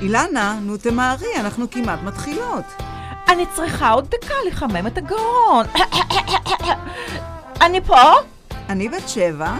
אילנה, 0.00 0.58
נו 0.62 0.76
תמהרי, 0.76 1.36
אנחנו 1.40 1.70
כמעט 1.70 2.02
מתחילות. 2.02 2.64
אני 3.28 3.46
צריכה 3.54 3.90
עוד 3.90 4.10
דקה 4.10 4.34
לחמם 4.46 4.86
את 4.86 4.98
הגרון. 4.98 5.66
אני 7.64 7.80
פה? 7.80 8.12
אני 8.68 8.88
בת 8.88 9.08
שבע. 9.08 9.56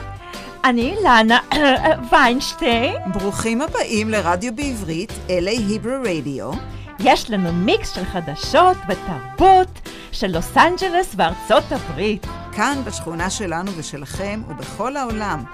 אני 0.65 0.97
אילנה 0.97 1.39
ויינשטיין. 2.11 2.95
ברוכים 3.13 3.63
הבאים 3.63 4.11
לרדיו 4.11 4.57
בעברית, 4.57 5.11
LA 5.29 5.51
היברו 5.51 5.95
רדיו. 6.05 6.51
יש 6.99 7.31
לנו 7.31 7.53
מיקס 7.53 7.95
של 7.95 8.05
חדשות 8.05 8.77
ותרבות 8.89 9.89
של 10.13 10.27
לוס 10.27 10.57
אנג'לס 10.57 11.15
וארצות 11.17 11.73
הברית. 11.73 12.27
כאן 12.53 12.83
בשכונה 12.85 13.31
שלנו 13.31 13.71
ושלכם 13.77 14.43
ובכל 14.49 14.97
העולם. 14.97 15.45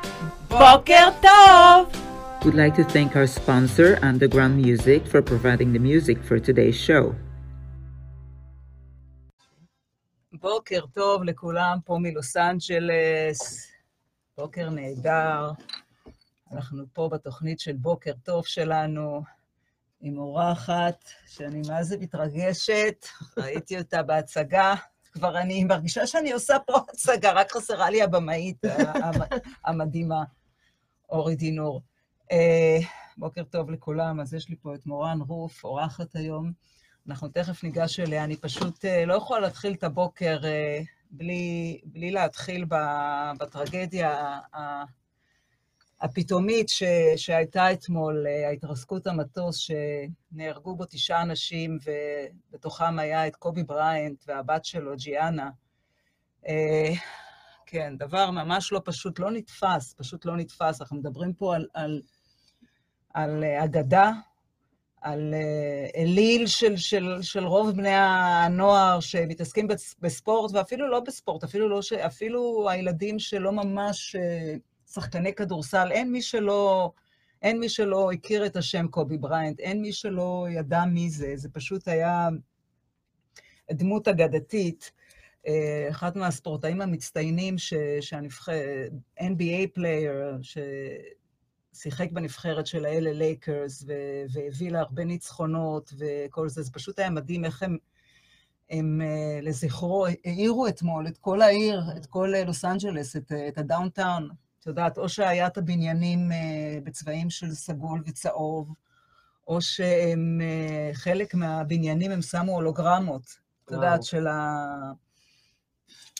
בוקר 0.48 1.08
טוב! 1.20 2.13
We'd 2.44 2.52
like 2.52 2.76
to 2.76 2.84
thank 2.84 3.16
our 3.16 3.26
sponsor, 3.26 3.98
Underground 4.02 4.54
Music, 4.66 5.06
for 5.06 5.22
providing 5.22 5.72
the 5.72 5.78
music 5.78 6.18
for 6.28 6.38
today's 6.38 6.76
show. 6.76 7.14
בוקר 10.32 10.86
טוב 10.94 11.24
לכולם 11.24 11.78
פה 11.84 11.98
מלוס 12.00 12.36
אנג'לס. 12.36 13.68
בוקר 14.38 14.70
נהדר. 14.70 15.50
אנחנו 16.52 16.84
פה 16.92 17.08
בתוכנית 17.12 17.60
של 17.60 17.72
בוקר 17.72 18.12
טוב 18.22 18.46
שלנו, 18.46 19.22
עם 20.00 20.18
אורחת, 20.18 21.04
שאני 21.26 21.62
מה 21.68 21.82
זה 21.82 21.96
מתרגשת, 21.98 23.06
ראיתי 23.36 23.78
אותה 23.78 24.02
בהצגה. 24.02 24.74
כבר 25.12 25.38
אני 25.38 25.64
מרגישה 25.64 26.06
שאני 26.06 26.32
עושה 26.32 26.58
פה 26.66 26.76
הצגה, 26.76 27.32
רק 27.32 27.52
חסרה 27.52 27.90
לי 27.90 28.02
הבמאית 28.02 28.62
המדהימה, 29.64 30.24
אורי 31.08 31.36
דינור. 31.36 31.82
בוקר 33.16 33.44
טוב 33.44 33.70
לכולם, 33.70 34.20
אז 34.20 34.34
יש 34.34 34.48
לי 34.48 34.56
פה 34.56 34.74
את 34.74 34.86
מורן 34.86 35.18
רוף, 35.20 35.64
אורחת 35.64 36.16
היום. 36.16 36.52
אנחנו 37.08 37.28
תכף 37.28 37.64
ניגש 37.64 38.00
אליה, 38.00 38.24
אני 38.24 38.36
פשוט 38.36 38.84
uh, 38.84 39.06
לא 39.06 39.14
יכולה 39.14 39.40
להתחיל 39.40 39.72
את 39.72 39.84
הבוקר 39.84 40.40
uh, 40.42 40.86
בלי, 41.10 41.80
בלי 41.84 42.10
להתחיל 42.10 42.64
בטרגדיה 43.40 44.38
הפתאומית 46.00 46.68
ש, 46.68 46.82
שהייתה 47.16 47.72
אתמול, 47.72 48.26
ההתרסקות 48.46 49.06
המטוס, 49.06 49.56
שנהרגו 49.56 50.76
בו 50.76 50.84
תשעה 50.84 51.22
אנשים, 51.22 51.78
ובתוכם 52.50 52.98
היה 52.98 53.26
את 53.26 53.36
קובי 53.36 53.62
בריינט 53.62 54.24
והבת 54.26 54.64
שלו, 54.64 54.96
ג'יאנה. 54.96 55.50
כן, 57.66 57.96
דבר 57.98 58.30
ממש 58.30 58.72
לא 58.72 58.80
פשוט, 58.84 59.18
לא 59.18 59.30
נתפס, 59.30 59.94
פשוט 59.98 60.24
לא 60.24 60.36
נתפס. 60.36 60.80
אנחנו 60.80 60.96
מדברים 60.96 61.32
פה 61.32 61.54
על, 61.54 61.66
על 61.74 62.02
על 63.14 63.44
אה, 63.44 63.64
אגדה, 63.64 64.12
על 65.00 65.34
אה, 65.34 66.02
אליל 66.02 66.46
של, 66.46 66.76
של, 66.76 67.18
של 67.22 67.46
רוב 67.46 67.70
בני 67.70 67.94
הנוער 67.94 69.00
שמתעסקים 69.00 69.68
בספורט, 70.00 70.52
ואפילו 70.54 70.88
לא 70.88 71.00
בספורט, 71.00 71.44
אפילו, 71.44 71.68
לא 71.68 71.82
ש... 71.82 71.92
אפילו 71.92 72.70
הילדים 72.70 73.18
שלא 73.18 73.52
ממש 73.52 74.16
אה, 74.16 74.54
שחקני 74.92 75.34
כדורסל, 75.34 75.88
אין 75.92 76.12
מי 76.12 76.22
שלא... 76.22 76.90
אין 77.42 77.60
מי 77.60 77.68
שלא 77.68 78.12
הכיר 78.12 78.46
את 78.46 78.56
השם 78.56 78.88
קובי 78.88 79.18
בריינט, 79.18 79.60
אין 79.60 79.80
מי 79.80 79.92
שלא 79.92 80.46
ידע 80.50 80.84
מי 80.84 81.10
זה, 81.10 81.32
זה 81.36 81.48
פשוט 81.48 81.88
היה 81.88 82.28
דמות 83.72 84.08
אגדתית. 84.08 84.92
אחד 85.90 86.18
מהספורטאים 86.18 86.80
המצטיינים 86.80 87.56
שהנבחרת, 88.00 88.90
NBA 89.20 89.68
player, 89.74 90.38
שיחק 91.74 92.12
בנבחרת 92.12 92.66
של 92.66 92.84
ה 92.84 92.93
LA 92.93 93.12
לייקרס, 93.12 93.84
והביא 94.32 94.70
לה 94.70 94.80
הרבה 94.80 95.04
ניצחונות 95.04 95.92
וכל 95.98 96.48
זה, 96.48 96.62
זה 96.62 96.72
פשוט 96.72 96.98
היה 96.98 97.10
מדהים 97.10 97.44
איך 97.44 97.62
הם, 97.62 97.76
הם 98.70 99.00
אה, 99.04 99.40
לזכרו, 99.42 100.06
העירו 100.24 100.68
אתמול 100.68 101.06
את 101.06 101.18
כל 101.18 101.42
העיר, 101.42 101.82
את 101.96 102.06
כל 102.06 102.34
אה, 102.34 102.44
לוס 102.44 102.64
אנג'לס, 102.64 103.16
את, 103.16 103.32
את 103.48 103.58
ה 103.58 103.65
downtown. 103.65 104.30
את 104.60 104.66
יודעת, 104.66 104.98
או 104.98 105.08
שהיה 105.08 105.46
את 105.46 105.58
הבניינים 105.58 106.32
אה, 106.32 106.78
בצבעים 106.84 107.30
של 107.30 107.50
סגול 107.50 108.02
וצהוב, 108.06 108.74
או 109.48 109.60
שהם, 109.60 110.40
חלק 110.92 111.34
מהבניינים 111.34 112.10
הם 112.10 112.22
שמו 112.22 112.52
הולוגרמות, 112.52 113.38
את 113.64 113.70
יודעת, 113.70 114.02
של, 114.02 114.26
ה, 114.26 114.66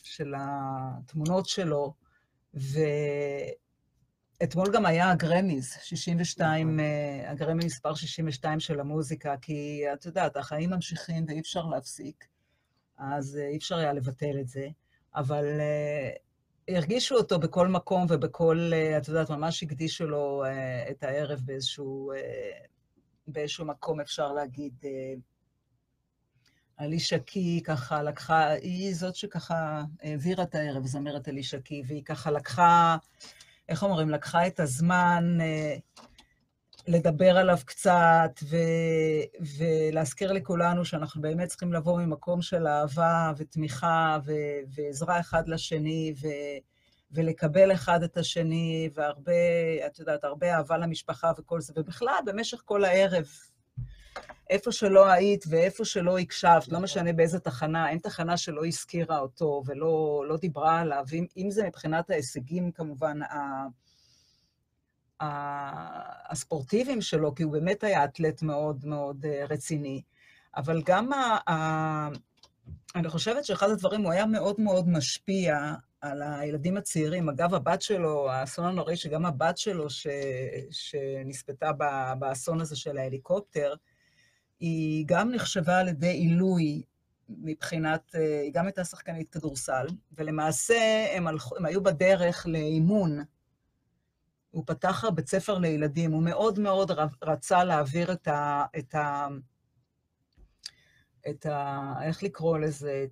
של 0.02 0.34
התמונות 0.36 1.46
שלו, 1.46 1.94
ו... 2.54 2.78
אתמול 4.42 4.66
גם 4.72 4.86
היה 4.86 5.10
הגרמיז, 5.10 5.76
62, 5.82 6.78
uh, 6.78 7.30
הגרמי 7.30 7.64
מספר 7.64 7.94
62 7.94 8.60
של 8.60 8.80
המוזיקה, 8.80 9.34
כי 9.42 9.84
את 9.92 10.06
יודעת, 10.06 10.36
החיים 10.36 10.70
ממשיכים 10.70 11.24
ואי 11.28 11.40
אפשר 11.40 11.66
להפסיק, 11.66 12.24
אז 12.98 13.38
uh, 13.40 13.52
אי 13.52 13.56
אפשר 13.56 13.76
היה 13.76 13.92
לבטל 13.92 14.40
את 14.40 14.48
זה, 14.48 14.68
אבל 15.14 15.44
uh, 15.44 16.74
הרגישו 16.74 17.14
אותו 17.14 17.38
בכל 17.38 17.68
מקום 17.68 18.06
ובכל, 18.08 18.70
uh, 18.72 18.98
את 18.98 19.08
יודעת, 19.08 19.30
ממש 19.30 19.62
הקדישו 19.62 20.06
לו 20.06 20.44
uh, 20.44 20.90
את 20.90 21.02
הערב 21.02 21.40
באיזשהו, 21.44 22.12
uh, 22.12 22.66
באיזשהו 23.26 23.64
מקום, 23.64 24.00
אפשר 24.00 24.32
להגיד. 24.32 24.72
Uh, 24.82 25.20
אלישה 26.80 27.18
קי 27.18 27.62
ככה 27.64 28.02
לקחה, 28.02 28.48
היא 28.48 28.94
זאת 28.94 29.16
שככה 29.16 29.82
העבירה 30.02 30.44
את 30.44 30.54
הערב, 30.54 30.86
זמרת 30.86 31.28
אלישה 31.28 31.60
קי, 31.60 31.82
והיא 31.86 32.04
ככה 32.04 32.30
לקחה 32.30 32.96
איך 33.68 33.82
אומרים, 33.82 34.10
לקחה 34.10 34.46
את 34.46 34.60
הזמן 34.60 35.38
אה, 35.40 35.76
לדבר 36.86 37.38
עליו 37.38 37.58
קצת, 37.64 38.40
ו, 38.42 38.56
ולהזכיר 39.58 40.32
לכולנו 40.32 40.84
שאנחנו 40.84 41.20
באמת 41.20 41.48
צריכים 41.48 41.72
לבוא 41.72 42.00
ממקום 42.00 42.42
של 42.42 42.66
אהבה 42.66 43.32
ותמיכה 43.36 44.18
ו, 44.26 44.32
ועזרה 44.74 45.20
אחד 45.20 45.48
לשני, 45.48 46.14
ו, 46.22 46.26
ולקבל 47.10 47.72
אחד 47.72 48.02
את 48.02 48.16
השני, 48.16 48.90
והרבה, 48.94 49.32
את 49.86 49.98
יודעת, 49.98 50.24
הרבה 50.24 50.54
אהבה 50.54 50.78
למשפחה 50.78 51.32
וכל 51.38 51.60
זה, 51.60 51.72
ובכלל, 51.76 52.18
במשך 52.26 52.62
כל 52.64 52.84
הערב, 52.84 53.26
איפה 54.50 54.72
שלא 54.72 55.06
היית 55.08 55.44
ואיפה 55.48 55.84
שלא 55.84 56.18
הקשבת, 56.18 56.68
לא 56.68 56.80
משנה 56.80 57.12
באיזה 57.12 57.40
תחנה, 57.40 57.90
אין 57.90 57.98
תחנה 57.98 58.36
שלא 58.36 58.66
הזכירה 58.66 59.18
אותו 59.18 59.62
ולא 59.66 60.24
לא 60.28 60.36
דיברה 60.36 60.80
עליו, 60.80 61.04
אם, 61.12 61.26
אם 61.36 61.50
זה 61.50 61.66
מבחינת 61.66 62.10
ההישגים, 62.10 62.72
כמובן, 62.72 63.22
ה, 63.22 63.66
ה, 65.20 66.32
הספורטיביים 66.32 67.00
שלו, 67.00 67.34
כי 67.34 67.42
הוא 67.42 67.52
באמת 67.52 67.84
היה 67.84 68.04
אתלט 68.04 68.42
מאוד 68.42 68.84
מאוד 68.84 69.26
אה, 69.26 69.44
רציני, 69.48 70.02
אבל 70.56 70.82
גם 70.86 71.12
ה, 71.12 71.38
ה, 71.50 72.08
אני 72.94 73.08
חושבת 73.08 73.44
שאחד 73.44 73.70
הדברים, 73.70 74.02
הוא 74.02 74.12
היה 74.12 74.26
מאוד 74.26 74.60
מאוד 74.60 74.88
משפיע 74.88 75.74
על 76.00 76.22
הילדים 76.22 76.76
הצעירים. 76.76 77.28
אגב, 77.28 77.54
הבת 77.54 77.82
שלו, 77.82 78.30
האסון 78.30 78.64
הנוראי, 78.64 78.96
שגם 78.96 79.26
הבת 79.26 79.58
שלו 79.58 79.90
ש, 79.90 80.06
שנספתה 80.70 81.70
באסון 82.18 82.60
הזה 82.60 82.76
של 82.76 82.98
ההליקופטר, 82.98 83.74
היא 84.60 85.04
גם 85.06 85.32
נחשבה 85.32 85.78
על 85.78 85.88
ידי 85.88 86.10
עילוי 86.10 86.82
מבחינת, 87.28 88.14
אה, 88.14 88.40
היא 88.40 88.52
גם 88.52 88.66
הייתה 88.66 88.84
שחקנית 88.84 89.32
כדורסל, 89.32 89.86
ולמעשה 90.12 91.06
הם, 91.16 91.26
הלכו, 91.26 91.56
הם 91.56 91.64
היו 91.64 91.82
בדרך 91.82 92.46
לאימון. 92.46 93.18
הוא 94.50 94.64
פתח 94.66 95.04
בית 95.14 95.28
ספר 95.28 95.58
לילדים, 95.58 96.12
הוא 96.12 96.22
מאוד 96.22 96.58
מאוד 96.58 96.90
רצה 97.22 97.64
להעביר 97.64 98.12
את 98.12 98.28
ה... 98.28 98.64
את 98.78 98.94
ה... 98.94 99.26
את 101.30 101.46
ה... 101.46 101.92
איך 102.02 102.22
לקרוא 102.22 102.58
לזה? 102.58 103.06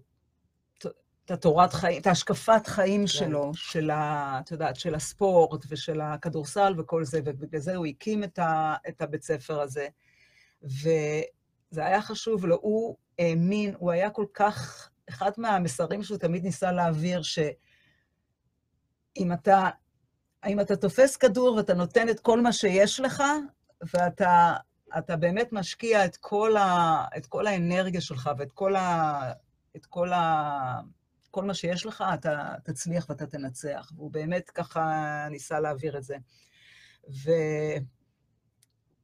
את 1.25 1.31
התורת 1.31 1.73
חיים, 1.73 2.01
את 2.01 2.07
ההשקפת 2.07 2.67
חיים 2.67 3.01
כן. 3.01 3.07
שלו, 3.07 3.55
של 3.55 3.91
ה... 3.91 4.39
את 4.41 4.51
יודעת, 4.51 4.77
של 4.77 4.95
הספורט 4.95 5.65
ושל 5.69 6.01
הכדורסל 6.01 6.75
וכל 6.79 7.05
זה, 7.05 7.21
ובגלל 7.25 7.61
זה 7.61 7.77
הוא 7.77 7.87
הקים 7.87 8.25
את, 8.25 8.39
ה... 8.39 8.75
את 8.89 9.03
הבית 9.03 9.23
ספר 9.23 9.61
הזה. 9.61 9.89
וזה 10.63 11.85
היה 11.85 12.03
חשוב 12.03 12.47
לו, 12.47 12.59
הוא 12.63 12.97
האמין, 13.19 13.75
הוא 13.79 13.91
היה 13.91 14.11
כל 14.11 14.27
כך, 14.35 14.89
אחד 15.09 15.31
מהמסרים 15.37 16.03
שהוא 16.03 16.19
תמיד 16.19 16.45
ניסה 16.45 16.73
להעביר, 16.73 17.23
שאם 17.23 17.53
אתה, 19.33 19.69
אם 20.47 20.61
אתה 20.61 20.77
תופס 20.77 21.17
כדור 21.17 21.57
ואתה 21.57 21.75
נותן 21.75 22.09
את 22.09 22.21
כל 22.21 22.41
מה 22.41 22.53
שיש 22.53 23.01
לך, 23.01 23.23
ואתה 23.95 24.57
אתה 24.99 25.17
באמת 25.17 25.53
משקיע 25.53 26.05
את 26.05 26.17
כל, 26.17 26.57
ה, 26.57 27.05
את 27.17 27.27
כל 27.27 27.47
האנרגיה 27.47 28.01
שלך 28.01 28.31
ואת 28.39 28.53
כל, 28.53 28.77
ה, 28.77 29.33
את 29.77 29.87
כל, 29.87 30.13
ה, 30.13 30.81
כל 31.31 31.45
מה 31.45 31.55
שיש 31.55 31.87
לך, 31.87 32.05
אתה 32.15 32.55
תצליח 32.65 33.07
ואתה 33.09 33.27
תנצח. 33.27 33.93
והוא 33.97 34.11
באמת 34.11 34.51
ככה 34.51 35.27
ניסה 35.31 35.61
להעביר 35.61 35.99
את 35.99 36.03
זה. 36.03 36.17
ו... 37.09 37.31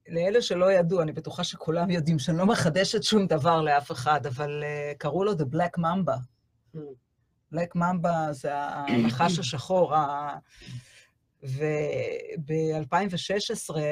לאלה 0.08 0.42
שלא 0.42 0.72
ידעו, 0.72 1.02
אני 1.02 1.12
בטוחה 1.12 1.44
שכולם 1.44 1.90
יודעים 1.90 2.18
שאני 2.18 2.38
לא 2.38 2.46
מחדשת 2.46 3.02
שום 3.02 3.26
דבר 3.26 3.62
לאף 3.62 3.92
אחד, 3.92 4.26
אבל 4.26 4.62
uh, 4.62 4.66
קראו 4.98 5.24
לו 5.24 5.32
The 5.32 5.44
Black 5.54 5.78
Mamba. 5.78 6.18
Mm. 6.74 6.78
Black 7.54 7.76
Mamba 7.76 8.32
זה 8.32 8.50
הנחש 8.54 9.38
השחור. 9.42 9.94
וב-2016 11.42 11.56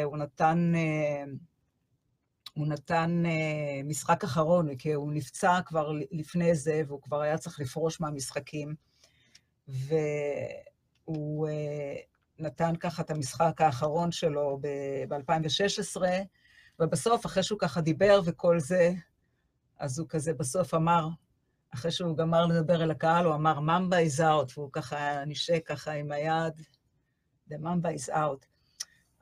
הוא 0.04 0.16
נתן, 0.16 0.72
uh, 0.74 0.78
הוא 2.54 2.66
נתן 2.66 3.22
uh, 3.24 3.28
משחק 3.84 4.24
אחרון, 4.24 4.76
כי 4.76 4.92
הוא 4.92 5.12
נפצע 5.12 5.60
כבר 5.66 5.92
לפני 6.12 6.54
זה, 6.54 6.82
והוא 6.86 7.02
כבר 7.02 7.20
היה 7.20 7.38
צריך 7.38 7.60
לפרוש 7.60 8.00
מהמשחקים. 8.00 8.74
והוא 9.69 11.48
נתן 12.38 12.76
ככה 12.76 13.02
את 13.02 13.10
המשחק 13.10 13.60
האחרון 13.60 14.12
שלו 14.12 14.58
ב-2016, 15.08 16.02
ובסוף, 16.80 17.26
אחרי 17.26 17.42
שהוא 17.42 17.58
ככה 17.58 17.80
דיבר 17.80 18.20
וכל 18.24 18.60
זה, 18.60 18.92
אז 19.78 19.98
הוא 19.98 20.08
כזה 20.08 20.34
בסוף 20.34 20.74
אמר, 20.74 21.08
אחרי 21.74 21.90
שהוא 21.90 22.16
גמר 22.16 22.46
לדבר 22.46 22.82
אל 22.82 22.90
הקהל, 22.90 23.24
הוא 23.24 23.34
אמר, 23.34 23.60
ממבה 23.60 23.96
is 24.00 24.20
out, 24.20 24.52
והוא 24.56 24.72
ככה 24.72 25.24
נשק 25.24 25.62
ככה 25.66 25.92
עם 25.92 26.12
היד, 26.12 26.60
the 27.50 27.54
mamba 27.54 27.88
is 27.88 28.12
out. 28.12 28.46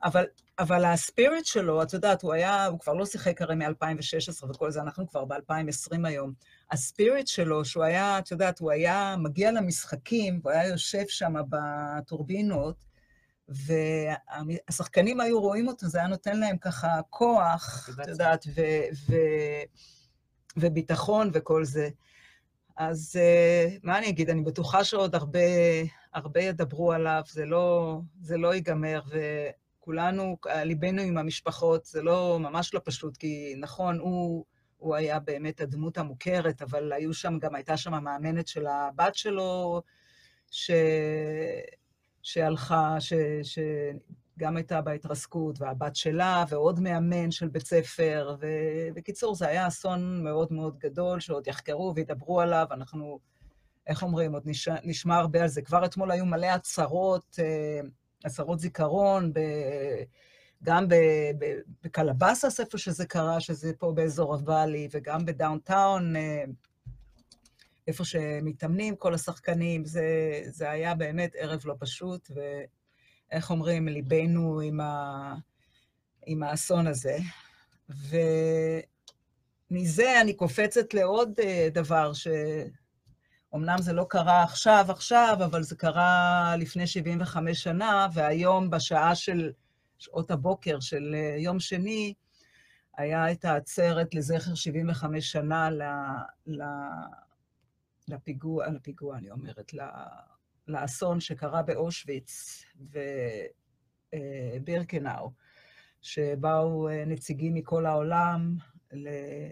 אבל, 0.03 0.25
אבל 0.59 0.85
הספיריט 0.85 1.45
שלו, 1.45 1.83
את 1.83 1.93
יודעת, 1.93 2.21
הוא 2.21 2.33
היה, 2.33 2.65
הוא 2.65 2.79
כבר 2.79 2.93
לא 2.93 3.05
שיחק 3.05 3.41
הרי 3.41 3.55
מ-2016 3.55 4.45
וכל 4.49 4.71
זה, 4.71 4.81
אנחנו 4.81 5.07
כבר 5.07 5.25
ב-2020 5.25 5.97
היום. 6.03 6.33
הספיריט 6.71 7.27
שלו, 7.27 7.65
שהוא 7.65 7.83
היה, 7.83 8.19
את 8.19 8.31
יודעת, 8.31 8.59
הוא 8.59 8.71
היה 8.71 9.15
מגיע 9.19 9.51
למשחקים, 9.51 10.39
הוא 10.43 10.51
היה 10.51 10.67
יושב 10.67 11.03
שם 11.07 11.33
בטורבינות, 11.49 12.85
והשחקנים 13.49 15.19
היו 15.19 15.41
רואים 15.41 15.67
אותו, 15.67 15.87
זה 15.87 15.97
היה 15.97 16.07
נותן 16.07 16.39
להם 16.39 16.57
ככה 16.57 16.87
כוח, 17.09 17.89
את 18.01 18.07
יודעת, 18.07 18.45
ו- 18.55 19.09
ו- 19.09 19.63
וביטחון 20.57 21.29
וכל 21.33 21.65
זה. 21.65 21.89
אז 22.77 23.19
uh, 23.19 23.79
מה 23.83 23.97
אני 23.97 24.09
אגיד, 24.09 24.29
אני 24.29 24.41
בטוחה 24.41 24.83
שעוד 24.83 25.15
הרבה, 25.15 25.39
הרבה 26.13 26.41
ידברו 26.41 26.91
עליו, 26.91 27.21
זה 27.27 27.45
לא, 27.45 27.97
זה 28.21 28.37
לא 28.37 28.53
ייגמר, 28.53 29.01
וכולנו, 29.81 30.37
ליבנו 30.55 31.01
עם 31.01 31.17
המשפחות, 31.17 31.85
זה 31.85 32.01
לא, 32.01 32.37
ממש 32.39 32.73
לא 32.73 32.81
פשוט, 32.83 33.17
כי 33.17 33.55
נכון, 33.57 33.99
הוא, 33.99 34.45
הוא 34.77 34.95
היה 34.95 35.19
באמת 35.19 35.61
הדמות 35.61 35.97
המוכרת, 35.97 36.61
אבל 36.61 36.93
היו 36.93 37.13
שם, 37.13 37.39
גם 37.39 37.55
הייתה 37.55 37.77
שם 37.77 37.93
המאמנת 37.93 38.47
של 38.47 38.67
הבת 38.67 39.15
שלו, 39.15 39.81
ש... 40.51 40.71
שהלכה, 42.25 42.95
ש... 42.99 43.13
שגם 43.43 44.57
הייתה 44.57 44.81
בהתרסקות, 44.81 45.61
והבת 45.61 45.95
שלה, 45.95 46.45
ועוד 46.49 46.79
מאמן 46.79 47.31
של 47.31 47.47
בית 47.47 47.67
ספר, 47.67 48.35
ובקיצור, 48.39 49.35
זה 49.35 49.47
היה 49.47 49.67
אסון 49.67 50.23
מאוד 50.23 50.53
מאוד 50.53 50.77
גדול, 50.79 51.19
שעוד 51.19 51.47
יחקרו 51.47 51.93
וידברו 51.95 52.41
עליו, 52.41 52.67
אנחנו, 52.71 53.19
איך 53.87 54.03
אומרים, 54.03 54.33
עוד 54.33 54.43
נש... 54.45 54.67
נשמע 54.83 55.15
הרבה 55.15 55.41
על 55.41 55.47
זה. 55.47 55.61
כבר 55.61 55.85
אתמול 55.85 56.11
היו 56.11 56.25
מלא 56.25 56.45
הצהרות, 56.45 57.39
אה, 57.39 57.79
הצהרות 58.25 58.59
זיכרון, 58.59 59.33
ב... 59.33 59.39
גם 60.63 60.85
בקלבאסס, 61.83 62.59
איפה 62.59 62.77
שזה 62.77 63.05
קרה, 63.05 63.39
שזה 63.39 63.71
פה 63.77 63.91
באזור 63.91 64.35
ה 64.35 64.42
Valley, 64.42 64.87
וגם 64.91 65.25
ב 65.25 65.34
downtown, 65.34 66.15
אה, 66.15 66.43
איפה 67.87 68.05
שמתאמנים 68.05 68.95
כל 68.95 69.13
השחקנים. 69.13 69.85
זה, 69.85 70.03
זה 70.45 70.71
היה 70.71 70.95
באמת 70.95 71.31
ערב 71.37 71.61
לא 71.65 71.75
פשוט, 71.79 72.31
ואיך 72.35 73.51
אומרים, 73.51 73.87
ליבנו 73.87 74.59
עם, 74.59 74.79
ה, 74.79 75.35
עם 76.25 76.43
האסון 76.43 76.87
הזה. 76.87 77.17
ומזה 79.71 80.21
אני 80.21 80.33
קופצת 80.33 80.93
לעוד 80.93 81.39
אה, 81.39 81.67
דבר, 81.71 82.11
שאומנם 82.13 83.77
זה 83.79 83.93
לא 83.93 84.05
קרה 84.09 84.43
עכשיו, 84.43 84.85
עכשיו, 84.89 85.37
אבל 85.45 85.63
זה 85.63 85.75
קרה 85.75 86.55
לפני 86.59 86.87
75 86.87 87.63
שנה, 87.63 88.07
והיום 88.13 88.69
בשעה 88.69 89.15
של 89.15 89.51
שעות 89.99 90.31
הבוקר 90.31 90.79
של 90.79 91.15
אה, 91.15 91.35
יום 91.37 91.59
שני, 91.59 92.13
היה 92.97 93.31
את 93.31 93.45
העצרת 93.45 94.15
לזכר 94.15 94.55
75 94.55 95.31
שנה 95.31 95.69
ל, 95.69 95.81
ל, 96.47 96.63
לפיגוע, 98.07 98.67
לפיגוע, 98.67 99.17
אני 99.17 99.31
אומרת, 99.31 99.71
לאסון 100.67 101.19
שקרה 101.19 101.61
באושוויץ 101.61 102.63
ובירקנאו, 104.13 105.31
שבאו 106.01 106.89
אה, 106.89 107.05
נציגים 107.05 107.53
מכל 107.53 107.85
העולם 107.85 108.55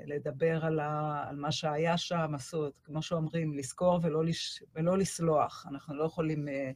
לדבר 0.05 0.65
על, 0.65 0.79
ה, 0.79 1.23
על 1.29 1.35
מה 1.35 1.51
שהיה 1.51 1.97
שם, 1.97 2.31
עשו, 2.35 2.69
כמו 2.83 3.01
שאומרים, 3.01 3.53
לזכור 3.53 3.99
ולא, 4.03 4.25
לש, 4.25 4.63
ולא 4.75 4.97
לסלוח. 4.97 5.65
אנחנו 5.69 5.95
לא 5.95 6.03
יכולים... 6.03 6.47
אה, 6.47 6.71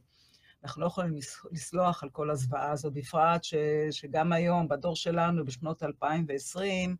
אנחנו 0.64 0.82
לא 0.82 0.86
יכולים 0.86 1.14
לסלוח 1.52 2.02
על 2.02 2.10
כל 2.10 2.30
הזוועה 2.30 2.70
הזו, 2.70 2.90
בפרט 2.90 3.44
ש, 3.44 3.54
שגם 3.90 4.32
היום, 4.32 4.68
בדור 4.68 4.96
שלנו, 4.96 5.44
בשנות 5.44 5.82
2020, 5.82 6.96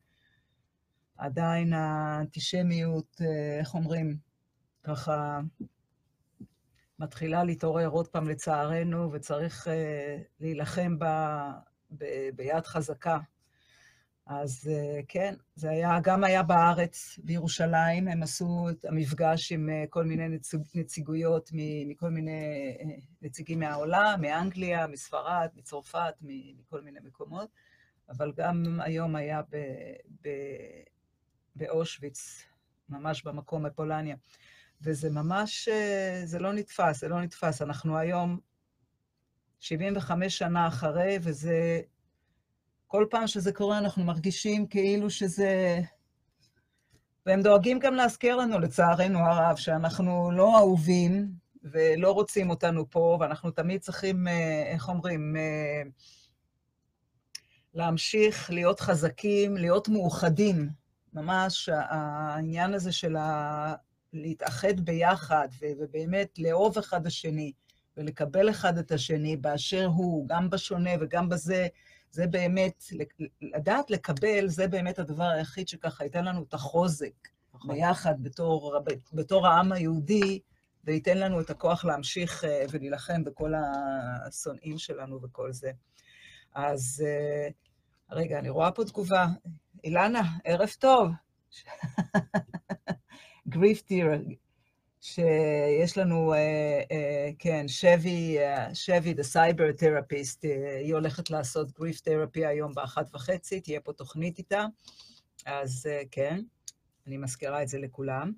עדיין 1.17 1.73
האנטישמיות, 1.73 3.21
אה, 3.21 3.59
איך 3.59 3.75
אומרים, 3.75 4.17
ככה 4.88 5.40
מתחילה 6.99 7.44
להתעורר 7.44 7.88
עוד 7.88 8.08
פעם 8.08 8.29
לצערנו, 8.29 9.12
וצריך 9.12 9.67
uh, 9.67 9.70
להילחם 10.40 10.99
בה 10.99 11.52
ב, 11.90 12.05
ביד 12.35 12.67
חזקה. 12.67 13.19
אז 14.26 14.70
uh, 14.70 15.05
כן, 15.08 15.35
זה 15.55 15.70
היה, 15.70 15.99
גם 16.02 16.25
היה 16.25 16.43
בארץ, 16.43 17.19
בירושלים, 17.25 18.08
הם 18.08 18.23
עשו 18.23 18.67
את 18.70 18.85
המפגש 18.85 19.52
עם 19.52 19.69
uh, 19.69 19.88
כל 19.90 20.05
מיני 20.05 20.29
נציג, 20.29 20.61
נציגויות 20.75 21.50
מכל 21.87 22.11
מיני 22.11 22.76
uh, 22.81 23.02
נציגים 23.23 23.58
מהעולם, 23.58 24.19
מאנגליה, 24.20 24.87
מספרד, 24.87 25.49
מצרפת, 25.56 26.14
מכל 26.20 26.81
מיני 26.81 26.99
מקומות, 27.05 27.50
אבל 28.08 28.32
גם 28.37 28.81
היום 28.81 29.17
היה 29.17 29.43
ב, 29.43 29.56
ב, 30.23 30.29
באושוויץ, 31.56 32.44
ממש 32.88 33.23
במקום 33.23 33.62
בפולניה. 33.62 34.17
וזה 34.83 35.11
ממש, 35.11 35.69
אה, 35.69 36.21
זה 36.25 36.39
לא 36.39 36.53
נתפס, 36.53 37.01
זה 37.01 37.09
לא 37.09 37.23
נתפס. 37.23 37.63
אנחנו 37.63 37.99
היום 37.99 38.39
75 39.61 40.39
שנה 40.39 40.69
אחרי, 40.69 41.19
וזה... 41.23 41.81
כל 42.87 43.07
פעם 43.11 43.27
שזה 43.27 43.53
קורה, 43.53 43.79
אנחנו 43.79 44.05
מרגישים 44.05 44.67
כאילו 44.67 45.11
שזה... 45.11 45.81
והם 47.27 47.43
דואגים 47.43 47.79
גם 47.79 47.95
להזכיר 47.95 48.37
לנו, 48.37 48.59
לצערנו 48.59 49.19
הרב, 49.19 49.57
שאנחנו 49.57 50.31
לא 50.31 50.59
אהובים 50.59 51.29
ולא 51.63 52.13
רוצים 52.13 52.51
אותנו 52.51 52.91
פה, 52.91 53.17
ואנחנו 53.21 53.51
תמיד 53.51 53.81
צריכים, 53.81 54.29
אה, 54.29 54.63
איך 54.73 54.89
אומרים, 54.89 55.37
אה, 55.37 55.83
להמשיך 57.75 58.51
להיות 58.51 58.81
חזקים, 58.81 59.57
להיות 59.57 59.89
מאוחדים. 59.89 60.69
ממש 61.13 61.69
העניין 61.73 62.75
הזה 62.75 62.93
של. 62.93 63.17
להתאחד 64.12 64.81
ביחד 64.81 65.49
ובאמת 65.79 66.38
לאהוב 66.38 66.79
אחד 66.79 67.07
השני 67.07 67.53
ולקבל 67.97 68.50
אחד 68.50 68.79
את 68.79 68.93
השני 68.93 69.37
באשר 69.37 69.87
הוא, 69.87 70.29
גם 70.29 70.50
בשונה 70.50 70.91
וגם 71.00 71.29
בזה, 71.29 71.67
זה 72.11 72.27
באמת, 72.27 72.85
לדעת 73.43 73.91
לקבל, 73.91 74.49
זה 74.49 74.69
באמת 74.69 74.99
הדבר 74.99 75.25
היחיד 75.25 75.69
שככה 75.69 76.05
ייתן 76.05 76.25
לנו 76.25 76.43
את 76.43 76.55
החוזק 76.55 77.29
נכון. 77.55 77.75
ביחד 77.75 78.23
בתור, 78.23 78.79
בתור 79.12 79.47
העם 79.47 79.73
היהודי, 79.73 80.41
וייתן 80.85 81.19
לנו 81.19 81.41
את 81.41 81.50
הכוח 81.50 81.85
להמשיך 81.85 82.45
אה, 82.45 82.65
ולהילחם 82.71 83.25
בכל 83.25 83.53
השונאים 84.27 84.79
שלנו 84.79 85.23
וכל 85.23 85.53
זה. 85.53 85.71
אז 86.55 87.05
אה, 87.07 87.49
רגע, 88.11 88.38
אני 88.38 88.49
רואה 88.49 88.73
פה 88.73 88.85
תגובה. 88.85 89.27
אילנה, 89.85 90.23
ערב 90.45 90.69
טוב. 90.79 91.09
grief 93.49 93.83
ther, 93.83 94.07
שיש 95.00 95.99
לנו, 95.99 96.35
uh, 96.35 96.37
uh, 96.37 97.35
כן, 97.38 97.69
שבי, 97.69 98.38
uh, 98.38 98.75
שבי, 98.75 99.14
the 99.14 99.25
cyber 99.35 99.81
therapist, 99.81 100.43
uh, 100.43 100.78
היא 100.81 100.95
הולכת 100.95 101.31
לעשות 101.31 101.73
grief 101.73 102.00
therapy 102.00 102.47
היום 102.47 102.75
באחת 102.75 103.14
וחצי, 103.14 103.61
תהיה 103.61 103.81
פה 103.81 103.93
תוכנית 103.93 104.38
איתה, 104.38 104.64
אז 105.47 105.88
uh, 105.88 106.07
כן, 106.11 106.40
אני 107.07 107.17
מזכירה 107.17 107.62
את 107.62 107.69
זה 107.69 107.78
לכולם. 107.78 108.33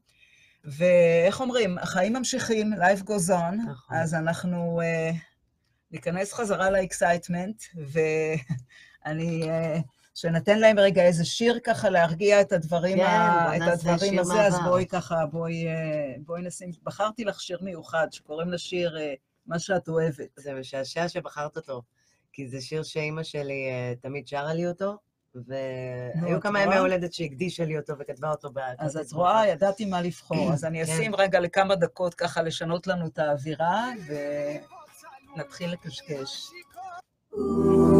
ואיך 0.64 1.40
אומרים, 1.40 1.78
החיים 1.78 2.12
ממשיכים, 2.12 2.72
life 2.72 3.02
goes 3.02 3.30
on, 3.30 3.70
נכון. 3.70 3.96
אז 3.96 4.14
אנחנו 4.14 4.80
uh, 4.80 5.16
ניכנס 5.90 6.32
חזרה 6.32 6.70
ל 6.70 6.78
excitement, 6.78 7.62
ואני... 7.74 9.42
Uh, 9.42 9.82
שנתן 10.20 10.58
להם 10.58 10.78
רגע 10.78 11.02
איזה 11.02 11.24
שיר 11.24 11.58
ככה 11.64 11.90
להרגיע 11.90 12.40
את 12.40 12.52
הדברים, 12.52 12.98
כן, 12.98 13.04
ה... 13.04 13.56
את 13.56 13.62
הדברים 13.72 14.18
הזה, 14.18 14.34
מעבר. 14.34 14.46
אז 14.46 14.60
בואי 14.64 14.86
ככה, 14.86 15.26
בואי, 15.26 15.66
אה, 15.66 16.14
בואי 16.26 16.42
נשים, 16.42 16.70
בחרתי 16.82 17.24
לך 17.24 17.40
שיר 17.40 17.58
מיוחד 17.62 18.06
שקוראים 18.10 18.52
לשיר 18.52 18.98
אה, 18.98 19.14
מה 19.46 19.58
שאת 19.58 19.88
אוהבת. 19.88 20.28
זה 20.36 20.54
משעשע 20.54 21.08
שבחרת 21.08 21.56
אותו, 21.56 21.82
כי 22.32 22.48
זה 22.48 22.60
שיר 22.60 22.82
שאימא 22.82 23.22
שלי 23.22 23.68
אה, 23.70 23.94
תמיד 24.00 24.28
שרה 24.28 24.54
לי 24.54 24.66
אותו, 24.66 24.96
והיו 25.34 26.40
כמה 26.40 26.62
ימי 26.62 26.76
הולדת 26.76 27.12
שהקדישה 27.12 27.64
לי 27.64 27.78
אותו 27.78 27.92
וכתבה 27.98 28.30
אותו 28.30 28.50
בעד. 28.50 28.76
אז 28.78 28.96
את 28.96 29.12
רואה, 29.12 29.46
ידעתי 29.48 29.84
מה 29.84 30.02
לבחור. 30.02 30.52
אז 30.52 30.64
אני 30.64 30.86
כן. 30.86 30.92
אשים 30.92 31.14
רגע 31.14 31.40
לכמה 31.40 31.74
דקות 31.76 32.14
ככה 32.14 32.42
לשנות 32.42 32.86
לנו 32.86 33.06
את 33.06 33.18
האווירה, 33.18 33.86
ונתחיל 35.36 35.72
לקשקש. 35.72 36.50
Ooh. 37.34 37.99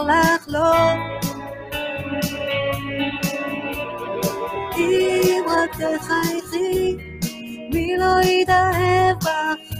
לומר 0.00 0.20
לך 0.20 0.44
לא? 0.48 0.72
אם 4.76 5.44
רק 5.48 5.70
תחייכי, 5.70 6.96
מי 7.72 7.96
לא 7.98 8.20
יתאהב 8.22 9.16
בך? 9.18 9.76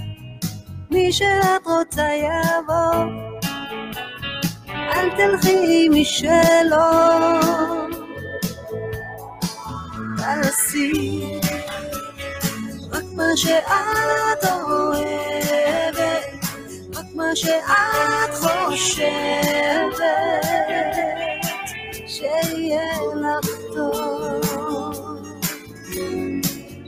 מי 0.91 1.13
שאת 1.13 1.67
רוצה 1.67 2.09
יבוא, 2.13 3.05
אל 4.73 5.11
תלכי 5.17 5.87
עם 5.87 5.93
מי 5.93 6.05
שלא. 6.05 7.41
תעשי 10.17 11.25
רק 12.93 13.05
מה 13.17 13.37
שאת 13.37 14.45
אוהבת, 14.45 15.50
שאת 17.35 18.35
חושבת, 18.35 20.01
שיהיה 22.07 22.83
לך 23.17 23.51
טוב. 23.75 25.21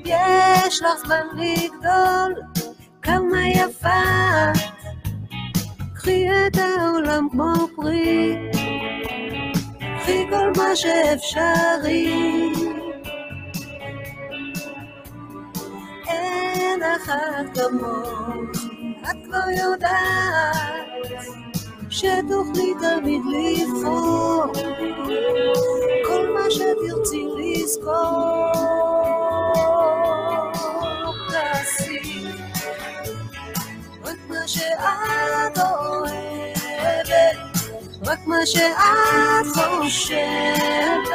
יש 0.05 0.83
לך 0.83 0.99
זמן 1.07 1.27
לגדול, 1.37 2.35
כמה 3.03 3.49
יפה 3.49 4.03
קחי 5.95 6.27
את 6.47 6.57
העולם 6.57 7.29
כמו 7.33 7.55
פרי, 7.77 8.37
קחי 9.99 10.27
כל 10.31 10.53
מה 10.57 10.77
שאפשרי. 10.77 12.53
אין 16.09 16.83
אחת 16.83 17.59
כמוך, 17.59 18.09
את 18.51 18.62
כבר 19.33 19.51
יודעת 19.51 21.23
שתוכלי 21.91 22.75
תמיד 22.81 23.23
לבחור 23.25 24.45
כל 26.05 26.29
מה 26.35 26.51
שתרצי 26.51 27.27
לזכור. 27.39 28.53
תעשי 31.31 32.27
רק 34.05 34.19
מה 34.29 34.49
שאת 34.49 35.59
אוהבת, 35.59 37.37
רק 38.07 38.27
מה 38.27 38.47
שאת 38.47 39.47
חושבת, 39.55 41.09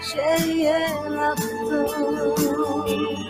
שיהיה 0.00 0.88
לך 1.08 1.40
טוב. 1.70 3.23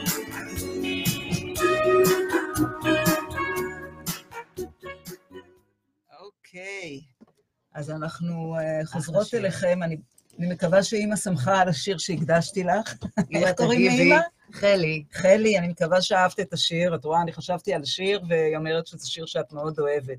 אוקיי, 6.20 7.00
אז 7.74 7.90
אנחנו 7.90 8.56
אה, 8.58 8.86
חוזרות. 8.86 9.34
אליכם. 9.34 9.82
אני 9.82 9.96
אני 10.38 10.46
מקווה 10.46 10.82
שאימא 10.82 11.16
שמחה 11.16 11.60
על 11.60 11.68
השיר 11.68 11.98
שהקדשתי 11.98 12.64
לך. 12.64 12.94
איך 13.34 13.50
קוראים. 13.56 13.96
לאימא? 13.96 14.20
חלי. 14.52 15.04
חלי, 15.12 15.58
אני 15.58 15.68
מקווה 15.68 16.02
שאהבת 16.02 16.40
את 16.40 16.52
השיר. 16.52 16.94
את 16.94 17.04
רואה, 17.04 17.22
אני 17.22 17.32
חשבתי 17.32 17.74
על 17.74 17.82
השיר, 17.82 18.22
והיא 18.28 18.56
אומרת 18.56 18.86
שזה 18.86 19.06
שיר 19.08 19.26
שאת 19.26 19.52
מאוד 19.52 19.78
אוהבת. 19.78 20.18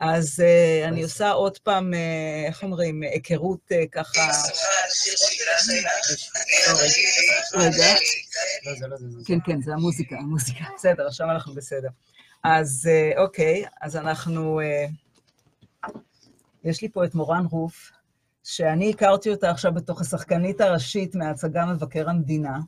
אז 0.00 0.40
אה, 0.40 0.88
אני 0.88 1.02
עושה 1.02 1.30
עוד 1.30 1.58
פעם, 1.58 1.94
אה, 1.94 2.44
איך 2.46 2.62
אומרים, 2.62 3.02
היכרות 3.02 3.72
אה, 3.72 3.84
ככה... 3.92 4.20
רגע. 7.54 7.94
לא, 8.80 8.88
לא. 8.88 8.96
כן, 9.26 9.38
כן, 9.44 9.62
זה 9.62 9.72
המוזיקה, 9.72 10.16
המוזיקה. 10.16 10.64
בסדר, 10.76 11.06
עכשיו 11.06 11.30
אנחנו 11.30 11.54
בסדר. 11.54 11.88
אז 12.44 12.90
אוקיי, 13.16 13.64
אז 13.80 13.96
אנחנו... 13.96 14.60
יש 16.64 16.82
לי 16.82 16.88
פה 16.88 17.04
את 17.04 17.14
מורן 17.14 17.46
רוף, 17.50 17.90
שאני 18.44 18.90
הכרתי 18.90 19.30
אותה 19.30 19.50
עכשיו 19.50 19.74
בתוך 19.74 20.00
השחקנית 20.00 20.60
הראשית 20.60 21.14
מההצגה 21.14 21.66
מבקר 21.66 22.10
המדינה, 22.10 22.58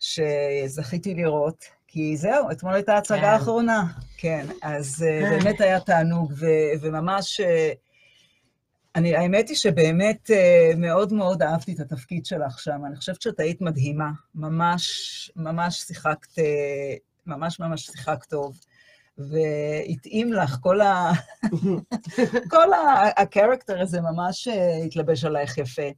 שזכיתי 0.00 1.14
לראות, 1.14 1.64
כי 1.94 2.16
זהו, 2.16 2.50
אתמול 2.50 2.74
הייתה 2.74 2.94
ההצגה 2.94 3.18
כן. 3.18 3.24
האחרונה. 3.24 3.84
כן, 4.16 4.46
אז 4.62 5.04
אה, 5.08 5.30
באמת 5.30 5.60
היה 5.60 5.80
תענוג, 5.80 6.32
ו- 6.36 6.80
וממש... 6.80 7.40
אה, 7.40 7.72
אני, 8.96 9.16
האמת 9.16 9.48
היא 9.48 9.56
שבאמת 9.56 10.30
אה, 10.30 10.70
מאוד 10.76 11.12
מאוד 11.12 11.42
אהבתי 11.42 11.72
את 11.72 11.80
התפקיד 11.80 12.26
שלך 12.26 12.58
שם. 12.58 12.80
אני 12.86 12.96
חושבת 12.96 13.22
שאת 13.22 13.40
היית 13.40 13.60
מדהימה. 13.60 14.10
ממש, 14.34 15.30
ממש 15.36 15.80
שיחקת, 15.80 16.32
ממש 17.26 17.60
ממש 17.60 17.86
שיחקת 17.86 18.24
טוב. 18.24 18.58
והתאים 19.18 20.32
לך, 20.32 20.56
כל 20.60 20.80
ה... 20.80 21.10
כל 22.50 22.72
ה- 22.72 23.22
הקרקטר 23.22 23.80
הזה 23.80 24.00
ממש 24.00 24.48
אה, 24.48 24.76
התלבש 24.76 25.24
עלייך 25.24 25.58
יפה. 25.58 25.88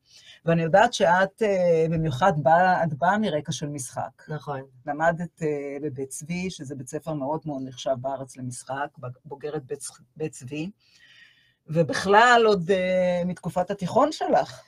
ואני 0.44 0.62
יודעת 0.62 0.92
שאת 0.92 1.42
אה, 1.42 1.86
במיוחד 1.90 2.32
באה, 2.36 2.84
את 2.84 2.94
באה 2.94 3.18
מרקע 3.18 3.52
של 3.52 3.66
משחק. 3.68 4.22
נכון. 4.28 4.60
למדת 4.86 5.42
אה, 5.42 5.48
בבית 5.82 6.08
צבי, 6.08 6.50
שזה 6.50 6.74
בית 6.74 6.88
ספר 6.88 7.12
מאוד 7.12 7.40
מאוד 7.46 7.62
נחשב 7.64 7.94
בארץ 8.00 8.36
למשחק, 8.36 8.88
בוגרת 9.24 9.64
בית, 9.64 9.84
בית 10.16 10.32
צבי, 10.32 10.70
ובכלל 11.68 12.42
עוד 12.46 12.70
מתקופת 13.26 13.70
התיכון 13.70 14.12
שלך. 14.12 14.60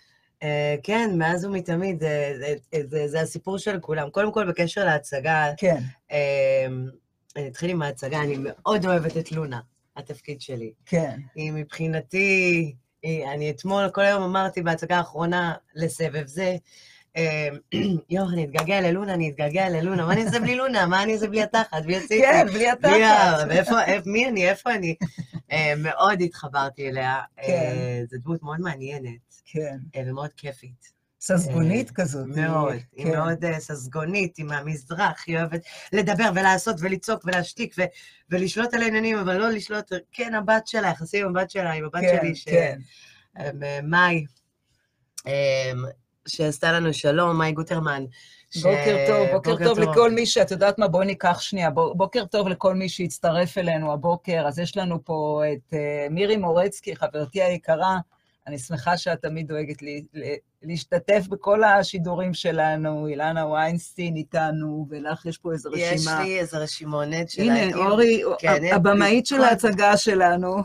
אה, 0.42 0.76
כן, 0.82 1.10
מאז 1.18 1.44
ומתמיד, 1.44 2.00
זה- 2.00 2.34
זה- 2.38 2.82
זה- 2.88 3.08
זה 3.08 3.20
הסיפור 3.20 3.58
של 3.58 3.80
כולם. 3.80 4.10
קודם 4.10 4.32
כל, 4.32 4.48
בקשר 4.48 4.84
להצגה, 4.84 5.46
כן, 5.56 5.82
אה, 6.12 6.66
אני 7.38 7.48
אתחיל 7.48 7.70
עם 7.70 7.82
ההצגה, 7.82 8.22
אני 8.22 8.36
מאוד 8.40 8.86
אוהבת 8.86 9.16
את 9.16 9.32
לונה, 9.32 9.60
התפקיד 9.96 10.40
שלי. 10.40 10.72
כן. 10.86 11.20
היא 11.34 11.52
מבחינתי, 11.52 12.74
היא- 13.02 13.26
אני 13.26 13.50
אתמול, 13.50 13.90
כל 13.90 14.00
היום 14.00 14.22
אמרתי 14.22 14.62
בהצגה 14.62 14.96
האחרונה 14.96 15.54
לסבב 15.74 16.26
זה, 16.26 16.56
אה, 17.16 17.48
יואו, 18.10 18.28
אני 18.32 18.44
אתגעגע 18.44 18.80
ללונה, 18.80 19.14
אני 19.14 19.30
אתגעגע 19.30 19.68
ללונה, 19.68 20.06
מה 20.06 20.12
אני 20.12 20.24
אעשה 20.24 20.40
בלי 20.40 20.54
לונה? 20.56 20.86
מה 20.86 21.02
אני 21.02 21.14
אעשה 21.14 21.26
בלי 21.26 21.42
התחת, 21.42 21.82
בלי 21.84 21.96
הציפי? 21.96 22.22
כן, 22.22 22.46
בלי 22.52 22.70
התחת. 22.70 22.92
מי 24.06 24.28
אני, 24.28 24.48
איפה 24.50 24.74
אני? 24.74 24.94
אה, 25.52 25.74
מאוד 25.76 26.20
התחברתי 26.20 26.88
אליה. 26.88 27.20
כן. 27.36 27.52
אה, 27.52 28.02
זו 28.10 28.16
דמות 28.24 28.42
מאוד 28.42 28.60
מעניינת 28.60 29.18
כן. 29.44 29.76
אה, 29.96 30.02
ומאוד 30.06 30.30
כיפית. 30.36 30.97
ססגונית 31.20 31.88
אה, 31.88 31.94
כזאת. 31.94 32.26
מאוד. 32.26 32.72
היא 32.96 33.04
כן. 33.06 33.12
מאוד 33.12 33.44
אה, 33.44 33.60
ססגונית, 33.60 34.36
היא 34.36 34.46
מהמזרח, 34.46 35.24
היא 35.26 35.36
אוהבת 35.38 35.60
לדבר 35.92 36.30
ולעשות 36.34 36.76
ולצעוק 36.80 37.22
ולהשתיק 37.24 37.74
ולשלוט 38.30 38.74
על 38.74 38.82
העניינים, 38.82 39.18
אבל 39.18 39.36
לא 39.36 39.50
לשלוט, 39.50 39.92
כן, 40.12 40.34
הבת 40.34 40.66
שלה, 40.66 40.88
יחסים 40.88 41.26
עם 41.26 41.36
הבת 41.36 41.50
שלה, 41.50 41.72
עם 41.72 41.84
הבת 41.84 42.00
כן, 42.00 42.16
שלי, 42.20 42.34
ש- 42.34 42.44
כן. 42.44 42.78
אמ, 43.38 43.44
מאי, 43.90 44.24
אמ, 45.26 45.32
שעשתה 46.28 46.72
לנו 46.72 46.94
שלום, 46.94 47.38
מאי 47.38 47.52
גוטרמן. 47.52 48.04
ש- 48.50 48.62
בוקר 48.62 48.96
טוב, 49.08 49.26
בוקר 49.32 49.64
טוב 49.64 49.78
לכל 49.78 50.10
מי 50.10 50.26
שאת 50.26 50.50
יודעת 50.50 50.78
מה, 50.78 50.88
בואי 50.88 51.06
ניקח 51.06 51.40
שנייה. 51.40 51.70
בו- 51.70 51.94
בוקר 51.94 52.24
טוב 52.24 52.48
לכל 52.48 52.74
מי 52.74 52.88
שהצטרף 52.88 53.58
אלינו 53.58 53.92
הבוקר. 53.92 54.44
אז 54.48 54.58
יש 54.58 54.76
לנו 54.76 55.04
פה 55.04 55.42
את 55.52 55.74
אה, 55.74 56.06
מירי 56.10 56.36
מורצקי, 56.36 56.96
חברתי 56.96 57.42
היקרה. 57.42 57.98
אני 58.48 58.58
שמחה 58.58 58.96
שאת 58.96 59.22
תמיד 59.22 59.48
דואגת 59.48 59.82
לי, 59.82 60.04
להשתתף 60.62 61.26
בכל 61.28 61.64
השידורים 61.64 62.34
שלנו. 62.34 63.06
אילנה 63.06 63.46
ויינסטין 63.46 64.16
איתנו, 64.16 64.86
ולך 64.90 65.26
יש 65.26 65.38
פה 65.38 65.52
איזו 65.52 65.70
יש 65.76 65.92
רשימה. 65.92 66.22
לי 66.22 66.38
איזה 66.38 66.58
רשימונת 66.58 67.30
של 67.30 67.42
הנה. 67.42 67.76
אורי, 67.76 68.22
כן, 68.38 68.62
הבמאית 68.72 69.26
של 69.26 69.40
ההצגה 69.40 69.96
שלנו, 69.96 70.56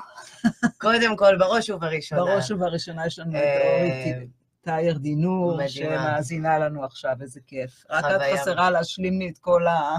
קודם 0.78 1.18
כל, 1.18 1.38
בראש 1.38 1.70
ובראשונה. 1.70 2.22
בראש 2.22 2.52
ובראשונה 2.52 3.06
יש 3.06 3.20
לנו 3.20 3.32
את 3.32 3.36
אה, 3.36 3.78
אורי 3.78 4.28
תאיר 4.62 4.98
דינור. 4.98 5.68
שמאזינה 5.68 6.60
לנו 6.60 6.84
עכשיו, 6.84 7.16
איזה 7.22 7.40
כיף. 7.48 7.84
רק 7.90 8.06
את. 8.06 8.40
חסרה 8.40 8.70
להשלים 8.70 9.20
לי 9.20 9.30
את 9.30 9.38
כל 9.38 9.68
ה... 9.68 9.98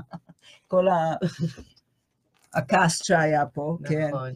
כל 0.68 0.88
ה... 0.88 1.14
שהיה 2.88 3.46
פה, 3.46 3.78
כן. 3.88 4.08
נכון. 4.08 4.32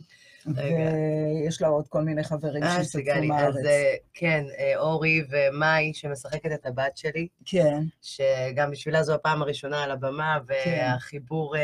ויש 0.47 1.63
לה 1.63 1.69
עוד 1.69 1.89
כל 1.89 2.03
מיני 2.03 2.25
חברים 2.25 2.63
אה, 2.63 2.77
שהשתתפו 2.77 3.23
מהארץ. 3.25 3.57
אז 3.57 3.67
אה, 3.67 3.95
כן, 4.15 4.45
אה, 4.59 4.79
אורי 4.79 5.25
ומאי, 5.31 5.95
שמשחקת 5.95 6.53
את 6.55 6.67
הבת 6.67 6.97
שלי, 6.97 7.29
כן, 7.45 7.83
שגם 8.03 8.71
בשבילה 8.71 9.03
זו 9.03 9.15
הפעם 9.15 9.43
הראשונה 9.43 9.83
על 9.83 9.91
הבמה, 9.91 10.39
כן. 10.49 10.55
והחיבור... 10.55 11.55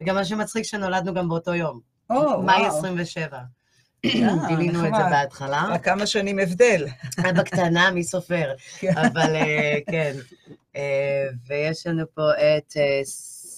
וגם 0.00 0.14
מה 0.14 0.24
שמצחיק 0.24 0.64
שנולדנו 0.64 1.14
גם 1.14 1.28
באותו 1.28 1.54
יום. 1.54 1.80
או, 2.10 2.42
מאי 2.42 2.62
וואו. 2.62 2.78
27. 2.78 3.38
אה, 4.04 4.10
גילינו 4.48 4.86
את 4.86 4.92
זה. 4.96 5.02
בהתחלה. 5.10 5.64
רק 5.70 5.84
כמה 5.84 6.06
שנים 6.06 6.38
הבדל. 6.38 6.86
בקטנה, 7.36 7.90
מי 7.90 8.04
סופר? 8.04 8.52
כן. 8.78 8.92
אבל 8.96 9.36
כן. 9.90 10.12
ויש 11.46 11.86
לנו 11.86 12.04
פה 12.14 12.30
את 12.32 12.76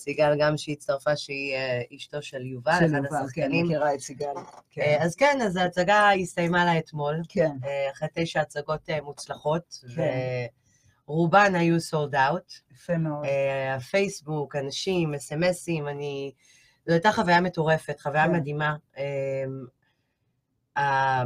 סיגל 0.08 0.32
גם 0.38 0.56
שהצטרפה, 0.56 1.16
שהיא 1.16 1.54
אה, 1.54 1.82
אשתו 1.96 2.22
של 2.22 2.46
יובל, 2.46 2.72
של 2.78 2.84
אחד 2.84 2.94
יובל, 2.94 3.08
כן, 3.08 3.14
השחקנים. 3.16 3.66
מכירה 3.66 3.94
את 3.94 4.00
סיגל. 4.00 4.26
כן, 4.70 4.80
אה, 4.82 5.04
אז 5.04 5.14
כן, 5.14 5.38
אז 5.42 5.56
ההצגה 5.56 6.10
הסתיימה 6.12 6.64
לה 6.64 6.78
אתמול, 6.78 7.20
כן, 7.28 7.50
אה, 7.64 7.90
אחרי 7.92 8.08
תשע 8.14 8.40
הצגות 8.40 8.88
מוצלחות, 9.02 9.80
כן. 9.96 10.46
ורובן 11.08 11.54
היו 11.54 11.80
סולד 11.80 12.14
אאוט. 12.14 12.52
יפה 12.72 12.98
מאוד. 12.98 13.26
הפייסבוק, 13.76 14.56
אנשים, 14.56 15.14
אס.אם.אסים, 15.14 15.88
אני... 15.88 16.32
זו 16.86 16.92
הייתה 16.92 17.12
חוויה 17.12 17.40
מטורפת, 17.40 18.00
חוויה 18.00 18.26
כן. 18.26 18.32
מדהימה. 18.32 18.76
ה- 20.76 21.22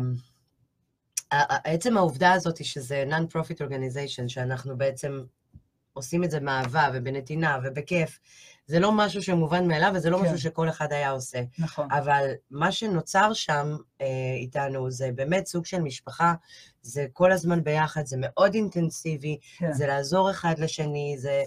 עצם 1.65 1.97
העובדה 1.97 2.33
הזאת 2.33 2.65
שזה 2.65 3.05
non-profit 3.09 3.59
organization, 3.59 4.29
שאנחנו 4.29 4.79
בעצם 4.79 5.21
עושים 5.93 6.25
את 6.25 6.31
זה 6.31 6.41
מאהבה 6.41 6.89
ובנתינה 6.95 7.59
ובכיף, 7.65 8.19
זה 8.71 8.81
לא 8.81 8.93
משהו 8.93 9.23
שמובן 9.23 9.69
מאליו 9.69 9.93
וזה 9.95 10.11
לא 10.11 10.17
כן. 10.17 10.23
משהו 10.23 10.39
שכל 10.39 10.69
אחד 10.69 10.93
היה 10.93 11.11
עושה. 11.11 11.39
נכון. 11.59 11.89
אבל 11.91 12.31
מה 12.51 12.73
שנוצר 12.73 13.33
שם 13.33 13.77
אה, 14.01 14.07
איתנו 14.37 14.91
זה 14.91 15.11
באמת 15.15 15.47
סוג 15.47 15.67
של 15.67 15.81
משפחה, 15.81 16.35
זה 16.83 17.07
כל 17.13 17.33
הזמן 17.33 17.65
ביחד, 17.65 18.07
זה 18.07 18.17
מאוד 18.21 18.55
אינטנסיבי, 18.55 19.39
כן, 19.59 19.73
זה 19.73 19.87
לעזור 19.87 20.31
אחד 20.31 20.59
לשני, 20.59 21.15
זה 21.19 21.43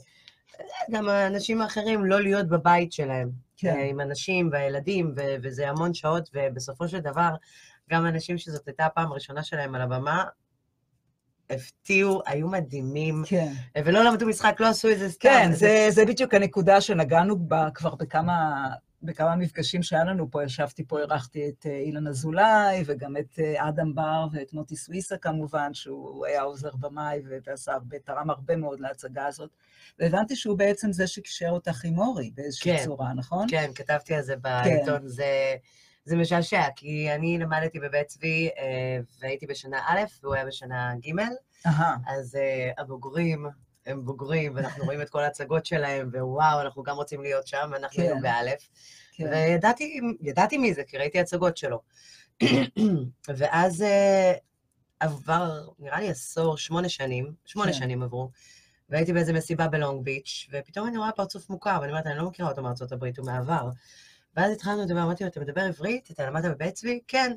אה, 0.60 0.66
גם 0.92 1.10
האנשים 1.10 1.62
האחרים 1.62 2.06
לא 2.06 2.22
להיות 2.22 2.48
בבית 2.48 2.94
שלהם. 2.94 3.30
כן. 3.58 3.76
אה, 3.76 3.86
עם 3.86 4.02
אנשים 4.02 4.50
והילדים, 4.52 5.14
ו- 5.18 5.36
וזה 5.44 5.70
המון 5.70 5.94
שעות, 5.94 6.30
ובסופו 6.34 6.88
של 6.88 7.00
דבר, 7.00 7.30
גם 7.90 8.06
אנשים 8.06 8.38
שזאת 8.38 8.68
הייתה 8.68 8.86
הפעם 8.86 9.12
הראשונה 9.12 9.44
שלהם 9.44 9.76
על 9.76 9.82
הבמה, 9.82 10.24
הפתיעו, 11.54 12.22
היו 12.26 12.48
מדהימים, 12.48 13.24
כן. 13.28 13.54
ולא 13.86 14.04
למדו 14.04 14.28
משחק, 14.28 14.56
לא 14.60 14.68
עשו 14.68 14.92
את 14.92 15.00
זה 15.00 15.10
סתם. 15.10 15.30
כן, 15.30 15.52
זה, 15.52 15.88
זה 15.90 16.06
בדיוק 16.06 16.34
הנקודה 16.34 16.82
שנגענו 16.82 17.40
בה 17.40 17.68
כבר 17.74 17.96
בכמה, 17.96 18.68
בכמה 19.04 19.36
מפגשים 19.36 19.84
שהיה 19.84 20.04
לנו 20.04 20.32
פה. 20.32 20.44
ישבתי 20.44 20.84
פה, 20.88 21.00
אירחתי 21.00 21.50
את 21.50 21.66
אה, 21.66 21.78
אילן 21.78 22.08
אזולאי, 22.08 22.84
וגם 22.86 23.18
את 23.18 23.40
אה, 23.40 23.70
אדם 23.70 23.96
בר 23.96 24.28
ואת 24.32 24.54
מוטי 24.54 24.76
סוויסה 24.76 25.18
כמובן, 25.18 25.74
שהוא 25.74 26.26
היה 26.26 26.42
עוזר 26.42 26.76
במאי 26.80 27.22
ועשה 27.46 27.74
הרבה, 27.74 28.00
תרם 28.00 28.30
הרבה 28.30 28.56
מאוד 28.56 28.80
להצגה 28.80 29.26
הזאת. 29.26 29.50
והבנתי 30.00 30.36
שהוא 30.36 30.58
בעצם 30.58 30.92
זה 30.92 31.08
שקישר 31.08 31.50
אותך 31.50 31.86
עם 31.86 32.00
אורי 32.00 32.32
באיזושהי 32.34 32.78
כן. 32.78 32.86
צורה, 32.86 33.14
נכון? 33.14 33.48
כן, 33.50 33.72
כתבתי 33.76 34.16
על 34.16 34.22
זה 34.22 34.36
בעיתון, 34.36 35.08
זה... 35.08 35.56
זה 36.06 36.16
משעשע, 36.16 36.64
כי 36.76 37.12
אני 37.16 37.38
למדתי 37.38 37.80
בבית 37.80 38.08
צבי 38.08 38.50
אה, 38.58 38.98
והייתי 39.22 39.48
בשנה 39.48 39.80
א', 39.88 40.02
והוא 40.24 40.36
היה 40.36 40.46
בשנה 40.46 40.94
ג', 40.96 41.20
אהה, 41.66 41.96
אז 42.08 42.36
אה, 42.36 42.72
הבוגרים 42.78 43.46
הם 43.86 44.06
בוגרים, 44.06 44.56
ואנחנו 44.56 44.84
רואים 44.84 45.02
את 45.02 45.10
כל 45.10 45.24
ההצגות 45.24 45.66
שלהם, 45.66 46.10
ווואו, 46.14 46.62
אנחנו 46.62 46.84
גם 46.84 46.96
רוצים 46.96 47.22
להיות 47.22 47.48
שם, 47.48 47.70
ואנחנו 47.72 47.96
כן. 47.96 48.02
היינו 48.02 48.22
באלף. 48.22 48.70
כן. 49.14 49.30
וידעתי 49.32 50.00
ידעתי 50.22 50.58
מי 50.58 50.74
זה, 50.74 50.84
כי 50.84 50.98
ראיתי 50.98 51.20
הצגות 51.20 51.58
שלו. 51.58 51.82
ואז 53.38 53.82
אה, 53.82 54.34
עבר, 55.00 55.68
נראה 55.80 56.00
לי 56.00 56.10
עשור, 56.10 56.58
שמונה 56.58 56.90
שנים, 56.90 57.34
שמונה 57.46 57.72
כן. 57.72 57.78
שנים 57.78 58.04
עברו, 58.04 58.30
והייתי 58.90 59.14
באיזה 59.14 59.34
מסיבה 59.34 59.68
בלונג 59.68 60.04
ביץ', 60.04 60.48
ופתאום 60.52 60.88
אני 60.88 60.98
רואה 60.98 61.12
פרצוף 61.12 61.50
מוכר, 61.50 61.78
ואני 61.82 61.92
אומרת, 61.92 62.08
אני 62.08 62.18
לא 62.18 62.26
מכירה 62.26 62.50
אותו 62.50 62.62
מארצות 62.62 62.92
הברית, 62.92 63.18
הוא 63.18 63.26
מהעבר. 63.26 63.70
ואז 64.36 64.52
התחלנו 64.52 64.82
לדבר, 64.82 65.04
אמרתי 65.04 65.24
לו, 65.24 65.30
אתה 65.30 65.40
מדבר 65.40 65.62
עברית? 65.62 66.12
אתה 66.12 66.30
למדת 66.30 66.52
בבית 66.52 66.74
צבי? 66.74 67.00
כן. 67.08 67.34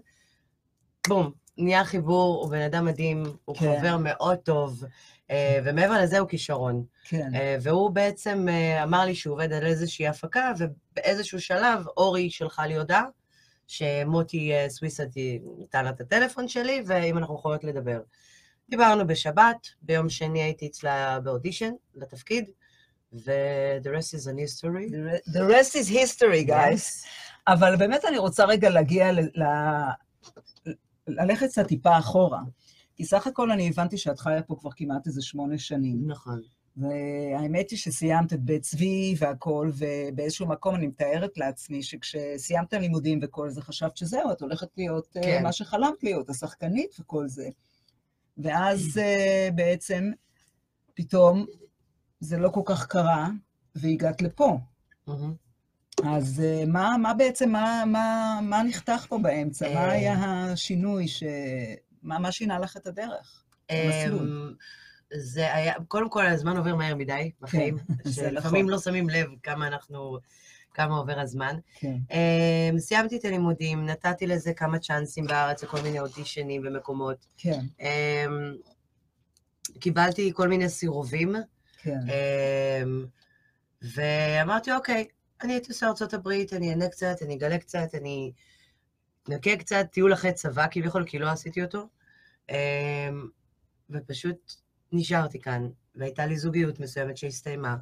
בום, 1.08 1.32
נהיה 1.58 1.84
חיבור, 1.84 2.42
הוא 2.42 2.50
בן 2.50 2.60
אדם 2.60 2.84
מדהים, 2.84 3.22
הוא 3.44 3.56
כן. 3.56 3.78
חבר 3.78 3.96
מאוד 3.96 4.36
טוב, 4.38 4.84
אה, 5.30 5.60
ומעבר 5.64 6.02
לזה 6.02 6.18
הוא 6.18 6.28
כישרון. 6.28 6.84
כן, 7.04 7.34
אה, 7.34 7.56
והוא 7.62 7.90
בעצם 7.90 8.46
אה, 8.48 8.82
אמר 8.82 9.04
לי 9.04 9.14
שהוא 9.14 9.34
עובד 9.34 9.52
על 9.52 9.66
איזושהי 9.66 10.08
הפקה, 10.08 10.52
ובאיזשהו 10.58 11.40
שלב 11.40 11.84
אורי 11.96 12.30
שלחה 12.30 12.66
לי 12.66 12.76
הודעה, 12.76 13.04
שמוטי 13.66 14.52
סוויסה 14.68 15.04
נתן 15.58 15.84
לה 15.84 15.90
את 15.90 16.00
הטלפון 16.00 16.48
שלי, 16.48 16.82
ואם 16.86 17.18
אנחנו 17.18 17.34
יכולות 17.34 17.64
לדבר. 17.64 18.00
דיברנו 18.68 19.06
בשבת, 19.06 19.66
ביום 19.82 20.08
שני 20.08 20.42
הייתי 20.42 20.66
אצלה 20.66 21.20
באודישן 21.20 21.72
לתפקיד, 21.94 22.50
ו-the 23.24 23.88
rest 23.88 24.14
is 24.14 24.26
an 24.26 24.38
history. 24.38 24.90
The 25.36 25.44
rest 25.54 25.74
is 25.74 25.88
history, 25.88 26.44
guys. 26.48 27.06
אבל 27.48 27.76
באמת 27.76 28.04
אני 28.04 28.18
רוצה 28.18 28.44
רגע 28.44 28.70
להגיע 28.70 29.12
ל... 29.12 29.20
ל- 29.20 29.90
ללכת 31.08 31.46
קצת 31.46 31.66
טיפה 31.66 31.98
אחורה. 31.98 32.40
כי 32.96 33.04
סך 33.04 33.26
הכל 33.26 33.50
אני 33.50 33.68
הבנתי 33.68 33.98
שאת 33.98 34.18
חיה 34.18 34.42
פה 34.42 34.56
כבר 34.60 34.70
כמעט 34.76 35.06
איזה 35.06 35.22
שמונה 35.22 35.58
שנים. 35.58 36.02
נכון. 36.06 36.40
והאמת 36.76 37.70
היא 37.70 37.78
שסיימת 37.78 38.32
את 38.32 38.40
בית 38.40 38.62
צבי 38.62 39.14
והכול, 39.18 39.72
ובאיזשהו 39.76 40.46
מקום 40.46 40.74
אני 40.74 40.86
מתארת 40.86 41.38
לעצמי 41.38 41.82
שכשסיימת 41.82 42.72
לימודים 42.72 43.18
וכל 43.22 43.50
זה, 43.50 43.62
חשבת 43.62 43.96
שזהו, 43.96 44.32
את 44.32 44.40
הולכת 44.40 44.68
להיות 44.76 45.16
אה, 45.16 45.22
כן. 45.22 45.42
מה 45.42 45.52
שחלמת 45.52 46.02
להיות, 46.02 46.30
השחקנית 46.30 46.96
וכל 47.00 47.28
זה. 47.28 47.48
ואז 48.38 48.98
אה, 48.98 49.48
בעצם, 49.54 50.10
פתאום, 50.94 51.46
זה 52.20 52.38
לא 52.38 52.48
כל 52.48 52.62
כך 52.64 52.86
קרה, 52.86 53.28
והגעת 53.74 54.22
לפה. 54.22 54.58
מהמם. 55.06 55.34
אז 56.04 56.42
אה, 56.44 56.64
מה, 56.66 56.96
מה 57.02 57.14
בעצם, 57.14 57.50
מה, 57.50 57.84
מה, 57.86 58.38
מה 58.42 58.62
נחתך 58.62 59.06
פה 59.08 59.18
באמצע? 59.18 59.74
מה 59.74 59.80
אה. 59.80 59.90
היה 59.90 60.14
השינוי 60.24 61.08
ש... 61.08 61.22
מה, 62.02 62.18
מה 62.18 62.32
שינה 62.32 62.58
לך 62.58 62.76
את 62.76 62.86
הדרך? 62.86 63.44
המסלול. 63.68 64.48
אמ, 64.48 64.54
זה 65.12 65.54
היה, 65.54 65.74
קודם 65.88 66.10
כל, 66.10 66.26
הזמן 66.26 66.56
עובר 66.56 66.74
מהר 66.74 66.94
מדי 66.94 67.30
בחיים, 67.40 67.76
זה 68.04 68.12
שלפעמים 68.12 68.64
נכון. 68.64 68.72
לא 68.72 68.78
שמים 68.78 69.08
לב 69.10 69.26
כמה 69.42 69.66
אנחנו, 69.66 70.18
כמה 70.74 70.96
עובר 70.96 71.20
הזמן. 71.20 71.56
כן, 71.74 71.96
סיימתי 72.78 73.16
את 73.16 73.24
הלימודים, 73.24 73.86
נתתי 73.86 74.26
לזה 74.26 74.52
כמה 74.52 74.78
צ'אנסים 74.78 75.26
בארץ, 75.26 75.62
לכל 75.62 75.80
מיני 75.80 76.00
אודישנים 76.00 76.62
במקומות. 76.62 77.26
כן, 77.36 77.60
קיבלתי 79.80 80.32
כל 80.34 80.48
מיני 80.48 80.68
סירובים, 80.68 81.34
כן, 81.78 81.98
אמ, 82.08 83.06
ואמרתי, 83.82 84.72
אוקיי, 84.72 85.06
אני 85.42 85.52
הייתי 85.52 85.68
עושה 85.68 85.86
ארצות 85.86 86.14
הברית, 86.14 86.52
אני 86.52 86.70
אענה 86.70 86.88
קצת, 86.88 87.16
אני 87.22 87.34
אגלה 87.34 87.58
קצת, 87.58 87.94
אני 87.94 88.32
אנקה 89.28 89.56
קצת 89.56 89.86
טיול 89.92 90.12
אחרי 90.12 90.32
צבא 90.32 90.66
כביכול, 90.70 91.04
כי 91.06 91.18
לא 91.18 91.30
עשיתי 91.30 91.62
אותו. 91.62 91.88
אמ, 92.50 92.56
ופשוט 93.90 94.52
נשארתי 94.92 95.40
כאן, 95.40 95.68
והייתה 95.94 96.26
לי 96.26 96.36
זוגיות 96.36 96.80
מסוימת 96.80 97.16
שהסתיימה. 97.16 97.76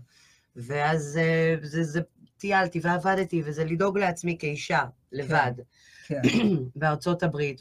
ואז 0.56 1.18
אה, 1.22 1.54
זה, 1.62 1.84
זה, 1.84 2.00
טיילתי 2.36 2.80
ועבדתי, 2.82 3.42
וזה 3.44 3.64
לדאוג 3.64 3.98
לעצמי 3.98 4.36
כאישה, 4.38 4.84
לבד, 5.12 5.52
כן, 6.06 6.22
בארצות 6.76 7.22
הברית, 7.22 7.60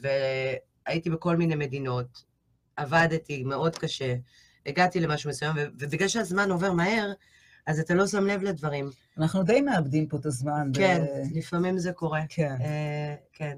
והייתי 0.85 1.09
בכל 1.09 1.37
מיני 1.37 1.55
מדינות, 1.55 2.23
עבדתי 2.75 3.43
מאוד 3.43 3.77
קשה, 3.77 4.15
הגעתי 4.65 4.99
למשהו 4.99 5.29
מסוים, 5.29 5.51
ובגלל 5.79 6.07
שהזמן 6.07 6.51
עובר 6.51 6.71
מהר, 6.71 7.13
אז 7.67 7.79
אתה 7.79 7.93
לא 7.93 8.07
שם 8.07 8.27
לב 8.27 8.43
לדברים. 8.43 8.89
אנחנו 9.17 9.43
די 9.43 9.61
מאבדים 9.61 10.07
פה 10.07 10.17
את 10.17 10.25
הזמן. 10.25 10.71
כן, 10.73 11.05
לפעמים 11.33 11.77
זה 11.77 11.91
קורה. 11.91 12.21
כן, 12.29 12.55
אה, 12.61 13.15
כן. 13.33 13.57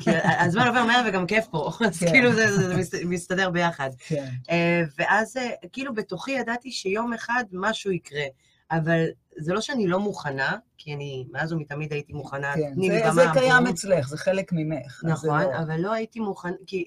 כי 0.00 0.10
הזמן 0.38 0.66
עובר 0.66 0.84
מהר 0.84 1.04
וגם 1.08 1.26
כיף 1.26 1.46
פה, 1.50 1.70
אז 1.86 1.98
כן. 1.98 2.06
כאילו 2.10 2.32
זה, 2.32 2.56
זה 2.68 2.76
מס- 2.76 2.94
מסתדר 3.04 3.50
ביחד. 3.50 3.90
כן, 4.06 4.28
אה, 4.50 4.82
ואז 4.98 5.36
אה, 5.36 5.50
כאילו 5.72 5.94
בתוכי 5.94 6.30
ידעתי 6.30 6.70
שיום 6.72 7.12
אחד 7.12 7.44
משהו 7.52 7.90
יקרה, 7.92 8.24
אבל 8.70 9.06
זה 9.38 9.52
לא 9.52 9.60
שאני 9.60 9.86
לא 9.86 10.00
מוכנה, 10.00 10.56
כי 10.78 10.94
אני 10.94 11.26
מאז 11.32 11.52
ומתמיד 11.52 11.92
הייתי 11.92 12.12
מוכנה, 12.12 12.54
כן. 12.54 12.74
תני 12.74 12.88
לי 12.88 12.98
זה- 12.98 13.04
במה, 13.04 13.12
זה 13.14 13.40
קיים. 13.40 13.66
אצלך, 13.66 14.08
זה 14.08 14.16
חלק 14.16 14.52
ממך. 14.52 14.86
אז 14.86 15.00
זה 15.02 15.08
נכון, 15.12 15.42
לא- 15.42 15.58
אבל 15.58 15.80
לא 15.80 15.92
הייתי 15.92 16.20
מוכנה, 16.20 16.52
כי 16.66 16.84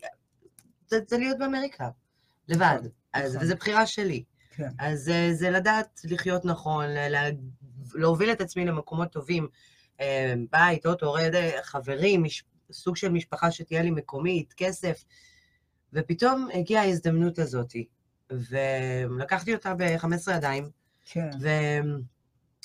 זה, 0.88 1.00
זה 1.08 1.18
להיות 1.18 1.38
באמריקה, 1.38 1.90
לבד, 2.48 2.80
אז, 3.14 3.36
נכון. 3.36 3.46
וזו 3.46 3.56
בחירה 3.56 3.86
שלי. 3.86 4.24
כן, 4.56 4.70
אז 4.80 5.00
זה, 5.00 5.30
זה 5.34 5.50
לדעת 5.50 6.02
לחיות 6.04 6.46
נכון, 6.46 6.86
לה, 6.86 7.30
להוביל 7.94 8.32
את 8.32 8.42
עצמי 8.42 8.66
למקומות 8.66 9.12
טובים, 9.12 9.48
אה, 10.02 10.34
בית, 10.52 10.86
אוטו, 10.86 11.14
רד, 11.14 11.34
חברים, 11.62 12.24
מש, 12.24 12.44
סוג 12.72 12.96
של 12.96 13.10
משפחה 13.10 13.52
שתהיה 13.52 13.82
לי 13.82 13.92
מקומית, 13.92 14.54
כסף, 14.54 15.04
ופתאום 15.94 16.48
הגיעה 16.54 16.84
ההזדמנות 16.84 17.40
הזאת, 17.40 17.74
ולקחתי 18.32 19.54
אותה 19.54 19.74
ב-15 19.74 20.32
ידיים, 20.32 20.70
כן, 21.06 21.30
ו... 21.42 21.50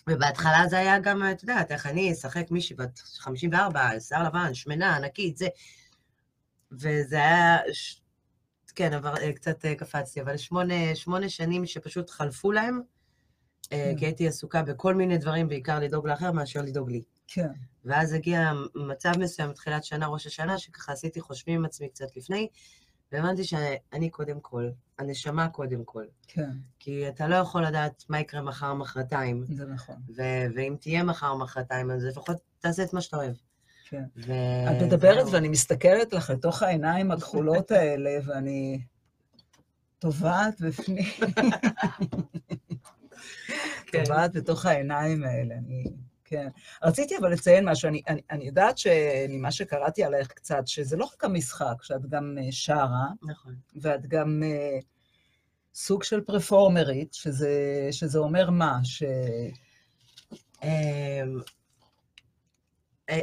ובהתחלה 0.09 0.65
זה 0.69 0.79
היה 0.79 0.99
גם, 0.99 1.23
את 1.33 1.43
יודעת, 1.43 1.73
איך 1.73 1.87
אני 1.87 2.13
אשחק 2.13 2.51
מישהי 2.51 2.77
בת 2.77 2.99
54, 2.99 4.01
שיער 4.01 4.25
לבן, 4.25 4.55
שמנה, 4.55 4.97
ענקית, 4.97 5.37
זה. 5.37 5.49
וזה 6.73 7.17
היה, 7.17 7.59
ש... 7.73 8.02
כן, 8.75 8.93
אבל 8.93 9.15
אה, 9.17 9.33
קצת 9.33 9.65
אה, 9.65 9.75
קפצתי, 9.75 10.21
אבל 10.21 10.37
שמונה, 10.37 10.95
שמונה 10.95 11.29
שנים 11.29 11.67
שפשוט 11.67 12.11
חלפו 12.11 12.53
להם, 12.53 12.81
אה, 13.73 13.91
כן. 13.93 13.99
כי 13.99 14.05
הייתי 14.05 14.29
עסוקה 14.29 14.63
בכל 14.63 14.95
מיני 14.95 15.19
דברים, 15.19 15.49
בעיקר 15.49 15.79
לדאוג 15.79 16.09
לאחר 16.09 16.33
מאשר 16.33 16.63
לדאוג 16.63 16.91
לי. 16.91 17.03
כן, 17.29 17.49
ואז 17.85 18.13
הגיע 18.13 18.53
מצב 18.75 19.13
מסוים, 19.19 19.53
תחילת 19.53 19.85
שנה, 19.85 20.07
ראש 20.07 20.27
השנה, 20.27 20.59
שככה 20.59 20.93
עשיתי 20.93 21.21
חושבים 21.21 21.59
עם 21.59 21.65
עצמי 21.65 21.89
קצת 21.89 22.17
לפני, 22.17 22.49
והבנתי 23.13 23.45
שאני 23.45 24.11
קודם 24.11 24.41
כל, 24.41 24.71
הנשמה 24.99 25.49
קודם 25.49 25.85
כל. 25.85 26.05
כן, 26.29 26.51
כי 26.79 27.09
אתה 27.09 27.29
לא 27.29 27.37
יכול 27.37 27.65
לדעת 27.67 28.05
מה 28.09 28.21
יקרה 28.21 28.43
מחר 28.43 28.75
מחרתיים, 28.75 29.45
זה 29.49 29.67
נכון. 29.67 29.97
ו- 30.17 30.47
ואם 30.57 30.77
תהיה 30.81 31.03
מחר 31.03 31.35
מחרתיים, 31.35 31.91
אז 31.91 32.05
לפחות 32.05 32.37
תעשה 32.59 32.83
את 32.83 32.93
מה 32.93 33.01
שאתה 33.01 33.17
אוהב. 33.17 33.35
כן. 33.93 34.05
ו... 34.17 34.33
את 34.71 34.83
מדברת. 34.83 35.27
ואני 35.31 35.49
מסתכלת 35.49 36.13
לך 36.13 36.31
לתוך 36.31 36.63
העיניים 36.63 37.11
הכחולות 37.11 37.71
האלה, 37.71 38.19
ואני 38.25 38.81
טובעת 39.99 40.61
בפנים, 40.61 41.05
כן. 43.87 44.05
טובעת 44.05 44.33
בתוך 44.37 44.67
העיניים 44.67 45.25
האלה. 45.25 45.55
אני, 45.55 45.85
כן. 46.25 46.49
רציתי 46.83 47.17
אבל 47.17 47.33
לציין 47.33 47.69
משהו, 47.69 47.89
אני, 47.89 48.03
אני, 48.09 48.21
אני 48.31 48.45
יודעת 48.45 48.79
שממה 48.79 49.51
שקראתי 49.51 50.05
עלייך 50.05 50.29
קצת, 50.29 50.67
שזה 50.67 50.97
לא 50.97 51.05
רק 51.05 51.25
המשחק, 51.25 51.83
שאת 51.83 52.07
גם 52.09 52.39
אה, 52.41 52.49
שרה, 52.51 53.07
נכון. 53.23 53.55
ואת 53.81 54.07
גם 54.07 54.43
אה, 54.45 54.79
סוג 55.75 56.03
של 56.03 56.21
פרפורמרית, 56.21 57.15
שזה, 57.15 57.89
שזה 57.91 58.19
אומר 58.19 58.51
מה? 58.51 58.79
ש... 58.85 59.03
אה, 63.13 63.21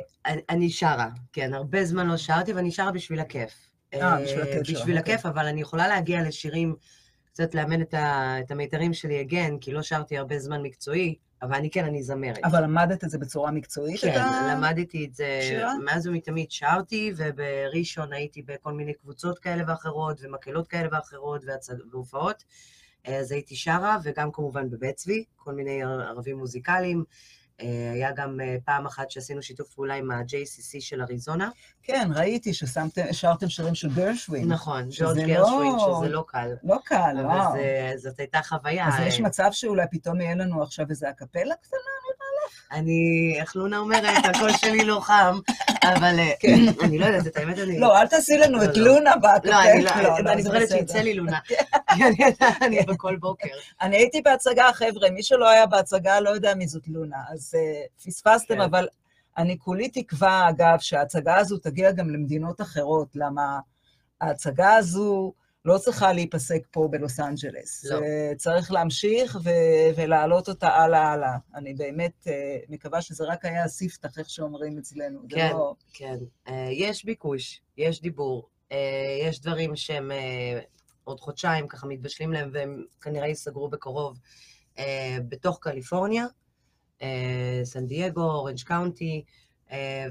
אני- 0.49 0.69
שרה, 0.69 1.09
כן, 1.33 1.53
הרבה 1.53 1.85
זמן 1.85 2.07
לא 2.07 2.17
שרתי, 2.17 2.53
ואני 2.53 2.71
שרה 2.71 2.91
בשביל 2.91 3.19
הכיף. 3.19 3.51
אה, 3.93 4.21
בשביל 4.23 4.41
הכיף 4.41 4.63
שלך, 4.63 4.77
בשביל 4.79 4.97
אוקיי. 4.97 5.13
הכיף, 5.15 5.25
אבל 5.25 5.45
אני 5.45 5.61
יכולה 5.61 5.87
להגיע 5.87 6.21
לשירים, 6.23 6.75
קצת 7.25 7.55
לאמן 7.55 7.81
את 7.81 7.93
ה- 7.93 8.35
את 8.39 8.51
המיתרים 8.51 8.93
שלי 8.93 9.19
הגן, 9.19 9.57
כי 9.61 9.71
לא 9.71 9.81
שרתי 9.81 10.17
הרבה 10.17 10.39
זמן 10.39 10.61
מקצועי, 10.61 11.15
אבל 11.41 11.55
אני 11.55 11.69
כן, 11.69 11.85
אני 11.85 12.03
זמרת. 12.03 12.37
אבל 12.43 12.63
למדת 12.63 13.03
את 13.03 13.09
זה 13.09 13.17
בצורה 13.17 13.51
מקצועית? 13.51 14.01
כן, 14.01 14.11
את 14.11 14.15
ה- 14.17 14.53
למדתי 14.55 15.05
את 15.05 15.13
זה, 15.13 15.39
שירה? 15.41 15.73
מאז 15.85 16.07
ומתמיד 16.07 16.51
שרתי, 16.51 17.13
ובראשון 17.17 18.13
הייתי 18.13 18.41
בכל 18.41 18.73
מיני 18.73 18.93
קבוצות 18.93 19.39
כאלה 19.39 19.63
ואחרות, 19.67 20.19
ומקהלות 20.21 20.67
כאלה 20.67 20.87
ואחרות, 20.91 21.41
והופעות. 21.91 22.43
אז 23.05 23.31
הייתי 23.31 23.55
שרה, 23.55 23.97
וגם 24.03 24.31
כמובן 24.31 24.69
בבית 24.69 24.95
צבי, 24.95 25.23
כל 25.35 25.53
מיני 25.53 25.83
ערבים 25.83 26.37
מוזיקליים. 26.37 27.03
אה, 27.61 27.65
היה 27.93 28.11
גם 28.11 28.39
אה, 28.41 28.55
פעם 28.65 28.85
אחת 28.85 29.11
שעשינו 29.11 29.41
שיתוף 29.43 29.69
פעולה 29.73 29.95
עם 29.95 30.11
ה-JCC 30.11 30.75
של 30.79 31.01
אריזונה. 31.01 31.49
כן, 31.83 32.09
ראיתי 32.15 32.53
ששרתם 32.53 33.49
שירים 33.49 33.75
של 33.75 33.89
גרשווין. 33.95 34.51
נכון, 34.51 34.87
ג'ורג' 34.91 35.17
לא- 35.19 35.25
גרשווין, 35.27 35.71
שזה 35.79 36.09
לא 36.09 36.23
קל. 36.27 36.51
לא 36.63 36.77
קל, 36.85 37.15
אבל 37.19 37.25
וואו. 37.25 37.53
זה- 37.53 37.93
זאת 38.09 38.19
הייתה 38.19 38.39
חוויה. 38.43 38.87
אז 38.87 38.93
יש 39.07 39.19
אה, 39.19 39.25
מצב 39.25 39.49
שאולי 39.51 39.85
פתאום 39.91 40.21
יהיה 40.21 40.35
לנו 40.35 40.63
עכשיו 40.63 40.85
איזה 40.89 41.09
הקפלה 41.09 41.55
קטנה? 41.61 41.79
אני, 42.71 43.33
איך 43.39 43.55
לונה 43.55 43.77
אומרת, 43.77 44.25
הקול 44.25 44.51
שלי 44.53 44.85
לא 44.85 44.99
חם, 44.99 45.39
אבל 45.83 46.19
אה, 46.19 46.33
אני 46.81 46.97
לא 46.97 47.05
יודעת, 47.05 47.27
את 47.27 47.37
האמת, 47.37 47.59
אני... 47.59 47.73
כן. 47.73 47.79
לא, 47.79 48.01
אל 48.01 48.07
תעשי 48.07 48.37
לנו 48.37 48.57
לא, 48.57 48.63
את 48.63 48.77
לא. 48.77 48.93
לונה 48.93 49.15
בהקפלה. 49.17 49.51
לא, 49.51 49.71
אני 49.71 49.83
לא, 49.83 50.31
אני 50.31 50.43
זה 50.43 50.49
זוכרת. 50.49 50.69
שיצא 50.69 50.99
לי 50.99 51.13
לונה. 51.13 51.39
כי 51.95 52.03
אני 52.07 52.15
אני 52.61 52.81
בכל 52.81 53.15
בוקר. 53.15 53.47
אני 53.81 53.97
הייתי 53.97 54.21
בהצגה, 54.21 54.69
חבר'ה, 54.73 55.09
מי 55.09 55.23
שלא 55.23 55.49
היה 55.49 55.65
בהצגה 55.65 56.19
לא 56.19 56.29
יודע 56.29 56.55
מי 56.55 56.67
זאת 56.67 56.87
לונה, 56.87 57.17
אז 57.33 57.55
uh, 57.55 58.05
פספסתם, 58.05 58.55
כן. 58.55 58.61
אבל 58.61 58.87
אני 59.37 59.57
כולי 59.59 59.89
תקווה, 59.89 60.49
אגב, 60.49 60.79
שההצגה 60.79 61.35
הזו 61.35 61.57
תגיע 61.57 61.91
גם 61.91 62.09
למדינות 62.09 62.61
אחרות, 62.61 63.07
למה 63.15 63.59
ההצגה 64.21 64.75
הזו 64.75 65.33
לא 65.69 65.77
צריכה 65.77 66.13
להיפסק 66.13 66.61
פה 66.71 66.87
בלוס 66.91 67.19
אנג'לס. 67.19 67.85
לא. 67.85 67.99
צריך 68.37 68.71
להמשיך 68.71 69.37
ו- 69.43 69.49
ולהעלות 69.95 70.49
אותה 70.49 70.67
הלאה 70.67 71.11
הלאה. 71.11 71.37
אני 71.55 71.73
באמת 71.73 72.27
uh, 72.27 72.29
מקווה 72.69 73.01
שזה 73.01 73.23
רק 73.27 73.45
היה 73.45 73.63
הספתח, 73.63 74.19
איך 74.19 74.29
שאומרים 74.29 74.77
אצלנו. 74.77 75.19
כן, 75.29 75.49
לא... 75.51 75.73
כן. 75.93 76.17
אה, 76.47 76.69
יש 76.71 77.05
ביקוש, 77.05 77.61
יש 77.77 78.01
דיבור, 78.01 78.49
אה, 78.71 78.77
יש 79.23 79.41
דברים 79.41 79.75
שהם 79.75 80.11
אה, 80.11 80.59
עוד 81.03 81.19
חודשיים 81.19 81.67
ככה 81.67 81.87
מתבשלים 81.87 82.33
להם, 82.33 82.49
והם 82.53 82.83
כנראה 83.01 83.27
ייסגרו 83.27 83.69
בקרוב 83.69 84.19
אה, 84.77 85.17
בתוך 85.29 85.59
קליפורניה, 85.61 86.25
אה, 87.01 87.61
סן 87.63 87.85
דייגו, 87.85 88.21
אורנג' 88.21 88.61
קאונטי, 88.63 89.23
אה, 89.27 89.33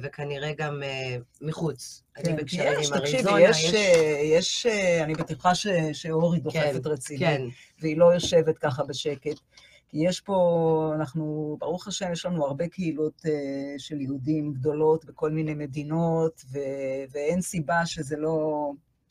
וכנראה 0.03 0.53
גם 0.53 0.83
אה, 0.83 1.17
מחוץ. 1.41 2.03
אני 2.17 2.25
כן, 2.25 2.37
בקשרים 2.37 2.81
יש, 2.81 2.93
עם 2.93 2.99
תקשיבי, 2.99 3.17
אריזונה, 3.29 3.41
יש, 3.41 3.75
אה, 3.75 4.21
יש, 4.25 4.67
אה, 4.67 5.05
אני 5.05 5.15
בטוחה 5.15 5.55
ש- 5.55 5.67
שאורי 5.93 6.41
דוחפת 6.41 6.87
רצינית. 6.87 7.23
כן, 7.23 7.43
והיא 7.81 7.97
לא 7.97 8.15
יושבת 8.15 8.59
ככה 8.59 8.85
בשקט. 8.85 9.39
כי 9.91 9.99
יש 10.07 10.21
פה, 10.21 10.93
אנחנו, 10.95 11.57
ברוך 11.61 11.89
השם, 11.89 12.13
יש 12.13 12.27
לנו 12.27 12.47
הרבה 12.47 12.69
קהילות 12.69 13.23
uh, 13.27 13.29
של 13.79 14.01
יהודים 14.01 14.53
גדולות 14.53 15.05
בכל 15.05 15.31
מיני 15.31 15.55
מדינות, 15.55 16.45
ו, 16.53 16.59
ואין 17.11 17.41
סיבה 17.41 17.87
שזה 17.87 18.17
לא, 18.17 18.71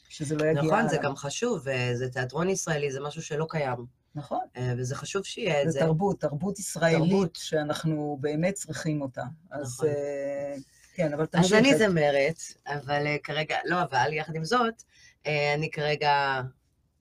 שזה 0.09 0.35
לא 0.35 0.45
יגיע. 0.45 0.61
נכון, 0.63 0.87
זה. 0.87 0.97
גם 1.03 1.15
חשוב, 1.15 1.59
וזה 1.59 2.09
תיאטרון 2.09 2.49
ישראלי, 2.49 2.91
זה 2.91 2.99
משהו 2.99 3.21
שלא 3.21 3.45
קיים, 3.49 3.85
נכון, 4.17 4.45
אה, 4.57 4.73
וזה 4.77 4.95
חשוב 4.95 5.23
שיהיה 5.23 5.61
את 5.61 5.65
זה 5.65 5.71
זה. 5.71 5.79
תרבות, 5.79 6.19
תרבות 6.21 6.59
ישראלית, 6.59 7.09
תרבות. 7.09 7.35
שאנחנו 7.41 8.17
באמת 8.21 8.53
צריכים 8.53 9.01
אותה. 9.01 9.23
אז 9.51 9.73
נכון. 9.73 9.87
uh, 9.87 10.61
כן, 10.93 11.13
אבל 11.13 11.23
אז 11.23 11.29
תמשיכי. 11.29 11.57
אני 11.57 11.77
זמרת, 11.77 12.41
אבל 12.67 13.07
אה, 13.07 13.17
כרגע, 13.23 13.57
לא, 13.65 13.81
אבל 13.81 14.13
יחד 14.13 14.35
עם 14.35 14.43
זאת, 14.45 14.83
אה, 15.25 15.53
אני 15.53 15.71
כרגע 15.71 16.41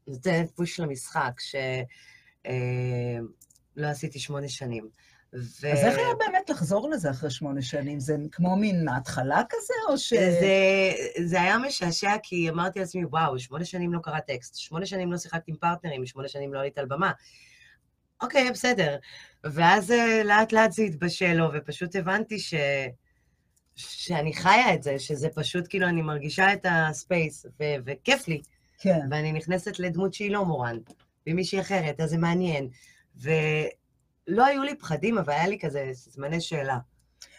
נותנת 0.06 0.50
פוש 0.50 0.80
למשחק, 0.80 1.40
שלא 2.44 2.50
עשיתי 3.86 4.18
שמונה 4.18 4.48
שנים. 4.48 4.88
ו... 5.34 5.72
אז 5.72 5.78
איך 5.78 5.98
היה 5.98 6.14
באמת 6.18 6.50
לחזור 6.50 6.90
לזה 6.90 7.10
אחרי 7.10 7.30
שמונה 7.30 7.62
שנים? 7.62 8.00
זה 8.00 8.16
כמו 8.32 8.56
מין 8.56 8.84
מההתחלה 8.84 9.42
כזה, 9.48 9.74
או 9.88 9.98
ש... 9.98 10.14
זה, 10.14 10.92
זה 11.24 11.42
היה 11.42 11.58
משעשע, 11.58 12.12
כי 12.22 12.50
אמרתי 12.50 12.78
לעצמי, 12.78 13.04
וואו, 13.04 13.38
שמונה 13.38 13.64
שנים 13.64 13.92
לא 13.92 13.98
קרא 14.02 14.20
טקסט, 14.20 14.56
שמונה 14.56 14.86
שנים 14.86 15.12
לא 15.12 15.18
שיחקתי 15.18 15.50
עם 15.50 15.56
פרטנרים, 15.56 16.06
שמונה 16.06 16.28
שנים 16.28 16.54
לא 16.54 16.60
עלית 16.60 16.78
על 16.78 16.86
במה. 16.86 17.12
אוקיי, 18.22 18.50
בסדר. 18.50 18.96
ואז 19.44 19.90
אה, 19.90 20.22
לאט 20.24 20.52
לאט 20.52 20.72
זה 20.72 20.82
התבשל 20.82 21.32
לו, 21.32 21.48
ופשוט 21.54 21.96
הבנתי 21.96 22.38
ש... 22.38 22.54
שאני 23.76 24.34
חיה 24.34 24.74
את 24.74 24.82
זה, 24.82 24.98
שזה 24.98 25.28
פשוט 25.34 25.64
כאילו, 25.68 25.88
אני 25.88 26.02
מרגישה 26.02 26.52
את 26.52 26.66
הספייס, 26.70 27.46
ו... 27.60 27.64
וכיף 27.86 28.28
לי. 28.28 28.42
כן. 28.78 29.00
ואני 29.10 29.32
נכנסת 29.32 29.78
לדמות 29.78 30.14
שהיא 30.14 30.30
לא 30.30 30.44
מורן, 30.44 30.76
ומישהי 31.26 31.60
אחרת, 31.60 32.00
אז 32.00 32.10
זה 32.10 32.18
מעניין. 32.18 32.68
ולא 34.28 34.44
היו 34.44 34.62
לי 34.62 34.74
פחדים, 34.74 35.18
אבל 35.18 35.32
היה 35.32 35.46
לי 35.46 35.58
כזה 35.58 35.90
זמני 35.92 36.40
שאלה. 36.40 36.78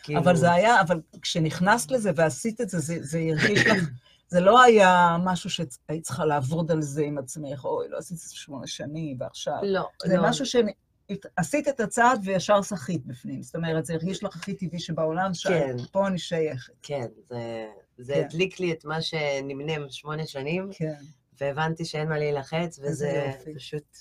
כאילו, 0.04 0.20
אבל 0.20 0.36
זה 0.36 0.52
היה, 0.52 0.82
אבל 0.82 1.02
כשנכנסת 1.22 1.92
לזה 1.92 2.12
ועשית 2.16 2.62
את 2.62 2.70
זה, 2.70 2.80
זה, 2.80 2.98
זה 3.02 3.20
הרגיש 3.20 3.66
לך, 3.68 3.90
זה 4.32 4.40
לא 4.40 4.62
היה 4.62 5.18
משהו 5.24 5.50
שהיית 5.50 6.04
צריכה 6.04 6.26
לעבוד 6.26 6.72
על 6.72 6.82
זה 6.82 7.04
עם 7.04 7.18
עצמך, 7.18 7.66
אוי, 7.66 7.88
לא 7.90 7.98
עשית 7.98 8.18
את 8.18 8.22
זה 8.22 8.36
שמונה 8.36 8.68
שנים, 8.68 9.18
ועכשיו. 9.20 9.58
לא, 9.64 9.88
זה 10.06 10.18
לא. 10.18 10.30
משהו 10.30 10.46
שעשית 10.46 11.68
את 11.68 11.80
הצעד 11.80 12.22
וישר 12.24 12.62
שחית 12.62 13.06
בפנים. 13.06 13.42
זאת 13.44 13.56
אומרת, 13.56 13.86
זה 13.86 13.94
הרגיש 13.94 14.24
לך 14.24 14.36
הכי 14.36 14.54
טבעי 14.54 14.80
שבעולם, 14.80 15.32
כן. 15.44 15.78
שפה 15.78 16.08
אני 16.08 16.20
שייכת. 16.20 16.74
כן, 16.82 17.08
זה, 17.30 17.68
זה 17.98 18.14
כן. 18.14 18.24
הדליק 18.26 18.60
לי 18.60 18.72
את 18.72 18.86
מה 18.86 19.02
שנמנם 19.02 19.90
שמונה 19.90 20.26
שנים, 20.26 20.70
כן, 20.74 20.94
והבנתי 21.42 21.86
שאין 21.86 22.10
מה 22.10 22.18
להילחץ, 22.18 22.80
וזה. 22.84 23.32
פשוט 23.56 23.98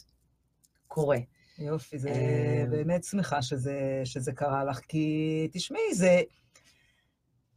קורה. 0.89 1.19
יופי, 1.59 1.99
זה 1.99 2.09
אה, 2.09 2.65
באמת 2.71 3.05
שמחה 3.05 3.43
שזה, 3.43 4.01
שזה 4.05 4.33
קרה 4.33 4.65
לך, 4.65 4.81
כי 4.89 5.49
תשמעי, 5.53 5.95
זה... 5.95 6.21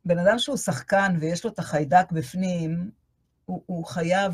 בן 0.06 0.20
אדם 0.20 0.40
שהוא 0.40 0.58
שחקן 0.58 1.16
ויש 1.20 1.46
לו 1.46 1.52
את 1.52 1.60
החיידק 1.60 2.12
בפנים, 2.12 2.92
הוא, 3.46 3.64
הוא 3.66 3.86
חייב, 3.86 4.34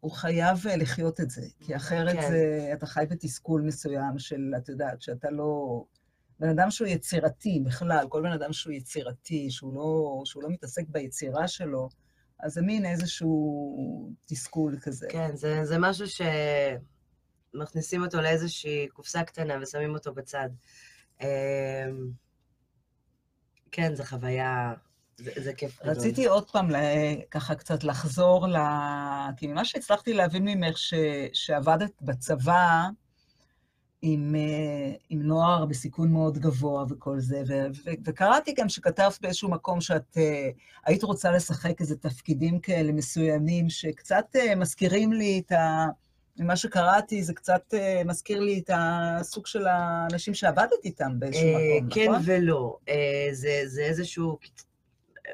הוא 0.00 0.12
חייב 0.12 0.66
אה, 0.66 0.76
לחיות 0.76 1.20
את 1.20 1.30
זה, 1.30 1.46
כי 1.60 1.76
אחרת 1.76 2.16
כן. 2.16 2.28
זה, 2.28 2.70
אתה 2.72 2.86
חי 2.86 3.04
בתסכול 3.10 3.62
מסוים 3.62 4.18
של, 4.18 4.52
את 4.56 4.68
יודעת, 4.68 5.02
שאתה 5.02 5.30
לא... 5.30 5.82
בן 6.40 6.48
אדם 6.48 6.70
שהוא 6.70 6.88
יצירתי 6.88 7.60
בכלל, 7.64 8.06
כל 8.08 8.22
בן 8.22 8.32
אדם 8.32 8.52
שהוא 8.52 8.72
יצירתי, 8.72 9.50
שהוא 9.50 9.74
לא, 9.74 10.22
שהוא 10.24 10.42
לא 10.42 10.48
מתעסק 10.50 10.84
ביצירה 10.88 11.48
שלו, 11.48 11.88
אז 12.40 12.52
זה 12.52 12.62
מין 12.62 12.86
איזשהו 12.86 14.12
תסכול 14.24 14.78
כזה. 14.82 15.06
כן, 15.10 15.36
זה, 15.36 15.64
זה 15.64 15.78
משהו 15.78 16.06
שמכניסים 17.52 18.02
אותו 18.02 18.20
לאיזושהי 18.20 18.88
קופסה 18.88 19.22
קטנה 19.24 19.54
ושמים 19.62 19.94
אותו 19.94 20.14
בצד. 20.14 20.48
אמ, 21.20 21.26
כן, 23.72 23.94
זו 23.94 24.04
חוויה, 24.04 24.74
זה, 25.16 25.30
זה 25.36 25.52
כיף 25.52 25.82
גדול. 25.82 25.92
רציתי 25.92 26.26
עוד 26.26 26.50
פעם 26.50 26.70
ל- 26.70 27.20
ככה 27.30 27.54
קצת 27.54 27.84
לחזור 27.84 28.46
ל... 28.46 28.56
כי 29.36 29.46
ממה 29.46 29.64
שהצלחתי 29.64 30.12
להבין 30.12 30.44
ממך, 30.44 30.78
ש... 30.78 30.94
שעבדת 31.32 32.02
בצבא 32.02 32.88
עם, 34.02 34.34
אה, 34.34 34.94
עם 35.08 35.22
נוער 35.22 35.66
בסיכון 35.66 36.12
מאוד 36.12 36.38
גבוה 36.38 36.84
וכל 36.90 37.20
זה, 37.20 37.42
ו... 37.48 37.52
ו... 37.84 37.90
וקראתי 38.04 38.52
גם 38.52 38.68
שכתבת 38.68 39.18
באיזשהו 39.20 39.50
מקום 39.50 39.80
שאת 39.80 40.16
אה, 40.16 40.50
היית 40.86 41.02
רוצה 41.02 41.30
לשחק 41.30 41.80
איזה 41.80 41.96
תפקידים 41.96 42.60
כאלה 42.60 42.92
מסוימים, 42.92 43.70
שקצת 43.70 44.26
אה, 44.36 44.54
מזכירים 44.54 45.12
לי 45.12 45.42
את 45.46 45.52
ה... 45.52 45.86
ממה 46.38 46.56
שקראתי, 46.56 47.22
זה 47.22 47.34
קצת 47.34 47.74
אה, 47.74 48.02
מזכיר 48.04 48.40
לי 48.40 48.58
את 48.58 48.70
הסוג 48.74 49.46
של 49.46 49.66
האנשים 49.66 50.34
שעבדת 50.34 50.84
איתם 50.84 51.20
באיזשהו 51.20 51.46
אה, 51.46 51.76
מקום, 51.76 51.90
כן 51.90 52.10
נכון? 52.10 52.22
ולא. 52.24 52.78
אה, 52.88 53.28
זה, 53.32 53.62
זה 53.66 53.82
איזשהו 53.82 54.38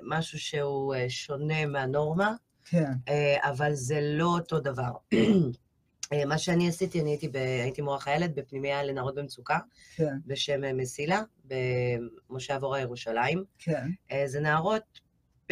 משהו 0.03 0.39
שהוא 0.39 0.95
שונה 1.09 1.67
מהנורמה. 1.67 2.35
כן, 2.65 2.93
אבל 3.39 3.75
זה 3.75 4.01
לא 4.03 4.27
אותו 4.27 4.61
דבר. 4.61 4.91
מה 6.27 6.39
שאני 6.39 6.69
עשיתי, 6.69 7.01
אני 7.01 7.11
הייתי, 7.11 7.29
ב, 7.29 7.37
הייתי 7.37 7.83
מורה 7.83 7.99
חיילת 7.99 8.35
בפנימייה 8.35 8.83
לנערות 8.83 9.15
במצוקה, 9.15 9.59
כן, 9.97 10.17
בשם 10.27 10.77
מסילה, 10.77 11.23
במושב 11.45 12.59
אורה 12.63 12.81
ירושלים. 12.81 13.45
כן, 13.59 13.89
זה 14.27 14.41
נערות 14.41 15.01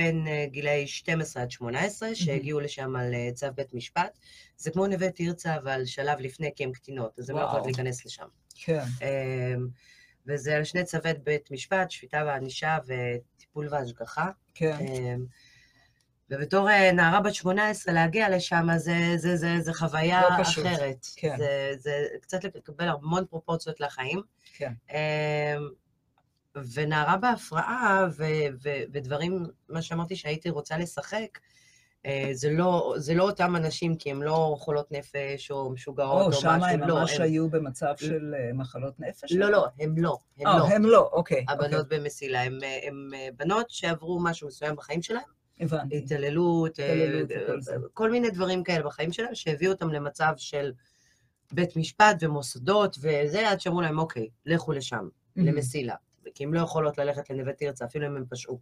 בין 0.01 0.27
אה, 0.27 0.47
גילאי 0.51 0.87
12 0.87 1.43
עד 1.43 1.51
18, 1.51 2.15
שהגיעו 2.15 2.61
לשם 2.61 2.97
על 2.97 3.15
אה, 3.15 3.29
צו 3.35 3.47
בית 3.55 3.75
משפט. 3.75 4.19
זה 4.57 4.71
כמו 4.71 4.87
נווה 4.87 5.11
תרצה, 5.11 5.57
אבל 5.57 5.85
שלב 5.85 6.21
לפני, 6.21 6.51
כי 6.57 6.65
הן 6.65 6.73
קטינות, 6.73 7.19
אז 7.19 7.31
הן 7.31 7.37
לא. 7.37 7.43
יכולות 7.43 7.67
להיכנס 7.67 8.07
לשם. 8.07 8.27
כן, 8.55 8.83
אמ, 9.03 9.69
וזה 10.27 10.57
על 10.57 10.65
שני 10.65 10.85
צווי 10.85 11.13
בית 11.25 11.51
משפט, 11.51 11.91
שפיטה 11.91 12.23
וענישה 12.27 12.79
וטיפול 12.87 13.69
והשגחה. 13.71 14.31
כן, 14.55 14.77
אמ, 14.81 15.25
ובתור 16.31 16.71
אה, 16.71 16.93
נערה 16.93 17.21
בת 17.21 17.35
18, 17.35 17.95
להגיע 17.95 18.37
לשם, 18.37 18.69
זה, 18.77 18.97
זה, 19.17 19.37
זה, 19.37 19.61
זה 19.61 19.75
חוויה 19.75 20.23
לא 20.23 20.45
פשוט. 20.45 20.67
אחרת. 20.67 21.07
כן. 21.17 21.37
זה, 21.39 21.73
זה 21.79 22.07
קצת 22.21 22.45
לקבל 22.45 22.89
המון 22.89 23.25
פרופורציות 23.27 23.81
לחיים. 23.81 24.23
כן. 24.57 24.73
ונערה 26.75 27.17
בהפרעה, 27.17 28.07
ו, 28.17 28.25
ו, 28.63 28.69
ודברים, 28.93 29.47
מה 29.69 29.83
שאמרתי 29.83 30.17
שהייתי 30.17 30.51
רוצה 30.51 30.79
לשחק, 30.79 31.39
אה, 32.07 32.31
זה 32.33 32.51
לא, 32.51 32.95
זה 32.97 33.15
לא 33.15 33.23
אותם 33.23 33.57
אנשים, 33.57 33.97
כי 33.97 34.11
הם 34.11 34.23
לא 34.23 34.57
חולות 34.59 34.93
נפש 34.93 35.51
או 35.51 35.71
משוגעות 35.71 36.21
או, 36.21 36.25
או 36.25 36.29
משהו. 36.29 36.41
שם 36.41 36.63
הם 36.63 36.81
לא, 36.81 37.01
ממש 37.01 37.17
הם- 37.17 37.23
היו 37.23 37.51
במצב 37.51 37.93
של 37.97 38.35
אה, 38.39 38.53
מחלות 38.55 39.01
נפש? 39.01 39.33
לא, 39.33 39.51
לא, 39.51 39.67
הם 39.81 39.95
לא, 39.99 40.19
הם 40.39 40.47
אה, 40.47 40.59
לא. 40.59 40.67
הם 40.67 40.85
לא, 40.85 41.11
אוקיי. 41.13 41.45
הבנות 41.49 41.89
במסילה, 41.89 42.43
הן 42.43 42.59
בנות 43.37 43.71
שעברו 43.71 44.21
משהו 44.23 44.49
מסוים 44.49 44.77
בחיים 44.77 45.01
אוקיי, 45.01 45.79
הבנתי. 45.79 45.99
התעללות, 45.99 46.79
התעללות. 46.79 47.91
כל 47.95 48.11
מיני 48.11 48.31
דברים 48.31 48.63
כאלה 48.63 48.83
בחיים 48.85 49.13
שלהם, 49.13 49.35
שהביאו 49.35 49.73
אותם 49.73 49.89
למצב 49.89 50.33
של 50.37 50.73
בית 51.53 51.77
משפט 51.77 52.17
ומוסדות 52.21 52.97
וזה, 53.01 53.51
עד 53.51 53.61
שאמרו 53.61 53.81
להם, 53.81 53.99
אוקיי, 53.99 54.29
לכו 54.47 54.73
לשם, 54.73 55.09
מהמם. 55.37 55.49
למסילה. 55.49 55.95
כי 56.35 56.45
הן 56.45 56.55
לא 56.55 56.61
יכולות 56.61 56.99
ללכת 56.99 57.31
לנווה 57.31 57.53
תרצה, 57.53 57.85
אפילו 57.85 58.07
אם 58.07 58.17
הם 58.17 58.25
פשעו. 58.31 58.61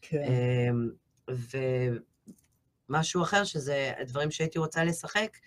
כן, 0.00 0.22
אמ, 0.22 0.90
ומשהו 2.88 3.22
אחר, 3.22 3.44
שזה 3.44 3.92
הדברים 3.98 4.30
שהייתי 4.30 4.58
רוצה 4.58 4.84
לשחק. 4.84 5.38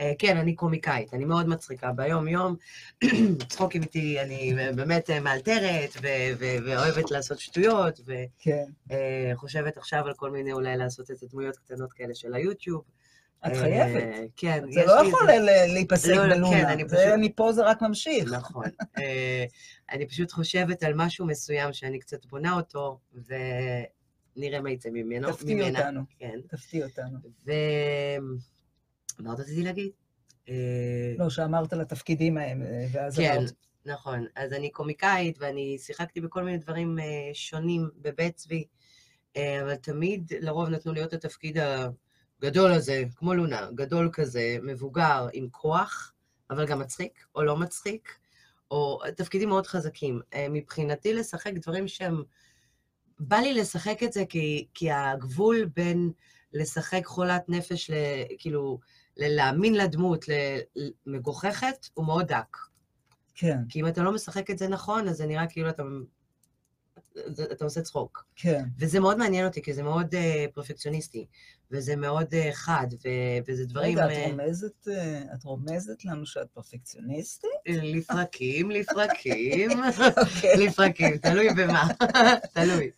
אה, 0.00 0.12
כן, 0.18 0.36
אני 0.36 0.54
קומיקאית, 0.54 1.14
אני 1.14 1.24
מאוד 1.24 1.48
מצחיקה 1.48 1.92
ביום-יום. 1.92 2.56
צחוקים 3.50 3.82
איתי, 3.82 4.20
אני 4.20 4.54
באמת 4.76 5.10
אה, 5.10 5.20
מאלתרת, 5.20 5.90
ו- 6.02 6.32
ו- 6.38 6.56
ואוהבת 6.66 7.10
לעשות 7.10 7.38
שטויות, 7.38 8.00
כן. 8.38 8.64
וחושבת 8.90 9.76
עכשיו 9.76 10.06
על 10.06 10.14
כל 10.14 10.30
מיני, 10.30 10.52
אולי 10.52 10.76
לעשות 10.76 11.10
איזה 11.10 11.26
דמויות 11.30 11.56
קטנות 11.56 11.92
כאלה 11.92 12.14
של 12.14 12.34
היוטיוב. 12.34 12.82
את 13.46 13.50
אה, 13.50 13.60
חייבת. 13.60 14.30
כן, 14.36 14.64
זה 14.70 14.84
לא 14.86 15.06
יכול 15.08 15.26
להיפסק 15.74 16.08
לא, 16.08 16.16
לא, 16.16 16.22
כן, 16.22 16.40
בלונה. 16.40 16.72
אני 16.72 16.88
זה 16.88 16.96
פשוט- 16.96 17.14
מפה 17.20 17.52
זה 17.52 17.62
רק 17.64 17.82
ממשיך. 17.82 18.32
נכון. 18.32 18.64
אה, 18.98 19.44
אני 19.90 20.06
פשוט 20.06 20.32
חושבת 20.32 20.82
על 20.82 20.92
משהו 20.94 21.26
מסוים 21.26 21.72
שאני 21.72 21.98
קצת 21.98 22.26
בונה 22.26 22.56
אותו, 22.56 22.98
ונראה 24.36 24.60
מה 24.60 24.70
יצא 24.70 24.88
ממנו. 24.92 25.32
תפתיע. 25.32 25.68
אותנו. 25.68 26.00
כן. 26.18 26.38
תפתיע 26.48 26.86
אותנו. 26.86 27.18
ו... 27.46 27.52
מה 29.18 29.30
עוד 29.30 29.40
רציתי 29.40 29.62
להגיד? 29.62 29.90
אה, 30.48 30.54
לא, 31.18 31.30
שאמרת 31.30 31.72
לתפקידים 31.72 32.38
ההם, 32.38 32.62
אה, 32.62 32.86
ואז 32.92 33.16
כן. 33.16 33.42
נכון. 33.86 34.26
אז 34.36 34.52
אני 34.52 34.70
קומיקאית, 34.70 35.38
ואני 35.40 35.78
שיחקתי 35.78 36.20
בכל 36.20 36.42
מיני 36.44 36.58
דברים 36.58 36.98
שונים 37.32 37.90
בבית 37.96 38.36
צבי, 38.36 38.64
אבל 39.36 39.74
תמיד, 39.74 40.32
לרוב 40.40 40.68
נתנו 40.68 40.92
לי 40.92 41.04
את 41.04 41.12
התפקיד 41.12 41.58
הגדול 42.42 42.72
הזה, 42.72 43.02
כמו 43.16 43.34
לונה, 43.34 43.70
גדול 43.74 44.10
כזה, 44.12 44.56
מבוגר, 44.62 45.28
עם 45.32 45.48
כוח, 45.50 46.12
אבל 46.50 46.66
גם 46.66 46.78
מצחיק, 46.78 47.26
או 47.34 47.42
לא 47.42 47.56
מצחיק, 47.56 48.18
או 48.70 49.00
תפקידים 49.16 49.48
מאוד 49.48 49.66
חזקים. 49.66 50.20
אה, 50.34 50.46
מבחינתי 50.50 51.14
לשחק 51.14 51.52
דברים 51.54 51.88
שהם... 51.88 52.22
בא 53.18 53.36
לי 53.36 53.54
לשחק 53.54 54.02
את 54.02 54.12
זה 54.12 54.24
כי, 54.28 54.66
כי 54.74 54.90
הגבול 54.90 55.64
בין 55.76 56.12
לשחק 56.52 57.06
חולת 57.06 57.48
נפש, 57.48 57.90
ל, 57.90 57.94
כאילו, 58.38 58.78
ל- 59.16 59.36
להאמין 59.36 59.74
לדמות, 59.74 60.28
ל- 60.28 60.60
מגוחכת, 61.06 61.88
הוא 61.94 62.06
מאוד 62.06 62.26
דק. 62.26 62.56
כן, 63.34 63.58
כי 63.68 63.80
אם 63.80 63.86
אתה 63.86 64.02
לא 64.02 64.12
משחק 64.12 64.50
את 64.50 64.58
זה 64.58 64.68
נכון, 64.68 65.08
אז 65.08 65.16
זה 65.16 65.26
נראה 65.26 65.46
כאילו 65.46 65.68
אתה, 65.68 65.82
זה- 67.26 67.44
אתה 67.52 67.64
עושה 67.64 67.82
צחוק. 67.82 68.24
כן. 68.36 68.64
וזה 68.78 69.00
מאוד 69.00 69.16
מעניין 69.18 69.46
אותי, 69.46 69.62
כי 69.62 69.72
זה 69.74 69.82
מאוד 69.82 70.14
uh, 70.14 70.18
פרפקציוניסטי, 70.54 71.26
וזה 71.70 71.96
מאוד 71.96 72.26
uh, 72.34 72.52
חד, 72.52 72.86
ו- 73.04 73.08
וזה 73.48 73.64
דברים... 73.66 73.98
רגע, 73.98 74.06
את 74.06 74.10
אה, 74.10 74.26
רומזת, 74.30 74.88
אה, 74.88 75.22
את 75.34 75.44
רומזת 75.44 76.04
לנו 76.04 76.26
שאת 76.26 76.46
פרפקציוניסטית? 76.54 77.50
לפרקים, 77.66 78.70
לפרקים, 78.70 79.70
אוקיי. 80.36 80.66
לפרקים, 80.66 81.16
תלוי 81.16 81.48
במה, 81.56 81.88
תלוי. 82.54 82.90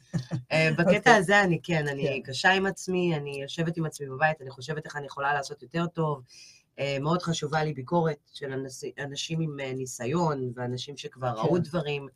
אה, 0.52 0.68
בקטע 0.78 0.96
אוקיי. 0.96 1.12
הזה 1.14 1.42
אני 1.42 1.60
כן, 1.62 1.88
אני 1.88 2.22
כן. 2.24 2.30
קשה 2.30 2.50
עם 2.50 2.66
עצמי, 2.66 3.16
אני 3.16 3.42
יושבת 3.42 3.76
עם 3.76 3.86
עצמי 3.86 4.06
בבית, 4.06 4.40
אני 4.42 4.50
חושבת 4.50 4.86
איך 4.86 4.96
אני 4.96 5.06
יכולה 5.06 5.34
לעשות 5.34 5.62
יותר 5.62 5.86
טוב. 5.86 6.22
אה, 6.78 6.96
מאוד 7.00 7.22
חשובה 7.22 7.64
לי 7.64 7.72
ביקורת 7.72 8.30
של 8.32 8.52
אנשים 8.98 9.40
עם 9.40 9.60
ניסיון, 9.60 10.52
ואנשים 10.54 10.96
שכבר 10.96 11.28
ראו 11.28 11.54
כן. 11.54 11.62
דברים. 11.62 12.08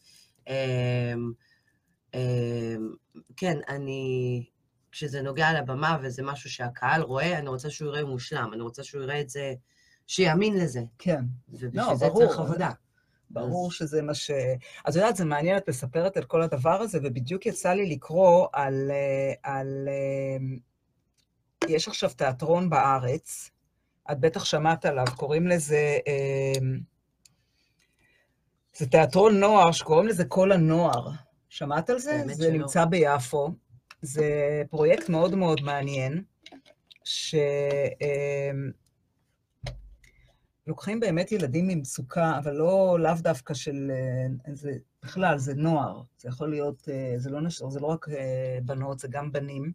אה, 2.16 2.76
כן, 3.36 3.58
אני... 3.68 4.44
כשזה 4.92 5.22
נוגע 5.22 5.52
לבמה 5.60 5.98
וזה 6.02 6.22
משהו 6.22 6.50
שהקהל 6.50 7.02
רואה, 7.02 7.38
אני 7.38 7.48
רוצה 7.48 7.70
שהוא 7.70 7.88
יראה 7.88 8.04
מושלם, 8.04 8.50
אני 8.52 8.62
רוצה 8.62 8.82
שהוא 8.82 9.02
יראה 9.02 9.20
את 9.20 9.30
זה, 9.30 9.54
שיאמין 10.06 10.56
לזה, 10.56 10.80
כן, 10.98 11.24
ובשביל 11.48 11.94
זה 11.94 12.08
ברור. 12.08 12.26
צריך 12.26 12.38
עבודה. 12.38 12.70
ברור 13.30 13.66
אז- 13.66 13.72
שזה 13.72 14.02
מה 14.02 14.14
ש... 14.14 14.30
אז 14.84 14.96
את 14.96 15.02
יודעת, 15.02 15.16
זה 15.16 15.24
מעניין, 15.24 15.56
את 15.56 15.68
מספרת 15.68 16.16
על 16.16 16.24
כל 16.24 16.42
הדבר 16.42 16.80
הזה, 16.82 16.98
ובדיוק 17.02 17.46
יצא 17.46 17.72
לי 17.72 17.86
לקרוא 17.86 18.46
על... 18.52 18.90
אה, 18.90 19.52
על 19.52 19.88
אה, 19.88 20.46
יש 21.68 21.88
עכשיו 21.88 22.10
תיאטרון 22.10 22.70
בארץ, 22.70 23.50
את 24.10 24.20
בטח 24.20 24.44
שמעת 24.44 24.84
עליו, 24.84 25.06
קוראים 25.16 25.46
לזה... 25.46 25.98
אה, 26.08 26.60
זה 28.76 28.86
תיאטרון 28.86 29.40
נוער 29.40 29.72
שקוראים 29.72 30.08
לזה 30.08 30.24
כל 30.24 30.52
הנוער. 30.52 31.10
שמעת 31.48 31.90
על 31.90 31.98
זה? 31.98 32.22
זה 32.26 32.44
שלא. 32.44 32.58
נמצא 32.58 32.84
ביפו. 32.84 33.50
זה 34.02 34.62
פרויקט 34.70 35.08
מאוד 35.08 35.34
מאוד 35.34 35.60
מעניין, 35.60 36.22
שלוקחים 40.64 41.00
באמת 41.00 41.32
ילדים 41.32 41.68
ממצוקה, 41.68 42.38
אבל 42.38 42.52
לא 42.52 42.96
לאו 43.00 43.12
דווקא 43.20 43.54
של... 43.54 43.90
אה, 43.90 44.54
זה, 44.54 44.72
בכלל, 45.02 45.38
זה 45.38 45.54
נוער. 45.54 46.02
זה 46.18 46.28
יכול 46.28 46.50
להיות, 46.50 46.88
אה, 46.88 47.14
זה 47.16 47.30
לא, 47.30 47.40
נש... 47.40 47.62
זה 47.68 47.80
לא 47.80 47.86
רק 47.86 48.08
אה, 48.08 48.58
בנות, 48.64 48.98
זה 48.98 49.08
גם 49.08 49.32
בנים, 49.32 49.72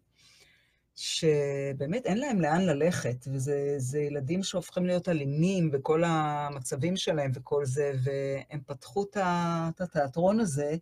שבאמת 0.94 2.06
אין 2.06 2.18
להם 2.18 2.40
לאן 2.40 2.62
ללכת, 2.62 3.28
וזה 3.32 3.74
זה 3.78 4.00
ילדים 4.00 4.42
שהופכים 4.42 4.86
להיות 4.86 5.08
אלימים 5.08 5.70
בכל 5.70 6.02
המצבים 6.06 6.96
שלהם 6.96 7.30
וכל 7.34 7.64
זה, 7.64 7.92
והם 8.02 8.60
פתחו 8.66 9.04
את 9.10 9.80
התיאטרון 9.80 10.40
הזה, 10.40 10.76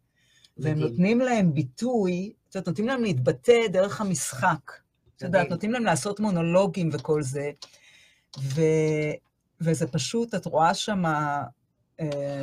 והם. 0.62 0.78
נותנים 0.78 1.20
להם 1.20 1.54
ביטוי, 1.54 2.32
את 2.48 2.54
יודעת, 2.54 2.68
נותנים 2.68 2.88
להם 2.88 3.02
להתבטא 3.02 3.66
דרך 3.72 4.00
המשחק. 4.00 4.72
את 5.16 5.22
יודעת. 5.22 5.50
נותנים 5.50 5.72
להם 5.72 5.84
לעשות 5.84 6.20
מונולוגים 6.20 6.88
וכל 6.92 7.22
זה, 7.22 7.50
ו, 8.40 8.60
וזה 9.60 9.86
פשוט, 9.86 10.34
את 10.34 10.46
רואה 10.46 10.74
שם, 10.74 11.02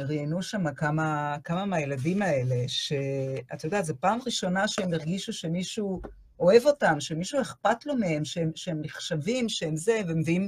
ראיינו 0.08 0.42
שם 0.42 0.74
כמה, 0.74 1.38
כמה 1.44 1.66
מהילדים 1.66 2.22
האלה, 2.22 2.56
שאת 2.68 3.64
יודעת, 3.64 3.86
זו 3.86 3.94
פעם 4.00 4.20
ראשונה 4.26 4.68
שהם 4.68 4.94
הרגישו 4.94 5.34
שמישהו 5.34 6.02
אוהב 6.40 6.66
אותם, 6.66 7.00
שמישהו 7.00 7.42
אכפת 7.42 7.86
לו 7.86 7.96
מהם, 7.96 8.26
שהם, 8.26 8.52
שהם 8.56 8.82
נחשבים, 8.82 9.50
שהם 9.50 9.76
זה, 9.76 10.02
ומביאים, 10.08 10.48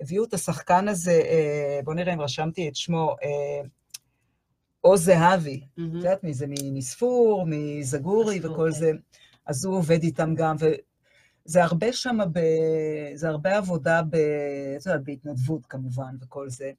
הביאו 0.00 0.24
את 0.24 0.34
השחקן 0.34 0.88
הזה, 0.88 1.22
אה, 1.24 1.80
בואו 1.84 1.96
נראה 1.96 2.14
אם 2.14 2.20
רשמתי 2.20 2.68
את 2.68 2.76
שמו, 2.76 3.16
עוז 4.80 5.04
זהבי. 5.04 5.60
את. 5.78 5.96
יודעת 5.96 6.24
מי 6.24 6.34
זה? 6.34 6.46
מספור, 6.48 7.44
מזגורי 7.46 8.40
וכל 8.42 8.70
כן. 8.72 8.78
זה. 8.78 8.90
אז 9.46 9.64
הוא 9.64 9.76
עובד 9.76 10.02
איתם 10.02 10.34
גם, 10.34 10.56
וזה 10.58 11.64
הרבה 11.64 11.92
שם, 11.92 12.18
ב... 12.32 12.40
זה 13.14 13.28
הרבה 13.28 13.56
עבודה, 13.56 14.02
ב... 14.02 14.14
את 14.76 14.86
יודעת, 14.86 15.04
בהתנדבות 15.04 15.66
כמובן 15.66 16.16
וכל 16.20 16.48
זה. 16.48 16.72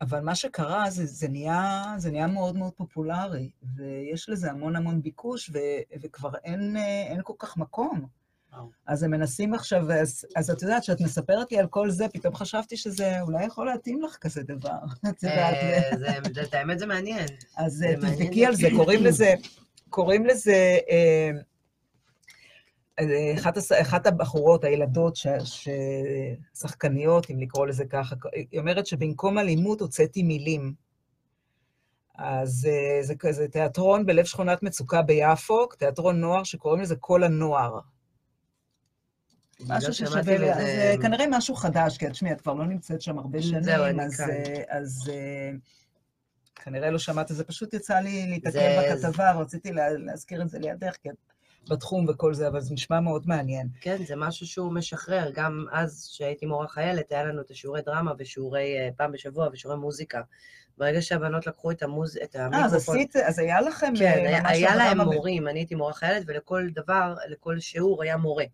אבל 0.00 0.20
מה 0.20 0.34
שקרה, 0.34 0.90
זה, 0.90 1.06
זה, 1.06 1.28
נהיה, 1.28 1.84
זה 1.98 2.10
נהיה 2.10 2.26
מאוד 2.26 2.56
מאוד 2.56 2.72
פופולרי, 2.72 3.50
ויש 3.76 4.28
לזה 4.28 4.50
המון 4.50 4.76
המון 4.76 5.02
ביקוש, 5.02 5.50
ו... 5.50 5.58
וכבר 6.00 6.30
אין, 6.44 6.76
אה, 6.76 7.02
אין 7.02 7.20
כל 7.24 7.32
כך 7.38 7.56
מקום. 7.56 8.06
אז 8.86 9.02
הם 9.02 9.10
מנסים 9.10 9.54
עכשיו, 9.54 9.92
אז, 9.92 10.26
אז 10.36 10.50
את 10.50 10.62
יודעת, 10.62 10.82
כשאת 10.82 11.00
מספרת 11.00 11.52
לי 11.52 11.58
על 11.58 11.66
כל 11.66 11.90
זה, 11.90 12.08
פתאום 12.08 12.34
חשבתי 12.34 12.76
שזה 12.76 13.20
אולי 13.20 13.44
יכול 13.44 13.66
להתאים 13.66 14.02
לך 14.02 14.16
כזה 14.16 14.42
דבר. 14.42 14.78
את 15.08 15.22
יודעת, 15.22 15.54
אה, 15.54 16.42
את 16.42 16.54
האמת 16.54 16.78
זה 16.78 16.86
מעניין. 16.86 17.26
אז 17.56 17.82
אה, 17.82 17.96
תבדקי 17.96 18.46
על 18.46 18.54
זה, 18.54 18.68
קוראים 18.76 19.04
לזה, 19.04 19.34
קוראים 19.90 20.26
לזה, 20.26 20.78
אה, 20.90 21.30
אחת, 23.34 23.58
אחת 23.80 24.06
הבחורות, 24.06 24.64
הילדות, 24.64 25.16
ש- 25.16 25.26
ששחקניות, 26.54 27.30
אם 27.30 27.40
לקרוא 27.40 27.66
לזה 27.66 27.84
ככה, 27.84 28.16
היא 28.50 28.60
אומרת 28.60 28.86
שבמקום 28.86 29.38
אלימות 29.38 29.80
הוצאתי 29.80 30.22
מילים. 30.22 30.86
אז 32.18 32.68
זה 33.00 33.14
כזה 33.14 33.48
תיאטרון 33.48 34.06
בלב 34.06 34.24
שכונת 34.24 34.62
מצוקה 34.62 35.02
ביפו, 35.02 35.66
תיאטרון 35.66 36.20
נוער 36.20 36.44
שקוראים 36.44 36.82
לזה 36.82 36.96
כל 36.96 37.24
הנוער. 37.24 37.78
משהו 39.68 39.94
ששווה, 39.94 40.38
ל- 40.38 40.44
אז 40.44 40.58
אה, 40.60 40.94
כנראה 41.02 41.24
משהו 41.30 41.54
חדש, 41.54 41.98
כי 41.98 42.10
תשמעי, 42.10 42.32
את 42.32 42.40
כבר 42.40 42.54
לא 42.54 42.66
נמצאת 42.66 43.02
שם 43.02 43.18
הרבה 43.18 43.42
שנים, 43.42 44.00
אז. 44.00 44.20
אה, 44.30 44.64
אה, 45.14 45.50
כנראה 46.54 46.90
לא 46.90 46.98
שמעת, 46.98 47.28
זה 47.28 47.44
פשוט 47.44 47.74
יצא 47.74 47.98
לי 47.98 48.26
להתעכב 48.30 48.58
בכתבה, 48.94 49.32
רציתי 49.32 49.72
לה- 49.72 49.90
להזכיר 49.92 50.42
את 50.42 50.48
זה 50.48 50.58
לידך, 50.58 50.96
כי 51.02 51.10
את 51.10 51.14
בתחום 51.70 52.06
וכל 52.08 52.34
זה, 52.34 52.48
אבל 52.48 52.60
זה 52.60 52.74
נשמע 52.74 53.00
מאוד 53.00 53.22
מעניין. 53.28 53.68
כן, 53.80 53.96
זה 54.04 54.16
משהו 54.16 54.46
שהוא 54.46 54.72
משחרר. 54.72 55.30
גם 55.34 55.64
אז, 55.72 56.08
כשהייתי 56.12 56.46
מורה 56.46 56.68
חיילת, 56.68 57.12
היה 57.12 57.24
לנו 57.24 57.40
את 57.40 57.50
השיעורי 57.50 57.82
דרמה 57.82 58.12
ושיעורי 58.18 58.78
אה, 58.78 58.88
פעם 58.96 59.12
בשבוע 59.12 59.48
ושיעורי 59.52 59.78
מוזיקה. 59.80 60.20
ברגע 60.78 61.02
שהבנות 61.02 61.46
לקחו 61.46 61.70
את, 61.70 61.82
המוז... 61.82 62.16
את 62.16 62.36
אה, 62.36 62.46
אז 62.46 62.54
המיקרופון... 62.54 62.96
עשית, 62.96 63.16
אז 63.16 63.38
היה 63.38 63.60
לכם 63.60 63.92
כן, 63.98 64.04
אה, 64.26 64.48
היה, 64.48 64.76
להם 64.76 64.98
ב- 64.98 65.02
מורים, 65.02 65.48
אני 65.48 65.58
הייתי 65.58 65.74
מורה 65.74 65.92
חיילת, 65.92 66.22
ולכל 66.26 66.68
דבר, 66.74 67.14
לכל 67.28 67.60
שיעור 67.60 68.02
היה 68.02 68.16
מורה. 68.16 68.44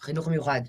לחינוך 0.00 0.28
מיוחד. 0.28 0.60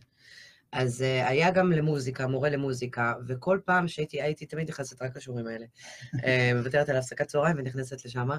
אז 0.71 1.01
uh, 1.01 1.27
היה 1.29 1.51
גם 1.51 1.71
למוזיקה, 1.71 2.27
מורה 2.27 2.49
למוזיקה, 2.49 3.13
וכל 3.27 3.59
פעם 3.65 3.87
שהייתי, 3.87 4.21
הייתי 4.21 4.45
תמיד 4.45 4.69
נכנסת 4.69 5.01
רק 5.01 5.17
לשיעורים 5.17 5.47
האלה. 5.47 5.65
אה, 6.25 6.51
מוותרת 6.55 6.89
על 6.89 6.95
הפסקת 6.95 7.27
צהריים 7.27 7.55
ונכנסת 7.59 8.05
לשם, 8.05 8.29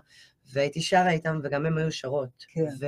והייתי 0.53 0.81
שרה 0.81 1.11
איתם, 1.11 1.41
וגם 1.43 1.67
הם 1.67 1.79
היו 1.79 1.93
שרות. 1.93 2.45
כן. 2.49 2.65
ו... 2.81 2.87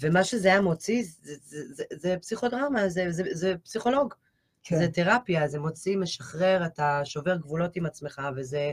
ומה 0.00 0.24
שזה 0.24 0.48
היה 0.48 0.60
מוציא, 0.60 1.04
זה, 1.22 1.34
זה, 1.44 1.74
זה, 1.74 1.84
זה 1.90 2.16
פסיכודרמה, 2.20 2.88
זה, 2.88 3.10
זה, 3.10 3.22
זה 3.32 3.54
פסיכולוג. 3.64 4.14
כן. 4.62 4.78
זה 4.78 4.88
תרפיה, 4.88 5.48
זה 5.48 5.58
מוציא, 5.58 5.96
משחרר, 5.96 6.66
אתה 6.66 7.00
שובר 7.04 7.36
גבולות 7.36 7.76
עם 7.76 7.86
עצמך, 7.86 8.22
וזה 8.36 8.72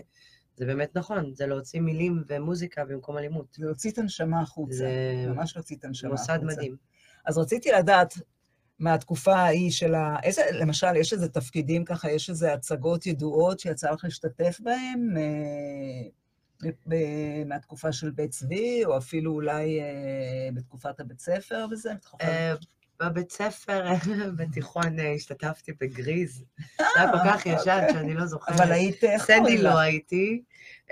זה 0.56 0.66
באמת 0.66 0.98
נכון, 0.98 1.34
זה 1.34 1.48
להוציא 1.48 1.82
מילים 1.82 2.24
ומוזיקה 2.28 2.86
במקום 2.86 3.18
אלימות. 3.18 3.54
זה 3.58 3.66
להוציא 3.66 3.92
את 3.92 3.98
הנשמה 3.98 4.42
החוצה. 4.42 4.76
זה 4.76 5.26
ממש 5.28 5.56
להוציא 5.56 5.76
את 5.76 5.86
הנשמה 5.86 6.14
החוצה. 6.14 6.38
מוסד 6.38 6.46
מדהים. 6.46 6.76
אז 7.26 7.38
רציתי 7.38 7.72
לדעת 7.72 8.14
מהתקופה 8.80 9.36
ההיא 9.36 9.72
של 9.72 9.96
ה... 9.96 10.16
איזה, 10.24 10.42
למשל, 10.52 10.96
יש 10.96 11.14
איזה 11.14 11.30
תפקידים 11.30 11.86
ככה, 11.86 12.12
יש 12.12 12.30
איזה 12.30 12.54
הצגות 12.54 13.06
ידועות 13.06 13.60
שיצא 13.60 13.92
לך 13.92 14.04
להשתתף 14.04 14.60
בהן 14.60 15.18
אה, 15.18 16.70
ב- 16.88 17.44
מהתקופה 17.46 17.92
של 17.92 18.12
בית 18.12 18.32
צבי, 18.32 18.86
או 18.86 18.98
אפילו 18.98 19.32
אולי 19.32 19.82
אה, 19.82 20.50
בתקופת 20.54 21.00
הבית 21.00 21.20
ספר 21.20 21.66
וזה? 21.72 21.92
אה, 23.02 23.10
בבית 23.10 23.32
ספר, 23.32 23.86
בתיכון, 24.38 25.00
אה, 25.00 25.14
השתתפתי 25.14 25.72
בגריז. 25.82 26.44
זה 26.78 26.86
היה 26.96 27.12
כל 27.12 27.18
כך 27.26 27.46
ישן 27.46 27.56
אוקיי. 27.58 27.94
שאני 27.94 28.14
לא 28.14 28.26
זוכרת. 28.26 28.60
אבל 28.60 28.72
היית, 28.72 29.02
סנדי 29.18 29.58
לא? 29.58 29.80
הייתי, 29.80 30.42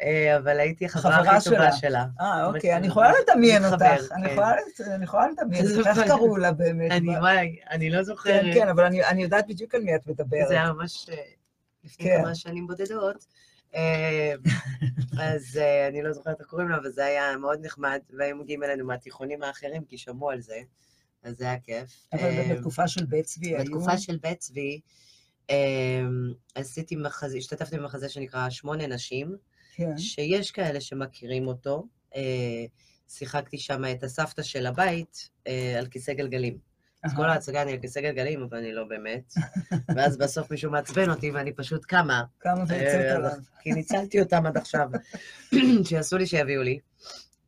אה, 0.02 0.38
אבל 0.38 0.60
הייתי 0.60 0.86
החברה 0.86 1.38
הכי 1.38 1.50
טובה 1.50 1.72
שלה. 1.72 2.06
אה, 2.22 2.46
אוקיי, 2.46 2.72
אני 2.72 2.80
אני 2.80 2.88
יכולה 2.88 3.12
לדמיין 3.22 3.66
אותך. 3.66 3.86
אני 4.12 4.30
כן. 4.78 5.04
יכולה 5.04 5.28
לדמיין, 5.28 5.66
זה 5.68 5.90
איך 5.90 6.00
קראו 6.08 6.38
לה 6.38 6.52
באמת? 6.52 6.92
אני, 6.92 7.18
וואי, 7.18 7.60
אני 7.70 7.90
לא 7.90 8.04
זוכרת. 8.04 8.42
כן, 8.42 8.54
כן, 8.54 8.68
אבל 8.68 8.86
אני 8.86 9.24
יודעת 9.24 9.48
בדיוק 9.48 9.76
על 9.76 9.82
מי 9.82 9.96
את 9.96 10.08
מדברת. 10.08 10.48
זה 10.48 10.54
היה 10.54 10.74
ממש 10.74 11.10
אה, 11.10 11.16
לפני 11.84 12.06
כן. 12.06 12.22
כמה 12.22 12.36
שנים 12.36 12.68
בודדות. 12.68 13.26
אה, 13.76 14.34
אז 15.20 15.58
אה, 15.62 15.88
אני 15.88 16.02
לא 16.02 16.14
זוכרת 16.14 16.40
איך 16.40 16.48
קוראים 16.48 16.70
לה, 16.70 16.78
אבל 16.78 16.90
זה 16.90 17.06
היה 17.06 17.38
מאוד 17.38 17.66
נחמד, 17.66 18.00
והיו 18.18 18.36
מגיעים 18.36 18.64
אלינו 18.64 18.86
מהתיכונים 18.86 19.44
האחרים, 19.44 19.86
כי 19.86 19.98
שמעו 19.98 20.30
על 20.30 20.42
זה, 20.42 20.62
אז 21.24 21.38
זה 21.38 21.46
היה 21.46 21.60
כיף. 21.60 22.08
אבל 22.14 22.24
אה, 22.24 22.56
בתקופה 22.56 22.88
של 22.88 23.06
בית 23.06 23.26
צבי 23.26 23.48
היו... 23.48 23.60
בתקופה 23.60 23.98
של 23.98 24.18
בית 24.18 24.40
צבי, 24.40 24.80
אה, 25.50 26.02
עשיתי 26.56 26.96
מחזה, 26.96 27.38
השתתפתי 27.38 27.78
במחזה 27.78 28.10
שנקרא 28.10 28.50
שמונה 28.50 28.88
נשים, 28.88 29.36
כן. 29.76 29.98
שיש 29.98 30.52
כאלה 30.52 30.82
שמכירים 30.82 31.48
אותו. 31.48 31.88
אה, 32.16 32.66
שיחקתי 33.08 33.58
שם 33.58 33.82
את 33.92 34.04
הסבתא 34.04 34.44
של 34.44 34.66
הבית 34.66 35.30
על 35.78 35.88
כיסא 35.88 36.14
גלגלים. 36.14 36.74
אז 37.04 37.14
כל. 37.16 37.26
ההצגה 37.26 37.62
אני 37.62 37.72
על 37.72 37.78
כיסא 37.78 38.02
גלגלים, 38.02 38.44
אבל 38.44 38.58
אני 38.58 38.74
לא 38.74 38.84
באמת. 38.84 39.34
ואז 39.96 40.18
בסוף 40.18 40.52
מישהו 40.52 40.72
מעצבן 40.72 41.10
אותי 41.10 41.32
ואני 41.32 41.52
פשוט 41.52 41.86
קמה. 41.86 42.24
כמה 42.40 42.64
ויצאת 42.68 43.02
אה, 43.02 43.16
עליו. 43.16 43.32
כי 43.62 43.72
ניצלתי 43.72 44.20
אותם 44.20 44.46
עד 44.46 44.58
עכשיו, 44.58 44.90
שיעשו 45.88 46.18
לי 46.18 46.26
שיביאו 46.26 46.64
לי. 46.64 46.80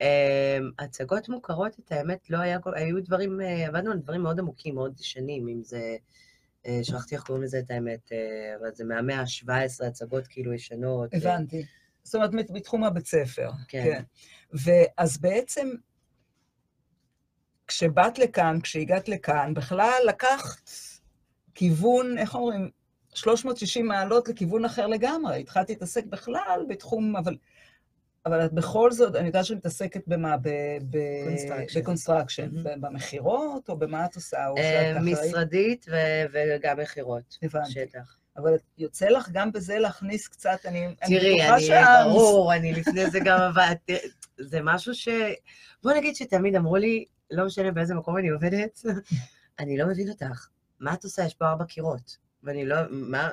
אה, 0.02 0.58
הצגות 0.80 1.30
מוכרות, 1.30 1.80
את 1.80 1.92
האמת, 1.92 2.30
לא 2.30 2.38
היה, 2.38 2.60
היו 2.76 3.04
דברים, 3.04 3.42
אה, 3.42 3.68
עבדנו 3.68 3.92
על 3.92 3.98
דברים 4.00 4.22
מאוד 4.22 4.40
עמוקים, 4.40 4.76
מאוד 4.76 5.00
ישנים, 5.00 5.48
אם 5.48 5.64
זה, 5.64 5.96
אה, 6.66 6.80
שכחתי 6.84 7.16
איך 7.16 7.24
קוראים 7.24 7.44
לזה 7.44 7.60
את 7.60 7.72
האמת, 7.72 8.12
אה, 8.12 8.56
אבל 8.60 8.70
זה 8.74 8.84
מהמאה 8.84 9.20
ה-17, 9.20 9.86
הצגות 9.88 10.28
כאילו 10.28 10.54
ישנות. 10.54 11.14
הבנתי. 11.14 11.66
זאת 12.04 12.16
אומרת, 12.16 12.34
מת- 12.34 12.52
בתחום 12.52 12.84
הבית 12.84 13.08
ספר. 13.08 13.50
כן. 13.68 14.04
ואז 14.54 15.18
בעצם, 15.18 15.70
כשבאת 17.68 18.20
לכאן, 18.20 18.60
כשהגעת 18.64 19.10
לכאן, 19.10 19.54
בכלל 19.54 20.00
לקחת 20.08 20.70
כיוון, 21.56 22.18
איך 22.18 22.36
אומרים, 22.36 22.70
360 23.14 23.88
מעלות 23.88 24.30
לכיוון 24.30 24.66
אחר 24.66 24.88
לגמרי. 24.88 25.40
התחלת 25.40 25.70
להתעסק 25.70 26.06
בכלל 26.06 26.66
בתחום, 26.70 27.16
אבל... 27.16 27.38
אבל 28.26 28.46
את 28.46 28.54
בכל 28.54 28.92
זאת, 28.92 29.16
אני 29.16 29.28
יודעת 29.28 29.46
שאת 29.46 29.58
מתעסקת 29.58 30.02
במה? 30.08 30.36
ב 31.76 31.81
construction. 31.81 32.50
Mhm. 32.50 32.64
ב- 32.64 32.82
במכירות, 32.82 33.70
או 33.70 33.78
במה 33.78 34.06
את 34.06 34.16
עושה? 34.16 34.38
אה? 34.58 35.00
משרדית 35.02 35.86
וגם 36.32 36.80
מכירות. 36.80 37.38
הבנתי. 37.44 37.80
אבל 38.38 38.56
יוצא 38.78 39.10
לך 39.10 39.30
גם 39.32 39.52
בזה 39.52 39.80
להכניס 39.80 40.28
קצת, 40.28 40.58
אני, 40.66 40.96
תראי, 41.06 41.42
אני, 41.42 41.70
ברור, 42.04 42.54
אני 42.54 42.74
לפני 42.74 43.10
זה 43.10 43.20
גם 43.26 43.40
עבדתי, 43.42 43.96
זה 44.38 44.60
משהו 44.64 44.96
ש... 44.96 45.08
בוא 45.84 45.94
נגיד 45.94 46.16
שתמיד 46.16 46.56
אמרו 46.56 46.76
לי, 46.76 47.06
לא 47.32 47.46
משנה 47.46 47.72
באיזה 47.72 47.94
מקום 47.94 48.18
אני 48.18 48.30
עובדת, 48.30 48.82
אני 49.60 49.78
לא 49.78 49.88
מבין 49.88 50.10
אותך. 50.10 50.48
מה 50.80 50.94
את 50.94 51.04
עושה? 51.04 51.26
יש 51.26 51.34
פה 51.34 51.46
ארבע 51.46 51.66
קירות. 51.66 52.18
ואני 52.44 52.66
לא, 52.66 52.76
מה, 52.90 53.30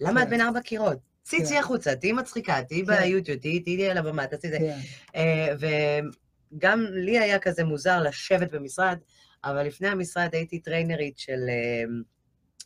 למה 0.00 0.20
את 0.22 0.26
כן. 0.26 0.30
בין 0.30 0.40
ארבע 0.40 0.60
קירות? 0.60 0.98
צאי 1.24 1.46
כן. 1.46 1.56
החוצה, 1.56 1.96
תהיי 1.96 2.12
מצחיקה, 2.12 2.62
תהיי 2.62 2.86
כן. 2.86 2.96
ביוטיוב, 2.96 3.38
תהיי 3.38 3.90
על 3.90 3.98
הבמה, 3.98 4.26
תעשי 4.26 4.48
זה. 4.50 4.58
כן. 4.58 4.78
אה, 5.16 5.54
וגם 6.52 6.86
לי 6.90 7.18
היה 7.18 7.38
כזה 7.38 7.64
מוזר 7.64 8.02
לשבת 8.02 8.50
במשרד, 8.50 8.98
אבל 9.44 9.66
לפני 9.66 9.88
המשרד 9.88 10.28
הייתי 10.32 10.58
טריינרית 10.58 11.18
של, 11.18 11.40
אה, 11.48 11.84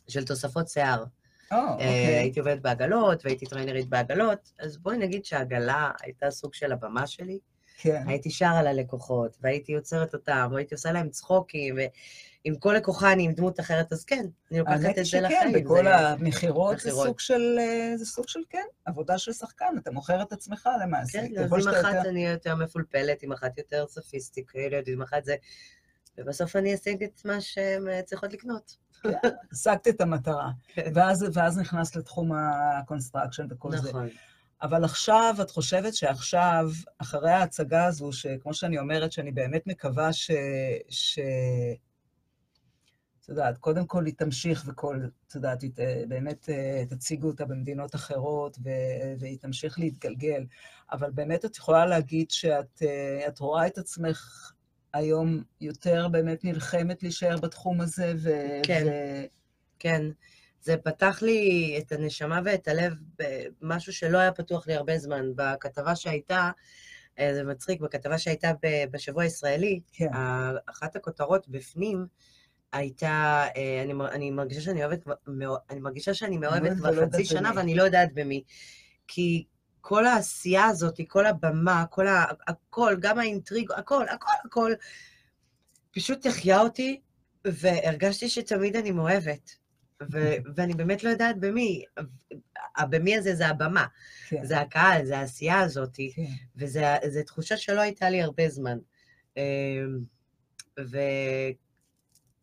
של 0.07 0.25
תוספות 0.25 0.67
שיער. 0.67 1.03
או, 1.51 1.57
אה, 1.57 1.71
אוקיי. 1.71 1.87
הייתי 1.87 2.39
עובדת 2.39 2.61
בעגלות, 2.61 3.25
והייתי 3.25 3.45
טריינרית 3.45 3.89
בעגלות, 3.89 4.51
אז 4.59 4.77
בואי 4.77 4.97
נגיד 4.97 5.25
שהעגלה 5.25 5.91
הייתה 6.01 6.31
סוג 6.31 6.53
של 6.53 6.71
הבמה 6.71 7.07
שלי. 7.07 7.39
כן. 7.77 8.03
הייתי 8.07 8.31
שרה 8.31 8.63
ללקוחות, 8.63 9.37
והייתי 9.41 9.71
יוצרת 9.71 10.13
אותם, 10.13 10.49
והייתי 10.53 10.75
עושה 10.75 10.91
להם 10.91 11.09
צחוקים, 11.09 11.75
ועם 12.45 12.55
כל 12.55 12.73
לקוחה 12.73 13.13
אני 13.13 13.23
עם 13.23 13.31
דמות 13.31 13.59
אחרת, 13.59 13.93
אז 13.93 14.05
כן, 14.05 14.25
אני 14.51 14.59
לוקחת 14.59 14.73
האמת 14.75 14.89
את 14.89 14.95
זה 14.95 15.05
שכן, 15.05 15.23
לחיים. 15.23 15.53
בכל 15.65 15.83
זה- 15.83 15.97
המכירות 15.97 16.79
זה. 16.79 16.91
סוג 16.91 17.19
של, 17.19 17.55
אה, 17.59 17.93
זה 17.97 18.05
סוג 18.05 18.27
של, 18.27 18.39
כן, 18.49 18.63
עבודה 18.85 19.17
של 19.17 19.33
שחקן, 19.33 19.65
אתה 19.77 19.91
מוכר 19.91 20.21
את 20.21 20.31
עצמך 20.33 20.69
למעשה. 20.81 21.21
כן, 21.21 21.43
אז 21.43 21.53
עם 21.67 21.73
אחת 21.73 21.93
יותר- 21.95 22.09
אני 22.09 22.27
יותר 22.27 22.55
מפולפלת, 22.55 23.23
עם 23.23 23.31
אחת 23.31 23.57
יותר 23.57 23.85
סופיסטיקלית, 23.87 24.87
עם 24.87 25.01
אחת 25.01 25.25
זה... 25.25 25.35
ובסוף 26.17 26.55
אני 26.55 26.75
אשיג 26.75 27.03
את 27.03 27.21
מה 27.25 27.41
שהן 27.41 27.87
אה, 27.89 28.01
צריכות 28.01 28.33
לקנות. 28.33 28.75
השגת 29.51 29.87
את 29.87 30.01
המטרה. 30.01 30.49
כן. 30.73 30.91
ואז, 30.95 31.25
ואז 31.33 31.57
נכנסת 31.59 31.95
לתחום 31.95 32.31
ה 32.33 32.42
construction 32.42 33.47
וכל 33.49 33.77
זה. 33.77 33.89
נכון. 33.89 34.09
אבל 34.61 34.83
עכשיו, 34.83 35.35
את 35.41 35.49
חושבת 35.51 35.95
שעכשיו, 35.95 36.69
אחרי 36.97 37.31
ההצגה 37.31 37.85
הזו, 37.85 38.11
שכמו 38.13 38.53
שאני 38.53 38.79
אומרת, 38.79 39.11
שאני 39.11 39.31
באמת 39.31 39.67
מקווה 39.67 40.13
ש... 40.13 40.31
ש... 40.89 41.19
את 43.29 43.31
יודעת, 43.31 43.57
קודם 43.57 43.85
כל 43.85 44.05
היא 44.05 44.13
תמשיך 44.17 44.63
וכל, 44.67 44.99
את 45.27 45.35
יודעת, 45.35 45.61
היא 45.61 45.71
באמת 46.07 46.49
אה, 46.49 46.83
תציגו 46.89 47.27
אותה 47.27 47.45
במדינות 47.45 47.95
אחרות. 47.95 48.57
והיא 49.19 49.37
תמשיך 49.39 49.79
להתגלגל. 49.79 50.45
אבל 50.91 51.11
באמת 51.11 51.45
את 51.45 51.57
יכולה 51.57 51.85
להגיד 51.85 52.31
שאת 52.31 52.81
אה, 52.85 53.27
רואה 53.39 53.67
את 53.67 53.77
עצמך 53.77 54.51
היום 54.93 55.43
יותר 55.61 56.07
באמת 56.07 56.43
נלחמת 56.43 57.03
להישאר 57.03 57.37
בתחום 57.37 57.81
הזה, 57.81 58.13
ו... 58.17 58.29
כן. 58.63 58.87
ו... 58.87 58.91
כן, 59.79 60.01
זה 60.61 60.77
פתח 60.77 61.19
לי 61.21 61.75
את 61.77 61.91
הנשמה 61.91 62.41
ואת 62.45 62.67
הלב 62.67 62.93
במשהו 63.61 63.93
שלא 63.93 64.17
היה 64.17 64.31
פתוח 64.31 64.67
לי 64.67 64.73
הרבה 64.73 64.97
זמן. 64.97 65.25
בכתבה 65.35 65.95
שהייתה, 65.95 66.51
אה, 67.19 67.33
זה 67.33 67.43
מצחיק, 67.43 67.81
בכתבה 67.81 68.17
שהייתה 68.17 68.51
בשבוע 68.91 69.23
הישראלי, 69.23 69.79
כן. 69.93 70.09
אחת 70.65 70.95
הכותרות 70.95 71.47
בפנים 71.47 72.05
הייתה, 72.73 73.45
אה, 73.55 73.81
אני, 73.83 73.93
אני 74.11 74.31
מרגישה 74.31 74.61
שאני 74.61 74.85
אוהבת, 74.85 75.07
אני 75.69 75.79
מרגישה 75.79 76.13
שאני 76.13 76.37
מאוהבת 76.37 76.77
כבר 76.77 77.05
חצי 77.05 77.25
שנה. 77.25 77.51
ואני 77.55 77.75
לא 77.75 77.83
יודעת 77.83 78.13
במי. 78.13 78.43
כי 79.07 79.45
כל 79.81 80.05
העשייה 80.05 80.65
הזאת, 80.65 80.99
כל 81.07 81.25
הבמה, 81.25 81.85
כל 81.89 82.07
ה... 82.07 82.25
הכל, 82.47 82.95
גם 82.99 83.19
האינטריג, 83.19 83.71
הכל, 83.71 84.05
הכל, 84.09 84.31
הכל, 84.45 84.71
פשוט 85.91 86.25
החיה 86.25 86.61
אותי, 86.61 87.01
והרגשתי 87.45 88.29
שתמיד 88.29 88.75
אני 88.75 88.91
מאוהבת. 88.91 89.51
ו- 90.11 90.35
ואני 90.55 90.73
באמת 90.73 91.03
לא 91.03 91.09
יודעת 91.09 91.39
במי. 91.39 91.83
הבמי 92.77 93.15
הזה 93.15 93.35
זה 93.35 93.47
הבמה, 93.47 93.85
כן, 94.29 94.45
זה 94.45 94.59
הקהל, 94.59 95.05
זה 95.05 95.17
העשייה 95.17 95.59
הזאת, 95.59 95.95
כן. 96.15 96.23
וזו 96.55 97.23
תחושה 97.25 97.57
שלא 97.57 97.81
הייתה 97.81 98.09
לי 98.09 98.21
הרבה 98.21 98.49
זמן. 98.49 98.77
אמ, 99.37 99.99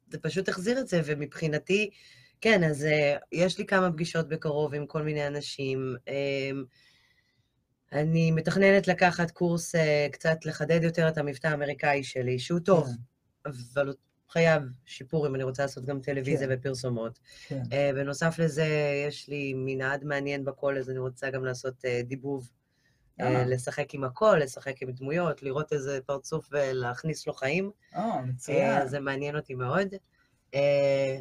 וזה 0.09 0.19
פשוט 0.19 0.49
החזיר 0.49 0.81
את 0.81 0.89
זה, 0.89 1.01
ומבחינתי, 1.05 1.91
כן, 2.41 2.65
אז 2.65 2.85
אה, 2.85 3.17
יש 3.33 3.59
לי 3.59 3.67
כמה 3.67 3.93
פגישות 3.93 4.29
בקרוב 4.29 4.75
עם 4.75 4.87
כל 4.87 5.03
מיני 5.03 5.27
אנשים. 5.27 5.97
אמ, 6.09 6.65
אני 7.93 8.31
מתכננת 8.31 8.89
לקחת 8.89 9.31
קורס 9.31 9.75
אה, 9.75 10.07
קצת 10.13 10.45
לחדד 10.45 10.83
יותר 10.83 11.09
את 11.09 11.19
המבטא 11.19 11.47
האמריקאי 11.47 12.05
שלי, 12.05 12.39
שהוא 12.39 12.61
טוב, 12.61 12.89
אבל 13.47 13.87
הוא 13.87 13.95
חייב 14.29 14.63
שיפור 14.85 15.27
אם 15.27 15.35
אני 15.35 15.43
רוצה 15.43 15.63
לעשות 15.63 15.85
גם 15.85 16.01
טלוויזיה 16.01 16.49
כן. 16.49 16.55
ופרסומות. 16.59 17.19
כן. 17.47 17.63
אה, 17.73 17.91
בנוסף 17.95 18.39
לזה, 18.39 18.67
יש 19.09 19.29
לי 19.29 19.55
מנעד 19.57 20.05
מעניין 20.05 20.45
בקול, 20.45 20.79
אז 20.79 20.91
אני 20.91 20.99
רוצה 20.99 21.31
גם 21.31 21.45
לעשות 21.45 21.85
אה, 21.85 22.01
דיבוב. 22.05 22.49
אה, 23.21 23.27
אה. 23.27 23.45
לשחק 23.45 23.95
עם 23.95 24.05
הקול, 24.05 24.43
לשחק 24.43 24.83
עם 24.83 24.91
דמויות, 24.91 25.43
לראות 25.43 25.73
איזה 25.73 25.99
פרצוף 26.07 26.49
ולהכניס 26.53 27.27
לו 27.27 27.33
חיים. 27.33 27.71
אה, 27.95 28.23
מצוין. 28.23 28.89
זה 28.89 29.01
מעניין 29.01 29.37
אותי 29.37 29.55
מאוד. 29.55 29.95
אה, 30.55 31.21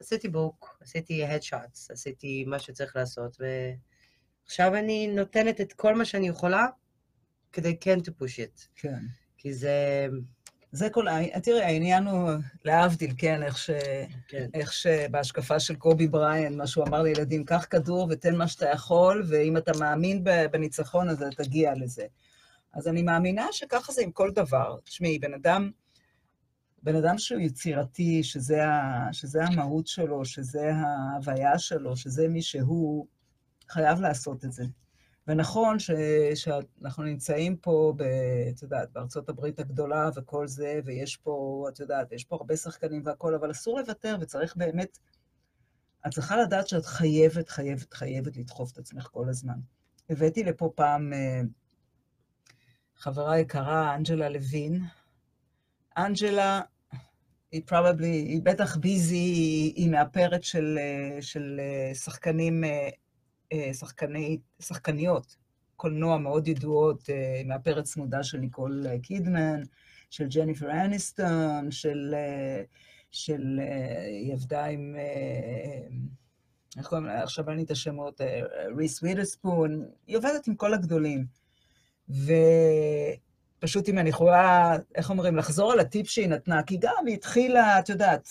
עשיתי 0.00 0.28
בוק, 0.28 0.78
עשיתי 0.80 1.24
הדשוטס, 1.24 1.90
עשיתי 1.90 2.44
מה 2.44 2.58
שצריך 2.58 2.96
לעשות, 2.96 3.36
ועכשיו 4.44 4.76
אני 4.76 5.06
נותנת 5.06 5.60
את 5.60 5.72
כל 5.72 5.94
מה 5.94 6.04
שאני 6.04 6.28
יכולה 6.28 6.66
כדי 7.52 7.76
כן 7.80 7.98
to 7.98 8.10
push 8.22 8.36
it. 8.36 8.66
כן. 8.74 8.98
כי 9.38 9.54
זה... 9.54 10.08
זה 10.72 10.90
כל 10.90 11.08
ה... 11.08 11.40
תראי, 11.40 11.62
העניין 11.62 12.06
הוא, 12.06 12.30
להבדיל, 12.64 13.14
כן, 13.18 13.42
איך 13.42 13.58
ש... 13.58 13.70
כן. 14.28 14.46
איך 14.54 14.72
שבהשקפה 14.72 15.60
של 15.60 15.74
קובי 15.76 16.08
בריין, 16.08 16.56
מה 16.56 16.66
שהוא 16.66 16.84
אמר 16.88 17.02
לילדים, 17.02 17.44
קח 17.44 17.66
כדור 17.70 18.08
ותן 18.10 18.36
מה 18.36 18.48
שאתה 18.48 18.66
יכול, 18.68 19.24
ואם 19.28 19.56
אתה 19.56 19.72
מאמין 19.78 20.24
בניצחון, 20.50 21.08
אז 21.08 21.22
אתה 21.22 21.44
תגיע 21.44 21.74
לזה. 21.74 22.06
אז 22.74 22.88
אני 22.88 23.02
מאמינה 23.02 23.46
שככה 23.52 23.92
זה 23.92 24.02
עם 24.02 24.10
כל 24.10 24.30
דבר. 24.30 24.76
תשמעי, 24.84 25.18
בן 25.18 25.34
אדם, 25.34 25.70
בן 26.82 26.96
אדם 26.96 27.18
שהוא 27.18 27.40
יצירתי, 27.40 28.22
שזה, 28.22 28.66
ה, 28.66 29.08
שזה 29.12 29.44
המהות 29.44 29.86
שלו, 29.86 30.24
שזה 30.24 30.72
ההוויה 30.74 31.58
שלו, 31.58 31.96
שזה 31.96 32.28
מי 32.28 32.42
שהוא, 32.42 33.06
חייב 33.68 34.00
לעשות 34.00 34.44
את 34.44 34.52
זה. 34.52 34.64
ונכון 35.26 35.78
ש, 35.78 35.90
שאנחנו 36.34 37.02
נמצאים 37.02 37.56
פה, 37.56 37.92
ב, 37.96 38.02
את 38.50 38.62
יודעת, 38.62 38.92
בארצות 38.92 39.28
הברית 39.28 39.60
הגדולה 39.60 40.10
וכל 40.16 40.46
זה, 40.46 40.80
ויש 40.84 41.16
פה, 41.16 41.66
את 41.72 41.80
יודעת, 41.80 42.12
יש 42.12 42.24
פה 42.24 42.36
הרבה 42.36 42.56
שחקנים 42.56 43.02
והכול, 43.04 43.34
אבל 43.34 43.50
אסור 43.50 43.80
לוותר, 43.80 44.16
וצריך 44.20 44.56
באמת... 44.56 44.98
את 46.06 46.12
צריכה 46.12 46.36
לדעת 46.36 46.68
שאת 46.68 46.86
חייבת, 46.86 47.48
חייבת, 47.48 47.94
חייבת 47.94 48.36
לדחוף 48.36 48.72
את 48.72 48.78
עצמך 48.78 49.08
כל 49.12 49.28
הזמן. 49.28 49.58
הבאתי 50.10 50.44
לפה 50.44 50.72
פעם 50.74 51.12
אה, 51.12 51.40
חברה 52.96 53.38
יקרה, 53.38 53.94
אנג'לה 53.94 54.28
לוין. 54.28 54.80
אנג'לה, 55.98 56.60
היא 57.52 57.62
probably, 57.70 58.04
היא 58.04 58.40
בטח 58.42 58.76
ביזי, 58.76 59.14
היא, 59.14 59.72
היא 59.76 59.90
מאפרת 59.90 60.44
של, 60.44 60.78
אה, 60.80 61.22
של 61.22 61.60
אה, 61.60 61.94
שחקנים, 61.94 62.64
שחקני, 63.72 64.38
שחקניות, 64.60 65.36
קולנוע 65.76 66.18
מאוד 66.18 66.48
ידועות, 66.48 67.10
אה, 67.10 67.42
מאפרת 67.44 67.84
צמודה 67.84 68.22
של 68.22 68.38
ניקול 68.38 68.86
אה, 68.86 68.98
קידמן, 68.98 69.62
של 70.10 70.26
ג'ניפר 70.28 70.70
אניסטון, 70.70 71.70
של, 71.70 72.14
אה, 72.14 72.62
של, 73.10 73.60
אה, 73.62 74.02
היא 74.02 74.32
עבדה 74.32 74.64
עם, 74.64 74.96
אה, 74.98 75.88
איך 76.78 76.86
קוראים 76.86 77.06
לה? 77.06 77.22
עכשיו 77.22 77.48
אין 77.48 77.56
לי 77.56 77.62
את 77.62 77.70
השמות, 77.70 78.20
אה, 78.20 78.40
ריס 78.76 79.02
ווידרספון, 79.02 79.86
היא 80.06 80.16
עובדת 80.16 80.46
עם 80.46 80.54
כל 80.54 80.74
הגדולים. 80.74 81.26
ופשוט 83.58 83.88
אם 83.88 83.98
אני 83.98 84.08
יכולה, 84.08 84.76
איך 84.94 85.10
אומרים, 85.10 85.36
לחזור 85.36 85.72
על 85.72 85.80
הטיפ 85.80 86.08
שהיא 86.08 86.28
נתנה, 86.28 86.62
כי 86.62 86.76
גם 86.80 87.06
היא 87.06 87.14
התחילה, 87.14 87.78
את 87.78 87.88
יודעת, 87.88 88.28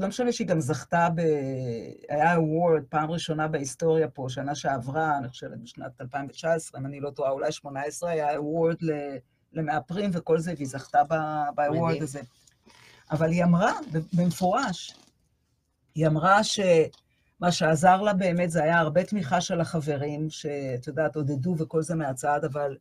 לא 0.00 0.08
משנה 0.08 0.32
שהיא 0.32 0.46
גם 0.46 0.60
זכתה 0.60 1.08
ב... 1.14 1.20
היה 2.08 2.36
award 2.36 2.82
פעם 2.88 3.10
ראשונה 3.10 3.48
בהיסטוריה 3.48 4.08
פה, 4.08 4.26
שנה 4.28 4.54
שעברה, 4.54 5.18
אני 5.18 5.28
חושבת 5.28 5.58
בשנת 5.58 6.00
2019, 6.00 6.80
אם 6.80 6.86
אני 6.86 7.00
לא 7.00 7.10
טועה, 7.10 7.30
אולי 7.30 7.52
18, 7.52 8.10
היה 8.10 8.38
award 8.38 8.76
ל- 8.80 9.16
למאפרים 9.52 10.10
וכל 10.12 10.38
זה, 10.38 10.52
והיא 10.56 10.68
זכתה 10.68 11.04
ב-award. 11.04 12.02
הזה. 12.02 12.20
אבל 13.10 13.30
היא 13.30 13.44
אמרה 13.44 13.72
במפורש, 14.12 14.96
היא 15.94 16.06
אמרה 16.06 16.44
שמה 16.44 17.50
שעזר 17.52 18.02
לה 18.02 18.12
באמת 18.12 18.50
זה 18.50 18.62
היה 18.62 18.78
הרבה 18.78 19.04
תמיכה 19.04 19.40
של 19.40 19.60
החברים, 19.60 20.30
שאת 20.30 20.86
יודעת, 20.86 21.16
עודדו 21.16 21.54
וכל 21.58 21.82
זה 21.82 21.94
מהצד, 21.94 22.40
אבל 22.44 22.76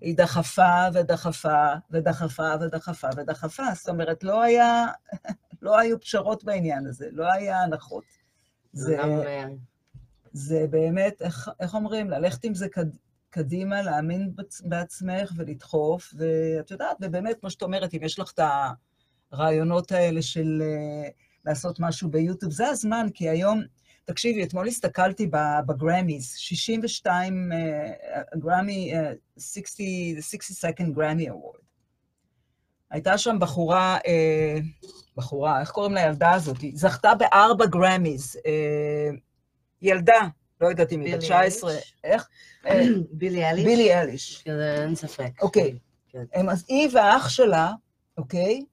היא 0.00 0.16
דחפה 0.16 0.86
ודחפה 0.94 1.72
ודחפה 1.90 2.54
ודחפה 2.60 3.08
ודחפה. 3.16 3.62
זאת 3.74 3.88
אומרת, 3.88 4.24
לא 4.24 4.42
היה, 4.42 4.86
לא 5.64 5.78
היו 5.78 6.00
פשרות 6.00 6.44
בעניין 6.44 6.86
הזה, 6.86 7.08
לא 7.12 7.32
היה 7.32 7.62
הנחות. 7.62 8.04
זה, 8.72 9.00
אה, 9.00 9.44
זה 10.32 10.66
באמת, 10.70 11.22
איך, 11.22 11.48
איך 11.60 11.74
אומרים, 11.74 12.10
ללכת 12.10 12.44
עם 12.44 12.54
זה 12.54 12.68
קד, 12.68 12.86
קדימה, 13.30 13.82
להאמין 13.82 14.32
בצ- 14.40 14.68
בעצמך 14.68 15.32
ולדחוף, 15.36 16.14
ואת 16.16 16.70
יודעת, 16.70 16.96
ובאמת, 17.02 17.40
כמו 17.40 17.50
שאת 17.50 17.62
אומרת, 17.62 17.94
אם 17.94 18.02
יש 18.02 18.18
לך 18.18 18.32
את 18.32 18.40
הרעיונות 19.32 19.92
האלה 19.92 20.22
של 20.22 20.62
אה, 20.62 21.08
לעשות 21.44 21.80
משהו 21.80 22.10
ביוטיוב, 22.10 22.52
זה 22.52 22.68
הזמן, 22.68 23.06
כי 23.14 23.28
היום, 23.28 23.62
תקשיבי, 24.04 24.44
אתמול 24.44 24.66
הסתכלתי 24.68 25.26
ב- 25.26 25.60
בגרמיז, 25.66 26.34
62, 26.36 27.52
אה, 27.52 27.90
גרמי, 28.38 28.94
אה, 28.94 29.12
60, 29.38 30.16
the 30.16 30.22
60 30.22 30.70
second 30.70 30.96
Grammy 30.98 31.28
Award. 31.30 31.60
הייתה 32.90 33.18
שם 33.18 33.36
בחורה, 33.40 33.98
אה, 34.06 34.58
בחורה, 35.16 35.60
איך 35.60 35.70
קוראים 35.70 35.94
לילדה 35.94 36.30
הזאת? 36.30 36.60
היא 36.60 36.72
זכתה 36.74 37.14
בארבע 37.14 37.66
גרמיז. 37.66 38.36
אה, 38.46 39.10
ילדה, 39.82 40.28
לא 40.60 40.66
יודעת 40.66 40.92
אם 40.92 41.00
היא 41.00 41.14
בת 41.14 41.20
בילי 41.20 41.26
19, 41.26 41.72
אליש? 41.72 41.94
איך? 42.04 42.28
אה, 42.66 42.82
בילי 43.10 43.50
אליש? 43.50 43.64
בילי 43.64 43.94
אליש. 43.94 44.42
כן, 44.44 44.60
אין 44.60 44.94
ספק. 44.94 45.42
אוקיי. 45.42 45.78
כן. 46.08 46.48
אז 46.48 46.64
היא 46.68 46.88
והאח 46.92 47.28
שלה, 47.28 47.72
אוקיי, 48.18 48.64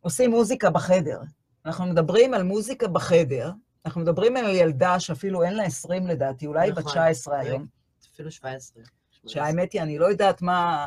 עושים 0.00 0.30
מוזיקה 0.30 0.70
בחדר. 0.70 1.20
אנחנו 1.66 1.86
מדברים 1.86 2.34
על 2.34 2.42
מוזיקה 2.42 2.88
בחדר, 2.88 3.52
אנחנו 3.86 4.00
מדברים 4.00 4.36
על 4.36 4.54
ילדה 4.54 5.00
שאפילו 5.00 5.42
אין 5.42 5.54
לה 5.54 5.62
20 5.62 6.06
לדעתי, 6.06 6.46
אולי 6.46 6.60
היא 6.60 6.72
בת 6.72 6.78
נכון. 6.78 6.92
19 6.92 7.38
היום, 7.38 7.66
אפילו 8.14 8.30
17. 8.30 8.82
שהאמת 9.26 9.72
היא, 9.72 9.82
אני 9.82 9.98
לא 9.98 10.06
יודעת 10.06 10.42
מה, 10.42 10.86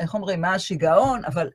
איך 0.00 0.14
אומרים, 0.14 0.40
מה 0.40 0.54
השיגעון, 0.54 1.24
אבל 1.24 1.50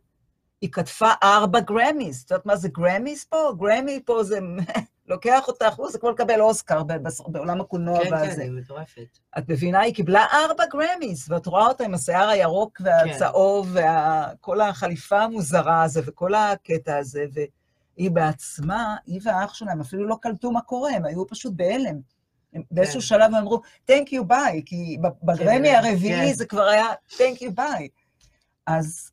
היא 0.62 0.72
כתבה 0.72 1.14
ארבע 1.24 1.60
גרמיז. 1.60 2.24
את 2.26 2.32
יודעת 2.32 2.46
מה 2.46 2.56
זה 2.56 2.70
גרמיז 2.70 3.24
פה? 3.24 3.54
גרמי 3.60 4.02
פה 4.06 4.24
זה 4.24 4.40
לוקח 5.08 5.48
אותך, 5.48 5.76
זה 5.90 6.00
כמו 6.00 6.10
לקבל 6.10 6.42
אוסקר 6.42 6.82
בעולם 7.28 7.62
הקולנוע 7.62 8.04
כן, 8.04 8.14
והזה. 8.14 8.36
כן, 8.36 8.42
היא 8.42 8.52
מטורפת. 8.52 9.18
את 9.38 9.50
מבינה? 9.50 9.80
היא 9.80 9.94
קיבלה 9.94 10.26
ארבע 10.34 10.64
גרמיז, 10.66 11.32
ואת 11.32 11.46
רואה 11.46 11.68
אותה 11.68 11.84
עם 11.84 11.94
השיער 11.94 12.30
הירוק 12.30 12.82
והצהוב, 12.84 13.76
וכל 14.34 14.62
החליפה 14.62 15.20
המוזרה 15.22 15.84
הזה, 15.84 16.02
וכל 16.06 16.34
הקטע 16.34 16.98
הזה, 16.98 17.26
והיא 17.34 18.12
בעצמה, 18.12 18.96
היא 19.06 19.20
והאח 19.24 19.54
שלהם 19.54 19.82
אפילו 19.82 20.08
לא 20.08 20.16
קלטו 20.22 20.52
מה 20.52 20.62
קורה, 20.62 20.92
הם 20.92 21.06
היו 21.06 21.28
פשוט 21.28 21.54
בהלם. 21.56 22.00
הם 22.54 22.62
באיזשהו 22.72 23.02
שלב 23.02 23.22
הם 23.22 23.36
אמרו, 23.36 23.62
Thank 23.90 24.08
you, 24.08 24.30
bye, 24.30 24.62
כי 24.66 24.98
ב- 25.02 25.26
בגרמי 25.26 25.70
כן, 25.70 25.86
הרביעי 25.86 26.28
כן. 26.30 26.34
זה 26.34 26.46
כבר 26.46 26.64
היה 26.68 26.86
Thank 27.10 27.42
you, 27.42 27.52
bye. 27.58 27.88
אז 28.68 29.12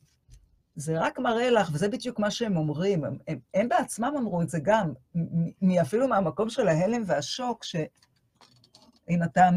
זה 0.78 0.98
רק 1.00 1.18
מראה 1.18 1.50
לך, 1.50 1.70
וזה 1.72 1.88
בדיוק 1.88 2.18
מה 2.18 2.30
שהם 2.30 2.56
אומרים, 2.56 3.04
הם, 3.04 3.18
הם, 3.28 3.38
הם 3.54 3.68
בעצמם 3.68 4.14
אמרו 4.18 4.42
את 4.42 4.48
זה 4.48 4.58
גם, 4.62 4.92
מ- 5.62 5.78
אפילו 5.80 6.08
מהמקום 6.08 6.50
של 6.50 6.68
ההלם 6.68 7.02
והשוק, 7.06 7.64
ש... 7.64 7.76
אם 9.10 9.22
אתה... 9.22 9.48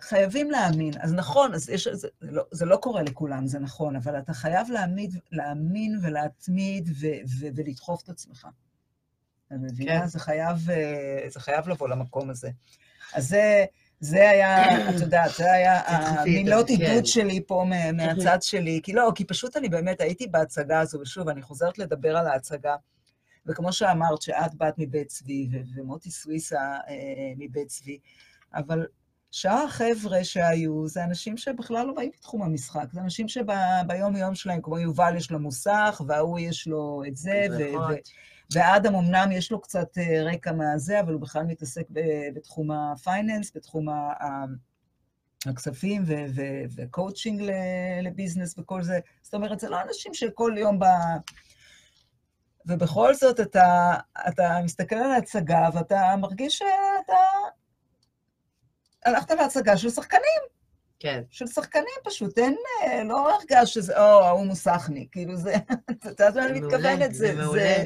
חייבים 0.00 0.50
להאמין. 0.50 0.94
אז 1.00 1.14
נכון, 1.14 1.54
אז 1.54 1.68
יש, 1.68 1.88
זה, 1.88 2.08
זה, 2.20 2.30
לא, 2.30 2.42
זה 2.50 2.64
לא 2.64 2.76
קורה 2.76 3.02
לכולם, 3.02 3.46
זה 3.46 3.58
נכון, 3.58 3.96
אבל 3.96 4.18
אתה 4.18 4.32
חייב 4.32 4.70
להעמיד, 4.70 5.18
להאמין 5.32 5.98
ולהתמיד 6.02 6.88
ו, 6.88 7.06
ו, 7.06 7.46
ולדחוף 7.56 8.02
את 8.02 8.08
עצמך. 8.08 8.46
אתה 9.46 9.54
מבינה? 9.54 10.00
כן. 10.00 10.06
זה 10.06 10.18
חייב, 10.18 10.70
אה, 10.70 11.28
זה 11.28 11.40
חייב 11.40 11.68
לבוא 11.68 11.88
למקום 11.88 12.30
הזה. 12.30 12.50
אז 13.14 13.28
זה, 13.28 13.64
זה 14.00 14.30
היה, 14.30 14.88
את 14.90 15.00
יודעת, 15.00 15.30
זה 15.38 15.52
היה 15.52 15.80
המילות 15.90 16.66
כן. 16.68 16.72
עידוד 16.74 17.06
שלי 17.06 17.40
פה 17.46 17.64
מה- 17.68 17.92
מהצד 17.92 18.38
שלי. 18.42 18.80
כי 18.82 18.92
לא, 18.92 19.12
כי 19.14 19.24
פשוט 19.24 19.56
אני 19.56 19.68
באמת 19.68 20.00
הייתי 20.00 20.26
בהצגה 20.26 20.80
הזו, 20.80 20.98
ושוב, 21.00 21.28
אני 21.28 21.42
חוזרת 21.42 21.78
לדבר 21.78 22.16
על 22.16 22.26
ההצגה. 22.26 22.76
וכמו 23.46 23.72
שאמרת, 23.72 24.22
שאת 24.22 24.54
באת 24.54 24.74
מבית 24.78 25.08
צבי, 25.08 25.48
ומוטי 25.76 26.10
סוויסה 26.10 26.58
אה, 26.88 26.94
מבית 27.38 27.68
צבי, 27.68 27.98
אבל 28.54 28.86
שאר 29.30 29.64
החבר'ה 29.64 30.24
שהיו, 30.24 30.88
זה 30.88 31.04
אנשים 31.04 31.36
שבכלל 31.36 31.86
לא 31.86 31.92
באים 31.92 32.10
מתחום 32.18 32.42
המשחק, 32.42 32.86
זה 32.92 33.00
אנשים 33.00 33.28
שביום-יום 33.28 34.34
שלהם, 34.34 34.60
כמו 34.62 34.78
יובל 34.78 35.16
יש 35.16 35.30
לו 35.30 35.38
מוסך, 35.38 36.00
וההוא 36.06 36.38
יש 36.38 36.66
לו 36.66 37.02
את 37.08 37.16
זה. 37.16 37.46
ו- 37.50 37.94
ואדם 38.52 38.94
אמנם 38.94 39.32
יש 39.32 39.52
לו 39.52 39.60
קצת 39.60 39.98
אה, 39.98 40.22
רקע 40.24 40.52
מהזה, 40.52 41.00
אבל 41.00 41.12
הוא 41.12 41.20
בכלל 41.20 41.42
מתעסק 41.42 41.86
בתחום 42.34 42.70
ה 42.70 42.79
finance, 42.79 43.52
בתחום 43.54 43.86
הכספים 45.46 46.04
ו 46.76 46.83
coaching 46.83 47.42
ל 48.02 48.08
business 48.08 48.58
וכל 48.58 48.82
זה. 48.82 48.98
זאת 49.22 49.34
אומרת, 49.34 49.60
זה 49.60 49.68
לא 49.68 49.80
אנשים 49.82 50.14
שכל 50.14 50.54
יום 50.58 50.78
ב... 50.78 50.84
ובכל 52.66 53.14
זאת, 53.14 53.40
אתה, 53.40 53.94
אתה 54.28 54.58
מסתכל 54.64 54.96
על 54.96 55.10
ההצגה 55.10 55.68
ואתה 55.74 56.14
מרגיש 56.18 56.58
שאתה... 56.58 57.14
הלכת 59.04 59.30
להצגה 59.30 59.76
של 59.76 59.90
שחקנים, 59.90 60.42
כן. 60.98 61.22
של 61.30 61.46
שחקנים 61.46 61.98
פשוט, 62.04 62.38
אין, 62.38 62.56
אה, 62.82 63.04
לא 63.04 63.34
הרגש 63.34 63.74
שזה, 63.74 63.98
או, 63.98 64.22
ההוא 64.24 64.46
מוסכניק, 64.46 65.12
כאילו 65.12 65.36
זה, 65.36 65.54
את 65.90 66.08
יודעת 66.08 66.36
מה 66.36 66.46
אני 66.46 66.60
מתכוונת? 66.60 67.14
זה 67.14 67.26
זה, 67.26 67.42
מעולה. 67.42 67.60
זה, 67.60 67.84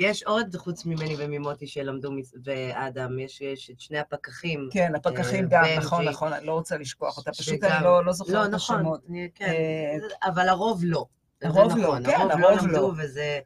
יש 0.00 0.22
עוד, 0.22 0.56
חוץ 0.56 0.86
ממני 0.86 1.14
וממוטי 1.18 1.66
שלמדו, 1.66 2.12
ואדם, 2.44 3.18
יש, 3.18 3.40
יש 3.40 3.70
את 3.70 3.80
שני 3.80 3.98
הפקחים. 3.98 4.68
כן, 4.72 4.94
הפקחים 4.94 5.44
אה, 5.44 5.50
גם, 5.50 5.64
נכון, 5.78 6.04
נכון, 6.04 6.32
אני 6.32 6.46
לא 6.46 6.52
רוצה 6.52 6.78
לשכוח 6.78 7.18
אותה, 7.18 7.30
פשוט 7.30 7.64
אני 7.64 7.84
לא, 7.84 8.04
לא 8.04 8.12
זוכרת 8.12 8.34
לא, 8.34 8.44
את 8.44 8.50
נכון, 8.50 8.76
השמות. 8.76 9.00
כן, 9.34 9.44
אה, 9.44 10.28
אבל 10.28 10.48
הרוב 10.48 10.80
לא. 10.84 11.06
הרוב 11.42 11.76
לא, 11.76 11.82
נכון, 11.82 12.06
כן, 12.06 12.20
הרוב 12.20 12.30
הרוב 12.30 12.66
לא 12.66 12.72
לא. 12.72 12.92
וזה... 12.98 13.40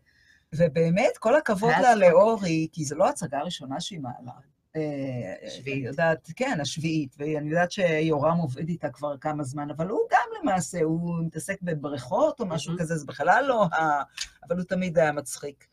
ובאמת, 0.55 1.19
כל 1.19 1.37
הכבוד 1.37 1.73
לה. 1.83 1.95
לאורי, 1.95 2.69
כי 2.73 2.85
זו 2.85 2.97
לא 2.97 3.07
ההצגה 3.07 3.39
הראשונה 3.39 3.81
שהיא 3.81 4.01
מעלה. 4.01 4.33
אה, 4.77 5.51
שביעית. 5.51 5.79
אני 5.79 5.87
יודעת, 5.87 6.31
כן, 6.37 6.59
השביעית, 6.61 7.17
ואני 7.19 7.49
יודעת 7.49 7.73
שיורם 7.73 8.37
עובד 8.37 8.69
איתה 8.69 8.91
כבר 8.91 9.17
כמה 9.19 9.45
זמן, 9.45 9.71
אבל 9.71 9.89
הוא 9.89 10.01
גם 10.11 10.29
למעשה, 10.41 10.83
הוא 10.83 11.25
מתעסק 11.25 11.63
בבריכות 11.63 12.41
או 12.41 12.47
משהו. 12.47 12.75
כזה, 12.79 12.97
זה 12.97 13.07
בכלל 13.07 13.45
לא 13.49 13.65
ה... 13.65 14.03
אבל 14.49 14.57
הוא 14.57 14.65
תמיד 14.65 14.99
היה 14.99 15.13
מצחיק. 15.13 15.67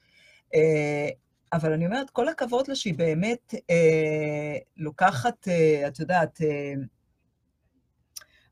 אה, 0.55 1.09
אבל 1.53 1.73
אני 1.73 1.85
אומרת, 1.85 2.09
כל 2.09 2.27
הכבוד 2.27 2.67
לה 2.67 2.75
שהיא 2.75 2.93
באמת 2.93 3.53
אה, 3.69 4.57
לוקחת, 4.77 5.47
אה, 5.47 5.87
את 5.87 5.99
יודעת, 5.99 6.41
אה, 6.41 6.73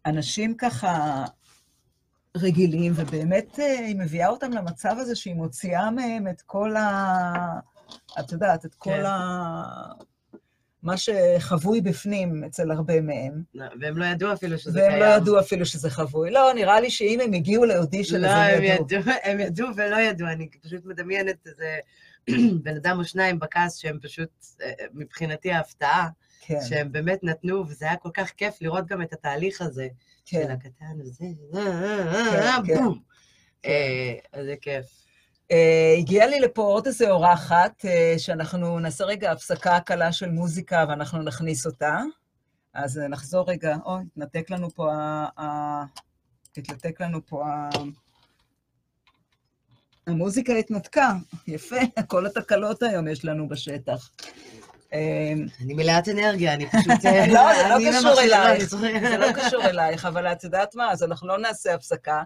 אנשים 0.06 0.58
ככה 0.58 1.26
רגילים, 2.38 2.94
ובאמת 2.96 3.60
אה, 3.60 3.80
היא 3.80 3.96
מביאה 3.96 4.28
אותם 4.28 4.52
למצב 4.52 4.96
הזה 5.00 5.16
שהיא 5.16 5.36
מוציאה 5.36 5.92
מהם 5.92 6.28
את 6.28 6.42
כל 6.42 6.76
ה... 6.76 7.60
את 8.20 8.32
יודעת, 8.32 8.66
את 8.66 8.76
כל 8.76 8.90
כן. 8.90 9.06
ה... 9.06 10.10
מה 10.84 10.94
שחבוי 10.98 11.82
בפנים 11.82 12.44
אצל 12.44 12.72
הרבה 12.72 13.02
מהם, 13.02 13.44
והם 13.82 13.98
לא 13.98 14.06
ידעו 14.06 14.34
אפילו 14.34 14.58
שזה 14.58 14.80
קיים. 14.80 14.92
והם 14.92 15.02
לא 15.02 15.06
ידעו 15.06 15.40
אפילו 15.40 15.66
שזה 15.66 15.90
חבוי. 15.90 16.32
לא, 16.32 16.52
נראה 16.56 16.80
לי 16.80 16.90
שאם 16.90 17.20
הם 17.24 17.34
הגיעו 17.34 17.66
לאודישן, 17.66 18.22
לא, 18.22 18.28
אז 18.28 18.34
הם 18.34 18.58
הם 18.58 18.64
ידעו. 18.64 18.86
ידעו, 18.90 19.12
הם 19.24 19.40
ידעו 19.40 19.68
ולא 19.76 19.96
ידעו, 19.96 20.28
אני 20.28 20.50
פשוט 20.62 20.86
מדמיינת 20.86 21.48
איזה 21.48 21.78
בן 22.64 22.76
אדם 22.76 23.00
או 23.00 23.04
שניים 23.04 23.40
בכעס 23.40 23.78
שהם 23.78 24.00
פשוט, 24.02 24.30
אה, 24.62 24.72
מבחינתי 24.94 25.52
ההפתעה, 25.52 26.08
כן, 26.42 26.60
שהם 26.70 26.92
באמת 26.92 27.24
נתנו, 27.24 27.68
וזה 27.68 27.86
היה 27.86 27.96
כל 27.96 28.10
כך 28.14 28.30
כיף 28.30 28.62
לראות 28.62 28.88
גם 28.88 29.02
את 29.02 29.14
התהליך 29.14 29.62
הזה, 29.62 29.88
של 30.26 30.38
כן. 30.38 30.52
הקטן 30.52 31.02
הזה, 31.02 31.26
אה, 31.56 31.60
אה, 31.60 32.56
אה, 32.56 32.58
כן. 32.68 32.76
בום. 32.76 33.00
אה, 33.66 34.14
אז 34.34 34.46
זה 34.46 34.56
כיף. 34.62 35.09
אה, 35.52 35.96
הגיעה 35.98 36.28
לי 36.28 36.40
לפה 36.40 36.62
עוד 36.62 36.88
איזו 36.88 37.10
אורחת, 37.10 37.86
אה, 37.86 38.14
שאנחנו 38.18 38.80
נעשה 38.80 39.06
רגע 39.06 39.32
הפסקה 39.32 39.80
קלה 39.80 40.12
של 40.12 40.30
מוזיקה 40.30 40.86
ואנחנו 40.90 41.22
נכניס 41.22 41.66
אותה. 41.66 42.00
אז 42.74 43.00
אה, 43.00 43.08
נחזור 43.08 43.50
רגע, 43.50 43.76
אוי, 43.86 44.04
התנתק 44.12 44.50
לנו 44.50 44.70
פה 44.70 44.94
ה... 44.94 45.84
התנתק 46.58 47.02
לנו 47.02 47.26
פה 47.26 47.48
ה... 47.48 47.70
המוזיקה 50.08 50.54
התנתקה, 50.54 51.14
יפה, 51.48 51.76
כל 52.08 52.26
התקלות 52.26 52.84
היום 52.84 53.08
יש 53.08 53.26
לנו 53.26 53.48
בשטח. 53.48 54.10
אה, 54.94 55.34
אני 55.62 55.74
מלאת 55.74 56.10
אנרגיה, 56.10 56.54
אני 56.54 56.70
פשוט... 56.70 57.06
לא, 57.34 57.42
זה 57.56 57.70
לא 57.70 58.00
קשור 58.00 58.22
אלייך, 58.22 58.70
צוחקת. 58.70 59.02
זה 59.02 59.18
לא 59.18 59.32
קשור 59.32 59.66
אלייך, 59.66 60.06
אבל 60.06 60.28
את 60.28 60.44
יודעת 60.44 60.76
מה, 60.76 60.92
אז 60.92 61.04
אנחנו 61.04 61.28
לא 61.28 61.38
נעשה 61.38 61.74
הפסקה, 61.74 62.24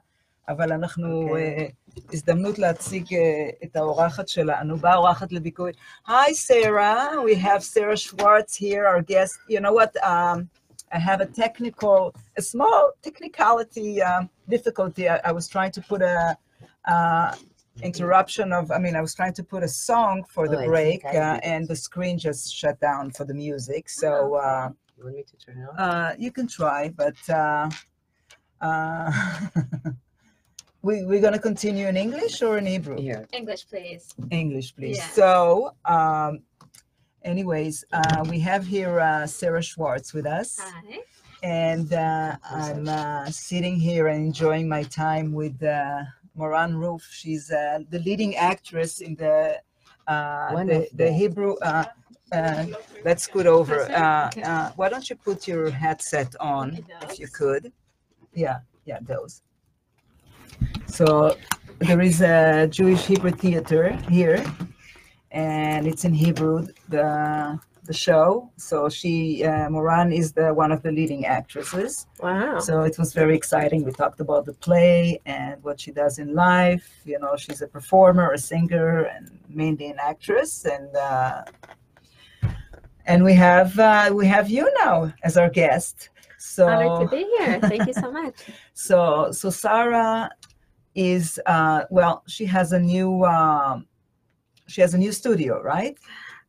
אבל 0.48 0.72
אנחנו, 0.72 1.22
אוקיי. 1.22 1.58
אה, 1.58 1.66
הזדמנות 2.12 2.58
להציג 2.58 3.14
אה, 3.14 3.20
את 3.64 3.76
האורחת 3.76 4.28
שלנו. 4.28 4.76
באה 4.76 4.94
אורחת 4.96 5.32
לביקור. 5.32 5.66
Hi, 6.06 6.32
Sarah. 6.32 6.98
We 7.26 7.34
have 7.34 7.62
Sarah 7.62 7.96
Schwartz 7.96 8.56
here, 8.56 8.86
our 8.86 9.02
guest. 9.02 9.34
You 9.48 9.60
know 9.60 9.72
what? 9.72 9.92
Um, 10.02 10.48
I 10.92 10.98
have 10.98 11.20
a 11.20 11.26
technical, 11.42 12.14
a 12.38 12.42
small 12.42 12.80
technicality 13.02 13.90
um, 14.02 14.30
difficulty. 14.48 15.04
I, 15.08 15.16
I 15.30 15.32
was 15.38 15.46
trying 15.54 15.72
to 15.72 15.82
put 15.90 16.00
a, 16.02 16.36
uh, 16.94 17.30
interruption 17.90 18.52
of, 18.58 18.64
I 18.76 18.78
mean, 18.84 18.96
I 18.96 19.02
was 19.06 19.14
trying 19.14 19.34
to 19.40 19.44
put 19.52 19.62
a 19.62 19.72
song 19.88 20.16
for 20.34 20.44
the 20.48 20.58
Oh, 20.58 20.66
I 20.66 20.66
break, 20.72 21.02
think 21.02 21.14
I 21.14 21.18
uh, 21.18 21.34
did. 21.34 21.44
and 21.52 21.62
the 21.72 21.76
screen 21.76 22.14
just 22.18 22.42
shut 22.60 22.76
down 22.88 23.04
for 23.16 23.24
the 23.30 23.34
music. 23.34 23.84
So, 24.02 24.10
uh, 24.46 24.70
You 24.96 25.04
want 25.04 25.16
me 25.16 25.24
to 25.32 25.36
turn 25.44 25.56
it 25.62 25.68
on? 25.70 25.74
uh, 25.86 26.10
you 26.24 26.30
can 26.36 26.46
try, 26.58 26.82
but 27.02 27.18
uh, 27.42 27.68
uh, 28.68 29.12
we, 30.83 31.05
we're 31.05 31.21
going 31.21 31.33
to 31.33 31.39
continue 31.39 31.87
in 31.87 31.97
English 31.97 32.41
or 32.41 32.57
in 32.57 32.65
Hebrew? 32.65 32.99
Here. 32.99 33.25
English, 33.31 33.67
please. 33.67 34.13
English, 34.29 34.75
please. 34.75 34.97
Yeah. 34.97 35.07
So, 35.09 35.71
um, 35.85 36.41
anyways, 37.23 37.85
uh, 37.93 38.25
we 38.29 38.39
have 38.41 38.65
here 38.65 38.99
uh, 38.99 39.25
Sarah 39.25 39.63
Schwartz 39.63 40.13
with 40.13 40.25
us, 40.25 40.59
Hi. 40.59 40.99
and 41.41 41.91
uh, 41.93 42.35
I'm 42.43 42.87
uh, 42.87 43.25
sitting 43.31 43.77
here 43.79 44.07
and 44.07 44.25
enjoying 44.25 44.67
my 44.67 44.83
time 44.83 45.31
with 45.31 45.63
uh, 45.63 46.03
Moran 46.35 46.75
Roof. 46.75 47.07
She's 47.09 47.49
uh, 47.49 47.79
the 47.89 47.99
leading 47.99 48.35
actress 48.35 48.99
in 48.99 49.15
the 49.15 49.61
uh, 50.07 50.63
the, 50.65 50.89
the 50.93 51.11
Hebrew. 51.11 51.55
Uh, 51.61 51.85
uh, 52.33 52.65
let's 53.05 53.23
scoot 53.23 53.47
over. 53.47 53.83
Uh, 53.83 54.29
uh, 54.43 54.71
why 54.75 54.89
don't 54.89 55.09
you 55.09 55.15
put 55.15 55.47
your 55.47 55.69
headset 55.69 56.35
on, 56.41 56.83
if 57.03 57.19
you 57.19 57.27
could? 57.27 57.71
Yeah, 58.33 58.59
yeah, 58.85 58.99
those. 59.01 59.43
So 60.93 61.35
there 61.79 62.01
is 62.01 62.21
a 62.21 62.67
Jewish 62.67 63.07
Hebrew 63.07 63.31
theater 63.31 63.93
here, 64.11 64.45
and 65.31 65.87
it's 65.87 66.05
in 66.05 66.13
Hebrew. 66.13 66.67
The 66.87 67.59
the 67.85 67.93
show. 67.93 68.51
So 68.57 68.89
she, 68.89 69.43
uh, 69.43 69.71
Moran, 69.71 70.13
is 70.13 70.33
the 70.33 70.53
one 70.53 70.71
of 70.71 70.83
the 70.83 70.91
leading 70.91 71.25
actresses. 71.25 72.05
Wow. 72.19 72.59
So 72.59 72.83
it 72.83 72.99
was 72.99 73.11
very 73.11 73.35
exciting. 73.35 73.83
We 73.83 73.91
talked 73.91 74.19
about 74.19 74.45
the 74.45 74.53
play 74.53 75.19
and 75.25 75.61
what 75.63 75.81
she 75.81 75.91
does 75.91 76.19
in 76.19 76.35
life. 76.35 76.87
You 77.05 77.17
know, 77.17 77.35
she's 77.37 77.63
a 77.63 77.67
performer, 77.67 78.31
a 78.31 78.37
singer, 78.37 79.05
and 79.05 79.31
mainly 79.49 79.87
an 79.87 79.97
actress. 79.99 80.63
And 80.63 80.95
uh, 80.95 81.41
and 83.07 83.23
we 83.23 83.33
have 83.33 83.79
uh, 83.79 84.11
we 84.13 84.27
have 84.27 84.47
you 84.47 84.71
now 84.85 85.11
as 85.23 85.37
our 85.37 85.49
guest. 85.49 86.09
So 86.37 86.67
Honored 86.67 87.09
to 87.09 87.15
be 87.17 87.23
here. 87.39 87.59
Thank 87.61 87.87
you 87.87 87.93
so 87.93 88.11
much. 88.21 88.35
so 88.75 89.31
so 89.31 89.49
Sarah 89.49 90.29
is 90.95 91.39
uh, 91.45 91.83
well. 91.89 92.23
She 92.27 92.45
has 92.45 92.71
a 92.71 92.79
new 92.79 93.23
um, 93.25 93.87
she 94.67 94.81
has 94.81 94.93
a 94.93 94.97
new 94.97 95.11
studio, 95.11 95.61
right? 95.61 95.97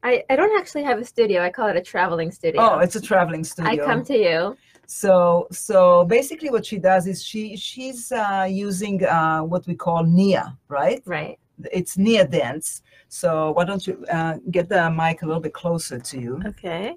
I, 0.02 0.22
I 0.28 0.36
don't 0.36 0.58
actually 0.60 0.84
have 0.84 0.98
a 0.98 1.04
studio. 1.04 1.42
I 1.42 1.50
call 1.50 1.68
it 1.68 1.76
a 1.76 1.80
traveling 1.80 2.30
studio. 2.30 2.60
Oh, 2.60 2.78
it's 2.78 2.94
a 2.94 3.00
traveling 3.00 3.42
studio. 3.42 3.82
I 3.82 3.86
come 3.86 4.04
to 4.04 4.16
you. 4.16 4.56
So 4.86 5.48
so 5.50 6.04
basically, 6.04 6.50
what 6.50 6.66
she 6.66 6.78
does 6.78 7.06
is 7.06 7.24
she 7.24 7.56
she's 7.56 8.12
uh, 8.12 8.46
using 8.48 9.04
uh, 9.04 9.40
what 9.40 9.66
we 9.66 9.74
call 9.74 10.04
Nia, 10.04 10.56
right? 10.68 11.02
Right. 11.06 11.38
It's 11.72 11.96
Nia 11.96 12.26
dance. 12.26 12.82
So 13.08 13.52
why 13.52 13.64
don't 13.64 13.86
you 13.86 14.04
uh, 14.10 14.38
get 14.50 14.68
the 14.68 14.90
mic 14.90 15.22
a 15.22 15.26
little 15.26 15.40
bit 15.40 15.54
closer 15.54 15.98
to 15.98 16.20
you? 16.20 16.42
Okay. 16.46 16.96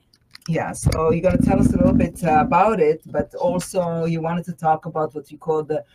Yeah. 0.49 0.73
So 0.73 1.11
you're 1.11 1.21
gonna 1.21 1.37
tell 1.37 1.59
us 1.59 1.73
a 1.73 1.77
little 1.77 1.93
bit 1.93 2.21
uh, 2.23 2.41
about 2.41 2.81
it, 2.81 3.01
but 3.05 3.33
also 3.35 4.03
you 4.03 4.19
wanted 4.21 4.45
to 4.45 4.53
talk 4.53 4.85
about 4.85 5.15
what 5.15 5.31
you 5.31 5.37
call 5.37 5.63
the 5.63 5.85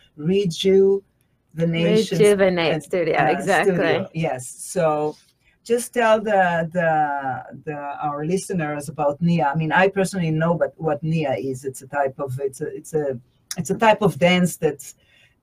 rejuvenation 1.55 2.17
Rejuvenate 2.17 2.73
and, 2.73 2.83
studio. 2.83 3.17
uh, 3.17 3.25
exactly. 3.27 3.73
studio. 3.75 4.09
Yes. 4.13 4.47
So 4.47 5.15
just 5.63 5.93
tell 5.93 6.19
the, 6.19 6.69
the 6.73 7.61
the 7.65 7.75
our 7.75 8.25
listeners 8.25 8.89
about 8.89 9.21
Nia. 9.21 9.51
I 9.53 9.55
mean, 9.55 9.71
I 9.71 9.87
personally 9.87 10.31
know 10.31 10.55
but 10.55 10.73
what 10.77 11.01
Nia 11.03 11.33
is. 11.35 11.63
It's 11.65 11.81
a 11.81 11.87
type 11.87 12.19
of 12.19 12.39
it's 12.39 12.61
a 12.61 12.67
it's 12.75 12.93
a 12.93 13.19
it's 13.57 13.69
a 13.69 13.77
type 13.77 14.01
of 14.01 14.17
dance 14.19 14.57
that 14.57 14.93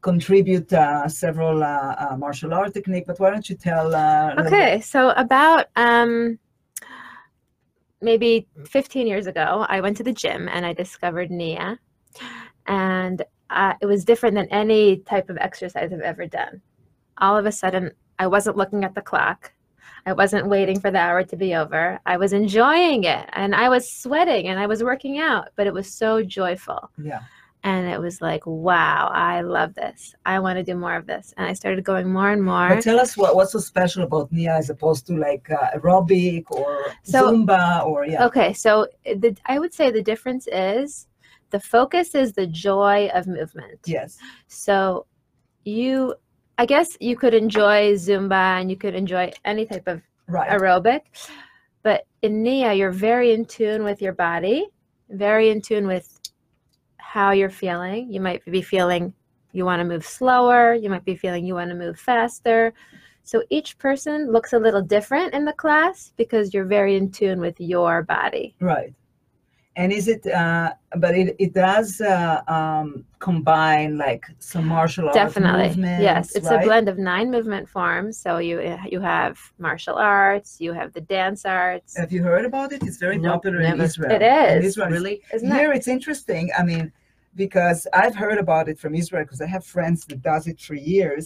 contribute 0.03 0.73
uh, 0.73 1.07
several 1.09 1.63
uh, 1.63 1.95
uh, 1.99 2.17
martial 2.17 2.53
art 2.55 2.75
technique. 2.75 3.05
But 3.07 3.19
why 3.21 3.31
don't 3.31 3.49
you 3.49 3.57
tell? 3.57 3.95
Uh, 3.95 4.35
Okay. 4.47 4.81
So 4.81 5.11
about 5.11 5.67
um 5.77 6.39
maybe 8.03 8.49
15 8.67 9.07
years 9.07 9.27
ago, 9.27 9.67
I 9.69 9.81
went 9.81 9.97
to 9.99 10.03
the 10.03 10.13
gym 10.13 10.49
and 10.49 10.65
I 10.65 10.73
discovered 10.73 11.31
Nia. 11.31 11.79
And 12.67 13.23
uh, 13.51 13.75
it 13.81 13.87
was 13.87 14.05
different 14.05 14.35
than 14.35 14.47
any 14.49 14.99
type 14.99 15.29
of 15.31 15.37
exercise 15.39 15.93
I've 15.93 16.01
ever 16.01 16.27
done. 16.27 16.61
All 17.19 17.37
of 17.37 17.47
a 17.47 17.53
sudden, 17.53 17.91
I 18.19 18.27
wasn't 18.27 18.57
looking 18.57 18.85
at 18.85 18.95
the 18.95 19.03
clock. 19.03 19.53
I 20.07 20.13
wasn't 20.13 20.47
waiting 20.49 20.81
for 20.81 20.91
the 20.91 20.99
hour 20.99 21.23
to 21.25 21.37
be 21.37 21.55
over. 21.55 22.01
I 22.07 22.17
was 22.17 22.33
enjoying 22.33 23.05
it 23.05 23.29
and 23.35 23.55
I 23.55 23.69
was 23.69 23.91
sweating 23.93 24.49
and 24.49 24.59
I 24.59 24.67
was 24.67 24.83
working 24.83 25.19
out, 25.19 25.49
but 25.57 25.67
it 25.67 25.75
was 25.75 25.93
so 25.93 26.23
joyful. 26.23 26.91
Yeah. 27.03 27.21
And 27.63 27.87
it 27.87 28.01
was 28.01 28.23
like, 28.23 28.43
wow, 28.47 29.11
I 29.13 29.43
love 29.43 29.75
this. 29.75 30.15
I 30.25 30.39
want 30.39 30.57
to 30.57 30.63
do 30.63 30.75
more 30.75 30.95
of 30.97 31.07
this. 31.07 31.35
And 31.37 31.47
I 31.47 31.53
started 31.53 31.85
going 31.85 32.11
more 32.11 32.31
and 32.31 32.43
more. 32.43 32.71
But 32.71 32.83
tell 32.83 32.99
us 32.99 33.19
what, 33.19 33.37
what's 33.37 33.53
so 33.53 33.59
special 33.59 34.03
about 34.05 34.33
Nia 34.33 34.55
as 34.57 34.71
opposed 34.71 35.07
to 35.09 35.13
like 35.17 35.51
uh, 35.51 35.77
aerobic 35.77 36.51
or 36.51 36.87
So- 37.03 37.31
Zumba 37.31 37.85
or 37.85 38.07
yeah. 38.07 38.25
Okay, 38.25 38.55
so 38.55 38.87
the, 39.05 39.37
I 39.45 39.59
would 39.59 39.75
say 39.75 39.91
the 39.91 40.03
difference 40.03 40.49
is 40.51 41.07
the 41.51 41.61
focus 41.61 42.15
is 42.15 42.33
the 42.33 42.47
joy 42.47 43.11
of 43.15 43.27
movement. 43.27 43.81
Yes. 43.87 44.19
So 44.49 45.07
you, 45.65 46.15
I 46.59 46.67
guess 46.67 46.97
you 47.01 47.17
could 47.17 47.35
enjoy 47.35 47.95
Zumba 47.95 48.61
and 48.61 48.71
you 48.71 48.77
could 48.77 48.95
enjoy 48.95 49.33
any 49.45 49.67
type 49.67 49.87
of 49.89 50.03
Right. 50.29 50.49
aerobic, 50.49 51.01
but 51.83 52.07
in 52.23 52.43
Nia, 52.43 52.73
you're 52.73 52.93
very 52.93 53.33
in 53.33 53.45
tune 53.45 53.83
with 53.83 54.01
your 54.01 54.13
body, 54.13 54.69
very 55.09 55.51
in 55.51 55.61
tune 55.61 55.89
with 55.89 56.21
how 56.99 57.33
you're 57.33 57.51
feeling. 57.51 58.13
You 58.13 58.21
might 58.21 58.45
be 58.45 58.63
feeling 58.63 59.13
you 59.53 59.65
want 59.65 59.81
to 59.81 59.85
move 59.85 60.07
slower, 60.07 60.75
you 60.75 60.89
might 60.89 61.05
be 61.05 61.17
feeling 61.17 61.45
you 61.45 61.55
want 61.55 61.71
to 61.71 61.75
move 61.77 61.99
faster. 61.99 62.73
So 63.25 63.43
each 63.51 63.77
person 63.79 64.31
looks 64.31 64.53
a 64.53 64.59
little 64.59 64.83
different 64.83 65.35
in 65.35 65.45
the 65.45 65.53
class 65.53 66.13
because 66.17 66.55
you're 66.55 66.65
very 66.65 66.97
in 66.97 67.11
tune 67.11 67.41
with 67.41 67.61
your 67.61 68.03
body. 68.03 68.55
Right. 68.61 68.95
And 69.81 69.95
is 69.95 70.09
it, 70.09 70.27
uh, 70.27 70.75
but 71.05 71.13
it, 71.21 71.35
it 71.39 71.55
does 71.55 72.03
uh, 72.03 72.43
um, 72.49 73.03
combine 73.19 73.97
like 73.97 74.25
some 74.39 74.67
martial 74.67 75.07
arts 75.07 75.17
Definitely, 75.23 75.83
yes. 76.11 76.37
It's 76.37 76.51
right? 76.51 76.63
a 76.63 76.67
blend 76.67 76.87
of 76.91 76.99
nine 76.99 77.31
movement 77.31 77.67
forms. 77.67 78.19
So 78.25 78.31
you 78.49 78.57
you 78.95 79.01
have 79.01 79.35
martial 79.67 79.97
arts, 79.97 80.49
you 80.65 80.75
have 80.81 80.93
the 80.93 81.01
dance 81.01 81.43
arts. 81.47 81.97
Have 82.03 82.13
you 82.13 82.23
heard 82.31 82.45
about 82.45 82.69
it? 82.75 82.83
It's 82.89 83.01
very 83.07 83.17
Nope, 83.17 83.37
popular 83.37 83.61
in 83.63 83.71
never. 83.71 83.85
Israel. 83.85 84.13
It 84.17 84.23
In. 84.23 84.63
Israel, 84.71 84.91
Really? 84.97 85.17
Isn't 85.33 85.51
Here 85.61 85.73
it's 85.79 85.91
interesting. 85.97 86.45
I 86.61 86.63
mean, 86.71 86.87
because 87.45 87.81
I've 88.03 88.17
heard 88.25 88.39
about 88.47 88.69
it 88.69 88.77
from 88.83 88.93
Israel 89.03 89.25
because 89.25 89.43
I 89.47 89.49
have 89.57 89.65
friends 89.65 89.99
that 90.09 90.21
does 90.33 90.45
it 90.53 90.59
for 90.67 90.77
years. 90.95 91.25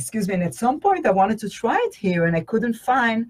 Excuse 0.00 0.28
me. 0.28 0.34
And 0.34 0.44
at 0.50 0.54
some 0.64 0.78
point 0.86 1.02
I 1.10 1.14
wanted 1.22 1.38
to 1.44 1.48
try 1.62 1.78
it 1.88 1.94
here 2.06 2.22
and 2.26 2.34
I 2.40 2.42
couldn't 2.50 2.76
find. 2.92 3.20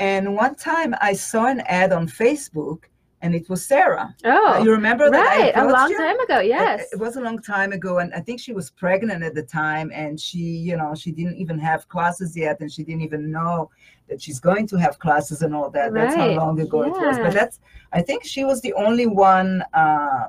And 0.00 0.34
one 0.44 0.56
time 0.56 0.90
I 1.00 1.12
saw 1.12 1.44
an 1.54 1.60
ad 1.80 1.90
on 1.92 2.04
Facebook 2.08 2.80
and 3.22 3.34
it 3.34 3.48
was 3.48 3.64
Sarah. 3.64 4.14
oh 4.24 4.62
you 4.62 4.72
remember 4.72 5.08
that? 5.10 5.54
Right 5.54 5.56
a 5.56 5.64
long 5.66 5.90
you? 5.90 5.96
time 5.96 6.18
ago? 6.20 6.40
Yes. 6.40 6.92
It 6.92 6.98
was 6.98 7.16
a 7.16 7.20
long 7.20 7.40
time 7.40 7.72
ago, 7.72 7.98
and 7.98 8.12
I 8.12 8.20
think 8.20 8.40
she 8.40 8.52
was 8.52 8.70
pregnant 8.70 9.22
at 9.22 9.34
the 9.34 9.44
time, 9.44 9.90
and 9.94 10.20
she, 10.20 10.38
you 10.38 10.76
know, 10.76 10.94
she 10.94 11.12
didn't 11.12 11.36
even 11.36 11.58
have 11.60 11.88
classes 11.88 12.36
yet, 12.36 12.60
and 12.60 12.70
she 12.70 12.82
didn't 12.82 13.02
even 13.02 13.30
know 13.30 13.70
that 14.08 14.20
she's 14.20 14.40
going 14.40 14.66
to 14.66 14.76
have 14.76 14.98
classes 14.98 15.42
and 15.42 15.54
all 15.54 15.70
that. 15.70 15.92
Right. 15.92 16.08
That's 16.08 16.16
how 16.16 16.30
long 16.32 16.60
ago 16.60 16.82
it 16.82 16.90
was. 16.90 17.16
But 17.18 17.32
that's, 17.32 17.60
I 17.92 18.02
think 18.02 18.24
she 18.24 18.44
was 18.44 18.60
the 18.60 18.74
only 18.74 19.06
one 19.06 19.62
uh, 19.72 20.26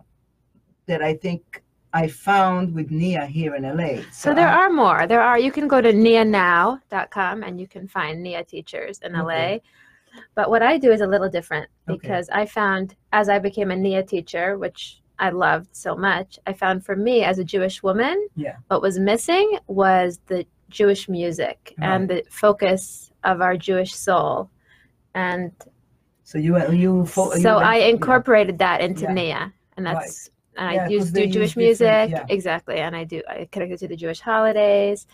that 0.85 1.01
I 1.01 1.15
think 1.15 1.63
I 1.93 2.07
found 2.07 2.73
with 2.73 2.91
Nia 2.91 3.25
here 3.25 3.55
in 3.55 3.63
LA. 3.63 4.03
So 4.11 4.33
there 4.33 4.47
I- 4.47 4.65
are 4.65 4.69
more. 4.69 5.07
There 5.07 5.21
are. 5.21 5.39
You 5.39 5.51
can 5.51 5.67
go 5.67 5.81
to 5.81 5.91
nianow.com 5.91 7.43
and 7.43 7.59
you 7.59 7.67
can 7.67 7.87
find 7.87 8.21
Nia 8.21 8.43
teachers 8.43 8.99
in 8.99 9.13
LA. 9.13 9.57
Okay. 10.15 10.23
But 10.35 10.49
what 10.49 10.61
I 10.61 10.77
do 10.77 10.91
is 10.91 11.01
a 11.01 11.07
little 11.07 11.29
different 11.29 11.69
Okay. 11.89 11.97
because 11.99 12.29
I 12.29 12.45
found 12.45 12.95
as 13.11 13.29
I 13.29 13.39
became 13.39 13.71
a 13.71 13.75
Nia 13.75 14.03
teacher, 14.03 14.57
which 14.57 15.01
I 15.19 15.29
loved 15.29 15.69
so 15.75 15.95
much, 15.95 16.39
I 16.47 16.53
found 16.53 16.85
for 16.85 16.95
me 16.95 17.23
as 17.23 17.39
a 17.39 17.43
Jewish 17.43 17.83
woman, 17.83 18.27
Yeah. 18.35 18.57
what 18.67 18.81
was 18.81 18.97
missing 18.99 19.57
was 19.67 20.19
the 20.27 20.45
Jewish 20.69 21.07
music 21.07 21.73
and 21.79 22.09
the 22.09 22.23
focus 22.29 23.11
of 23.23 23.41
our 23.41 23.55
Jewish 23.57 23.93
soul. 23.93 24.49
And 25.13 25.51
So 26.23 26.37
you, 26.39 26.55
uh, 26.57 26.71
you, 26.71 27.05
fo- 27.05 27.33
you 27.35 27.41
so 27.41 27.55
went- 27.57 27.67
I 27.67 27.77
yeah. 27.79 27.85
incorporated 27.87 28.57
that 28.59 28.81
into 28.81 29.03
Yeah. 29.03 29.13
Nia, 29.13 29.53
and 29.77 29.85
Right. 29.85 29.93
that's 29.95 30.29
and 30.55 30.69
I 30.69 30.73
Yeah, 30.73 30.87
use 30.87 31.11
do 31.11 31.25
Jewish 31.27 31.55
music 31.57 32.11
yeah. 32.11 32.25
exactly, 32.29 32.77
and 32.77 32.95
I 32.95 33.03
do 33.05 33.21
I 33.27 33.47
connect 33.51 33.71
it 33.73 33.77
to 33.79 33.87
the 33.87 33.95
Jewish 33.95 34.19
holidays, 34.19 35.07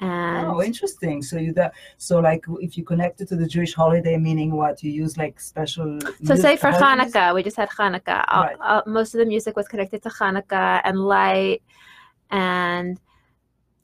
Oh, 0.00 0.06
and 0.06 0.46
Oh, 0.48 0.62
interesting. 0.62 1.22
So 1.22 1.36
you 1.38 1.52
that 1.54 1.74
so 1.98 2.18
like 2.20 2.44
if 2.60 2.76
you 2.78 2.84
connect 2.84 3.20
it 3.20 3.28
to 3.28 3.36
the 3.36 3.46
Jewish 3.46 3.74
holiday, 3.74 4.16
meaning 4.16 4.50
what 4.56 4.82
you 4.82 4.90
use 4.90 5.16
like 5.16 5.38
special. 5.38 5.98
so 6.24 6.34
say 6.34 6.56
for 6.56 6.70
holiday 6.70 7.02
music? 7.02 7.14
Hanukkah, 7.20 7.34
we 7.34 7.42
just 7.42 7.56
had 7.56 7.68
Hanukkah. 7.70 8.24
All- 8.28 8.42
Right. 8.44 8.56
all- 8.60 8.82
most 8.86 9.14
of 9.14 9.18
the 9.18 9.26
music 9.26 9.56
was 9.56 9.68
connected 9.68 10.02
to 10.02 10.08
Hanukkah 10.08 10.80
and 10.84 10.98
light, 10.98 11.62
and 12.30 12.98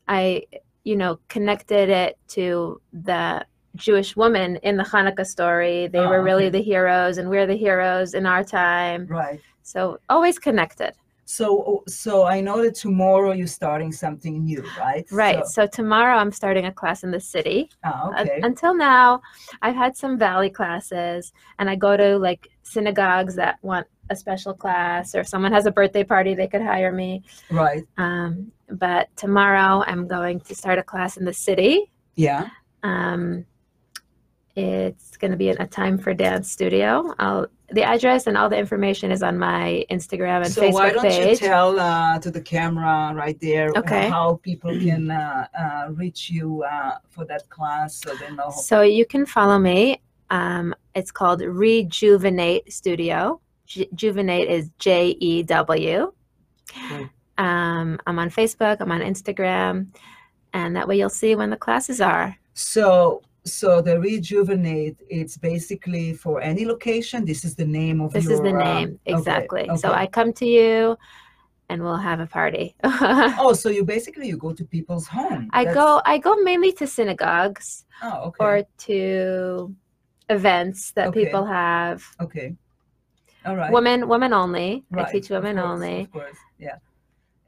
I 0.09 0.45
you 0.85 0.97
know 0.97 1.19
connected 1.29 1.89
it 1.91 2.17
to 2.29 2.81
the 2.93 3.45
Jewish 3.77 4.17
woman 4.17 4.57
in 4.63 4.77
the 4.77 4.83
Hanukkah 4.85 5.27
story. 5.27 5.87
They 5.89 5.99
Oh, 6.01 6.09
were 6.09 6.23
really 6.23 6.45
okay. 6.47 6.59
the 6.59 6.63
heroes, 6.63 7.19
and 7.19 7.29
we're 7.29 7.47
the 7.47 7.57
heroes 7.57 8.15
in 8.15 8.25
our 8.27 8.43
time. 8.43 9.07
Right. 9.07 9.41
So 9.63 9.99
always 10.09 10.39
connected. 10.39 10.95
So, 11.31 11.85
so 11.87 12.25
I 12.25 12.41
know 12.41 12.63
that 12.63 12.75
tomorrow 12.75 13.33
you're 13.33 13.47
starting 13.47 13.93
something 13.93 14.43
new, 14.43 14.65
right? 14.79 15.07
Right. 15.13 15.45
So, 15.47 15.65
So, 15.65 15.67
tomorrow 15.67 16.17
I'm 16.17 16.33
starting 16.33 16.65
a 16.65 16.73
class 16.73 17.05
in 17.05 17.11
the 17.11 17.21
city. 17.21 17.69
Un- 17.85 18.19
okay. 18.19 18.41
until 18.43 18.75
now, 18.75 19.21
I've 19.61 19.75
had 19.75 19.95
some 19.95 20.19
valley 20.19 20.49
classes, 20.49 21.35
and 21.59 21.69
I 21.69 21.77
go 21.77 21.99
to 21.99 22.17
like 22.17 22.49
synagogues 22.63 23.35
that 23.35 23.59
want 23.61 23.87
a 24.09 24.17
special 24.17 24.55
class, 24.55 25.15
or 25.15 25.21
if 25.21 25.29
someone 25.29 25.53
has 25.53 25.67
a 25.67 25.71
birthday 25.71 26.03
party, 26.03 26.35
they 26.35 26.49
could 26.49 26.63
hire 26.63 26.93
me. 26.93 27.23
right. 27.51 27.85
Um, 27.99 28.51
but 28.71 29.15
tomorrow 29.15 29.85
I'm 29.87 30.09
going 30.09 30.41
to 30.41 30.55
start 30.55 30.79
a 30.79 30.83
class 30.83 31.19
in 31.19 31.27
the 31.27 31.35
city. 31.35 31.93
Yeah. 32.17 32.49
Um, 32.83 33.45
it's 34.59 35.17
going 35.17 35.31
to 35.31 35.37
be 35.37 35.49
in 35.51 35.61
a 35.61 35.67
time 35.67 35.99
for 35.99 36.13
dance 36.13 36.51
studio. 36.51 37.15
I'll, 37.19 37.47
the 37.71 37.83
address 37.85 38.27
and 38.27 38.37
all 38.37 38.49
the 38.49 38.59
information 38.59 39.11
is 39.13 39.23
on 39.23 39.39
my 39.39 39.85
Instagram 39.91 40.45
and 40.45 40.53
so 40.53 40.63
Facebook 40.63 40.73
why 40.73 40.91
don't 40.91 41.03
page. 41.03 41.41
you 41.41 41.49
tell 41.49 41.79
uh, 41.79 42.19
to 42.19 42.31
the 42.31 42.41
camera 42.41 43.13
right 43.15 43.39
there 43.41 43.69
uh, 43.77 43.81
Okay. 43.81 44.09
how 44.09 44.41
people 44.43 44.71
can 44.87 45.11
uh, 45.11 45.47
uh, 45.63 45.93
reach 45.93 46.31
you 46.31 46.65
uh, 46.65 46.97
for 47.09 47.25
that 47.27 47.49
class 47.51 48.01
so 48.03 48.15
they 48.17 48.31
know. 48.35 48.51
So 48.51 48.83
you 48.83 49.05
can 49.07 49.27
follow 49.27 49.59
me. 49.59 50.01
Um, 50.31 50.75
it's 50.95 51.11
called 51.11 51.41
Rejuvenate 51.41 52.73
Studio. 52.73 53.41
Ju- 53.67 53.87
Juvenate 53.95 54.49
is 54.49 54.71
J 54.79 55.17
E 55.21 55.43
W. 55.45 56.13
Great. 56.89 57.09
Um, 57.39 57.99
I'm 58.07 58.19
on 58.19 58.31
Facebook. 58.31 58.79
I'm 58.81 58.91
on 58.91 59.01
Instagram, 59.01 59.87
and 60.53 60.75
that 60.75 60.89
way 60.89 60.99
you'll 60.99 61.09
see 61.23 61.37
when 61.37 61.51
the 61.51 61.57
classes 61.57 62.01
are. 62.01 62.37
So, 62.55 63.23
so 63.53 63.81
the 63.81 63.99
rejuvenate, 64.01 64.97
it's 65.09 65.37
basically 65.37 66.13
for 66.15 66.41
any 66.41 66.65
location. 66.65 67.25
This 67.25 67.45
is 67.45 67.55
the 67.55 67.67
name 67.67 68.01
of 68.01 68.13
This 68.13 68.25
your. 68.25 68.35
is 68.35 68.41
the 68.41 68.55
uh, 68.55 68.65
name 68.65 68.89
okay, 69.07 69.17
exactly. 69.17 69.65
So 69.77 69.89
okay. 69.91 70.03
I 70.03 70.07
come 70.07 70.33
to 70.35 70.47
you, 70.47 70.97
and 71.69 71.83
we'll 71.83 71.97
have 71.97 72.21
a 72.21 72.27
party. 72.27 72.75
Oh, 73.45 73.53
so 73.53 73.69
you 73.69 73.85
basically 73.85 74.27
you 74.29 74.37
go 74.37 74.53
to 74.53 74.65
people's 74.65 75.07
home. 75.07 75.49
I 75.53 75.65
That's- 75.65 75.75
go. 75.75 76.01
I 76.05 76.19
go 76.19 76.37
mainly 76.37 76.73
to 76.73 76.87
synagogues 76.87 77.85
Oh, 78.03 78.29
okay. 78.29 78.45
or 78.45 78.63
to 78.87 79.75
events 80.31 80.93
that 80.93 81.09
Okay. 81.09 81.25
people 81.25 81.45
have. 81.45 82.05
okay. 82.21 82.55
All 83.47 83.57
right. 83.57 83.73
Women, 83.73 84.09
women 84.09 84.33
only. 84.33 84.85
I 84.93 84.97
Right, 84.97 85.13
teach 85.13 85.31
of 85.31 85.43
women 85.43 85.57
course, 85.57 85.71
only. 85.71 86.01
Of 86.03 86.11
course, 86.13 86.37
yeah. 86.59 86.77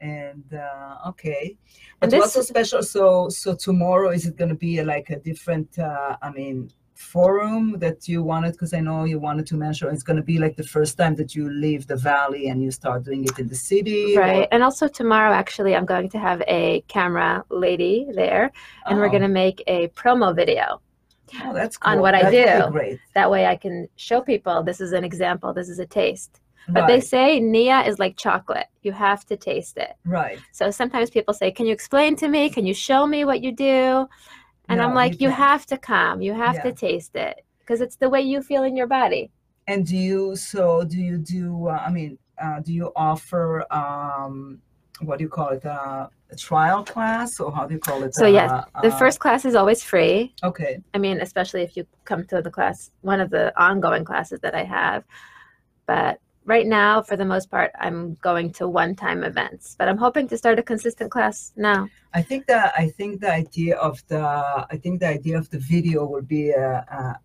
And 0.01 0.43
uh, 0.53 1.09
okay, 1.09 1.55
And 2.01 2.09
but 2.11 2.17
what's 2.19 2.33
so 2.33 2.41
special? 2.41 2.81
So, 2.81 3.29
so 3.29 3.53
tomorrow 3.55 4.09
is 4.09 4.25
it 4.25 4.35
going 4.35 4.49
to 4.49 4.55
be 4.55 4.83
like 4.83 5.11
a 5.11 5.19
different? 5.19 5.77
Uh, 5.77 6.17
I 6.21 6.31
mean, 6.31 6.71
forum 6.95 7.77
that 7.79 8.07
you 8.07 8.23
wanted? 8.23 8.53
Because 8.53 8.73
I 8.73 8.79
know 8.79 9.03
you 9.05 9.19
wanted 9.19 9.45
to 9.47 9.55
mention 9.55 9.89
it's 9.89 10.01
going 10.09 10.17
to 10.17 10.23
be 10.23 10.39
like 10.39 10.55
the 10.55 10.63
first 10.75 10.97
time 10.97 11.13
that 11.15 11.35
you 11.35 11.49
leave 11.51 11.85
the 11.85 11.95
valley 11.97 12.49
and 12.49 12.63
you 12.63 12.71
start 12.71 13.03
doing 13.03 13.23
it 13.25 13.37
in 13.37 13.47
the 13.47 13.55
city, 13.55 14.15
or- 14.17 14.21
Right. 14.21 14.47
And 14.51 14.63
also 14.63 14.87
tomorrow, 14.87 15.33
actually, 15.33 15.75
I'm 15.75 15.85
going 15.85 16.09
to 16.09 16.19
have 16.19 16.41
a 16.47 16.81
camera 16.87 17.43
lady 17.49 18.07
there, 18.21 18.51
and 18.87 18.97
we're 18.97 19.05
Oh, 19.07 19.09
going 19.09 19.21
to 19.31 19.35
make 19.43 19.63
a 19.67 19.87
promo 19.89 20.35
video. 20.35 20.81
Oh, 21.43 21.53
that's 21.53 21.77
on 21.83 21.93
cool. 21.95 22.01
what 22.01 22.13
I 22.15 22.23
That 22.23 22.33
would 22.33 22.59
be 22.59 22.65
do. 22.65 22.71
Great. 22.71 22.99
That 23.13 23.29
way 23.31 23.45
I 23.45 23.55
can 23.55 23.87
show 23.95 24.19
people 24.21 24.63
this 24.63 24.81
is 24.81 24.91
an 24.93 25.03
example, 25.03 25.53
this 25.53 25.69
is 25.69 25.79
a 25.79 25.85
taste. 25.85 26.41
But 26.69 26.87
they 26.87 26.99
say 26.99 27.39
Nia 27.39 27.81
is 27.81 27.99
like 27.99 28.17
chocolate. 28.17 28.67
You 28.81 28.91
have 28.91 29.25
to 29.25 29.37
taste 29.37 29.77
it. 29.77 29.93
Right. 30.05 30.39
So 30.51 30.71
sometimes 30.71 31.09
people 31.09 31.33
say, 31.33 31.51
Can 31.51 31.65
you 31.65 31.73
explain 31.73 32.15
to 32.17 32.27
me? 32.27 32.49
Can 32.49 32.65
you 32.65 32.73
show 32.73 33.05
me 33.05 33.25
what 33.25 33.41
you 33.41 33.51
do? 33.51 34.07
And 34.69 34.79
No, 34.79 34.87
I'm 34.87 34.93
like, 34.95 35.19
you 35.19 35.29
You 35.29 35.35
have 35.35 35.65
to 35.67 35.77
come. 35.77 36.21
You 36.21 36.33
have 36.33 36.61
to 36.63 36.71
taste 36.71 37.15
it 37.15 37.43
because 37.59 37.81
it's 37.81 37.95
the 37.97 38.09
way 38.09 38.21
you 38.21 38.41
feel 38.41 38.63
in 38.63 38.75
your 38.75 38.87
body. 38.87 39.31
And 39.67 39.85
do 39.85 39.97
you? 39.97 40.35
So 40.35 40.83
do 40.83 40.97
you 40.97 41.17
do? 41.17 41.67
Uh, 41.67 41.83
I 41.85 41.91
mean, 41.91 42.17
uh, 42.41 42.59
do 42.61 42.73
you 42.73 42.91
offer? 42.95 43.65
Um, 43.71 44.59
what 45.01 45.17
do 45.17 45.23
you 45.23 45.29
call 45.29 45.49
it? 45.49 45.65
Uh, 45.65 46.07
a 46.31 46.35
trial 46.35 46.83
class, 46.83 47.39
or 47.39 47.51
how 47.51 47.65
do 47.67 47.73
you 47.73 47.79
call 47.79 48.03
it? 48.03 48.15
So, 48.15 48.25
yes, 48.25 48.49
Uh, 48.51 48.63
The 48.81 48.93
uh, 48.93 48.97
first 48.97 49.19
class 49.19 49.45
is 49.45 49.55
always 49.55 49.83
free. 49.83 50.33
Okay. 50.43 50.79
I 50.93 50.97
mean, 50.97 51.19
especially 51.19 51.61
if 51.61 51.75
you 51.75 51.85
come 52.05 52.25
to 52.27 52.41
the 52.41 52.49
class, 52.49 52.91
one 53.01 53.19
of 53.19 53.29
the 53.29 53.51
ongoing 53.61 54.05
classes 54.05 54.39
that 54.41 54.55
I 54.55 54.63
have. 54.63 55.03
But 55.87 56.19
right 56.45 56.65
now, 56.67 57.01
for 57.01 57.15
the 57.15 57.25
most 57.25 57.49
part, 57.51 57.71
I'm 57.79 58.15
going 58.21 58.51
to 58.53 58.67
one-time 58.67 59.23
events, 59.23 59.75
but 59.77 59.87
I'm 59.87 59.97
hoping 59.97 60.27
to 60.29 60.37
start 60.37 60.59
a 60.59 60.63
consistent 60.63 61.11
class 61.11 61.53
now. 61.55 61.89
I 62.13 62.21
think 62.21 62.47
that 62.47 62.73
I 62.77 62.87
think 62.89 63.21
the 63.21 63.31
idea 63.31 63.77
of 63.77 64.01
the 64.07 64.19
I 64.19 64.77
think 64.81 64.99
the 64.99 65.07
idea 65.07 65.37
of 65.37 65.49
the 65.49 65.59
video 65.59 66.05
will 66.05 66.23
be 66.23 66.49
a, 66.51 66.85
a 66.91 67.19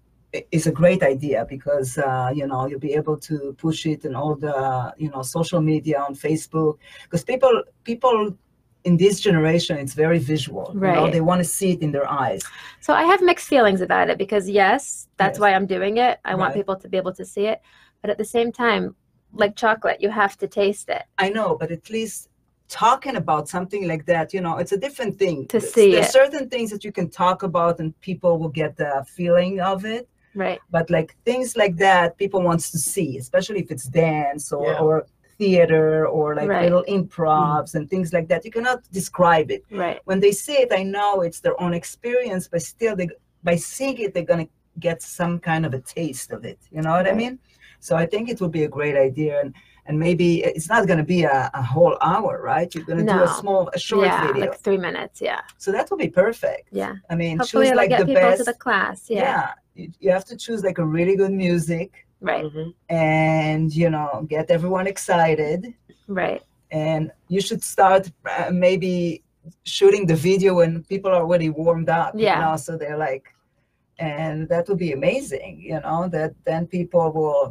is 0.52 0.66
a 0.66 0.72
great 0.72 1.02
idea 1.02 1.46
because 1.48 1.98
uh, 1.98 2.30
you 2.34 2.46
know 2.46 2.66
you'll 2.66 2.78
be 2.78 2.94
able 2.94 3.16
to 3.16 3.54
push 3.58 3.86
it 3.86 4.04
in 4.04 4.14
all 4.14 4.34
the 4.36 4.94
you 4.98 5.10
know 5.10 5.22
social 5.22 5.60
media 5.60 5.98
on 6.00 6.14
Facebook 6.14 6.78
because 7.04 7.24
people 7.24 7.62
people 7.84 8.36
in 8.84 8.96
this 8.96 9.18
generation 9.20 9.76
it's 9.78 9.94
very 9.94 10.18
visual. 10.20 10.66
You 10.74 10.80
know, 10.80 11.02
Right. 11.04 11.12
they 11.12 11.20
want 11.20 11.40
to 11.40 11.44
see 11.44 11.72
it 11.72 11.80
in 11.82 11.90
their 11.90 12.08
eyes. 12.08 12.42
So 12.80 12.92
I 12.94 13.04
have 13.04 13.20
mixed 13.22 13.48
feelings 13.48 13.80
about 13.80 14.08
it 14.10 14.18
because 14.18 14.48
yes, 14.48 15.08
that's 15.16 15.36
Yes. 15.36 15.40
why 15.40 15.54
I'm 15.54 15.66
doing 15.66 15.96
it. 15.96 16.20
I 16.24 16.34
want 16.36 16.54
people 16.54 16.76
to 16.76 16.88
be 16.88 16.96
able 16.96 17.14
to 17.14 17.24
see 17.24 17.46
it, 17.46 17.60
but 18.02 18.10
at 18.10 18.18
the 18.18 18.24
same 18.24 18.52
time, 18.52 18.94
like 19.38 19.54
chocolate, 19.56 20.00
you 20.00 20.10
have 20.10 20.36
to 20.38 20.46
taste 20.48 20.88
it. 20.88 21.04
I 21.18 21.28
know, 21.30 21.56
but 21.60 21.70
at 21.70 21.88
least 21.90 22.28
talking 22.68 23.16
about 23.16 23.48
something 23.48 23.86
like 23.86 24.06
that, 24.06 24.34
you 24.34 24.40
know, 24.40 24.56
it's 24.58 24.72
a 24.72 24.76
different 24.76 25.18
thing. 25.18 25.46
To 25.48 25.58
There's- 25.58 25.72
see 25.74 25.92
There's 25.92 26.06
it. 26.06 26.12
certain 26.12 26.48
things 26.48 26.70
that 26.70 26.82
you 26.84 26.92
can 26.92 27.08
talk 27.10 27.42
about 27.44 27.78
and 27.80 27.98
people 28.00 28.38
will 28.38 28.48
get 28.62 28.76
the 28.76 29.04
feeling 29.08 29.60
of 29.60 29.84
it. 29.84 30.08
Right. 30.34 30.60
but 30.70 30.90
like 30.90 31.16
things 31.24 31.56
like 31.56 31.76
that 31.76 32.18
people 32.18 32.42
wants 32.42 32.70
to 32.72 32.78
see 32.92 33.16
especially 33.16 33.60
if 33.60 33.70
it's 33.70 33.86
dance 33.86 34.52
or, 34.52 34.66
Yeah. 34.72 34.80
or 34.84 35.06
theater 35.38 36.06
or 36.06 36.34
like 36.34 36.48
Right. 36.48 36.64
little 36.64 36.84
improvs 36.98 37.74
and 37.74 37.88
things 37.88 38.12
like 38.12 38.28
that 38.28 38.44
you 38.44 38.50
cannot 38.50 38.80
describe 39.00 39.48
it 39.50 39.62
Right. 39.70 39.98
when 40.04 40.20
they 40.24 40.32
see 40.32 40.56
it 40.64 40.70
i 40.80 40.82
know 40.82 41.12
it's 41.26 41.40
their 41.40 41.58
own 41.64 41.72
experience 41.82 42.44
but 42.52 42.60
still 42.60 42.94
they 43.00 43.08
by 43.48 43.56
seeing 43.56 43.96
it 44.04 44.12
they're 44.12 44.30
going 44.32 44.44
to 44.46 44.52
get 44.88 44.98
some 45.18 45.34
kind 45.50 45.64
of 45.66 45.72
a 45.72 45.80
taste 45.98 46.30
of 46.36 46.40
it 46.44 46.58
you 46.74 46.82
know 46.84 46.90
what 46.98 47.08
i 47.12 47.14
mean 47.22 47.34
so 47.86 47.92
i 48.04 48.06
think 48.12 48.22
it 48.32 48.36
would 48.40 48.54
be 48.60 48.64
a 48.70 48.72
great 48.78 48.96
idea 49.08 49.32
and 49.42 49.50
and 49.88 49.94
maybe 50.06 50.28
it's 50.58 50.68
not 50.74 50.82
going 50.88 51.00
to 51.04 51.08
be 51.16 51.22
a, 51.36 51.38
a 51.62 51.64
whole 51.74 51.94
hour 52.10 52.32
right 52.52 52.68
you're 52.74 52.88
going 52.90 53.02
to 53.06 53.12
do 53.16 53.22
a 53.30 53.32
small 53.40 53.62
a 53.78 53.80
short 53.88 54.06
yeah, 54.06 54.20
video 54.26 54.40
like 54.44 54.56
three 54.66 54.80
minutes. 54.88 55.16
Yeah. 55.30 55.42
so 55.64 55.68
that 55.76 55.84
will 55.88 56.02
be 56.08 56.12
perfect 56.24 56.64
Yeah. 56.82 56.94
i 57.12 57.14
mean 57.22 57.34
Hopefully, 57.38 57.66
choose 57.66 57.70
it'll 57.72 57.82
like 57.82 57.90
get 57.94 58.00
the 58.00 58.06
people 58.12 58.22
best 58.30 58.38
to 58.42 58.46
the 58.52 58.58
class. 58.66 58.98
yeah, 59.08 59.20
Yeah. 59.26 59.46
You, 59.78 59.86
you 60.02 60.10
have 60.16 60.26
to 60.32 60.36
choose 60.44 60.60
like 60.68 60.78
a 60.84 60.86
really 60.98 61.16
good 61.22 61.34
music 61.46 61.88
Right. 62.30 62.44
Mhm. 62.46 62.68
and 62.88 63.66
you 63.82 63.88
know 63.94 64.10
get 64.34 64.44
everyone 64.56 64.86
excited 64.94 65.60
Right. 66.20 66.42
and 66.88 67.02
you 67.34 67.40
should 67.46 67.62
start 67.74 68.02
uh, 68.34 68.50
maybe 68.66 68.94
shooting 69.76 70.04
the 70.12 70.18
video 70.28 70.50
when 70.60 70.72
people 70.92 71.10
are 71.16 71.22
already 71.26 71.50
warmed 71.62 71.90
up 72.00 72.10
Yeah. 72.14 72.24
you 72.32 72.38
know 72.44 72.54
so 72.64 72.70
they're 72.80 73.02
like 73.08 73.26
and 74.12 74.36
that 74.52 74.62
would 74.68 74.80
be 74.88 74.92
amazing 75.00 75.52
you 75.70 75.78
know 75.84 76.00
that 76.16 76.30
then 76.48 76.62
people 76.78 77.06
will 77.18 77.44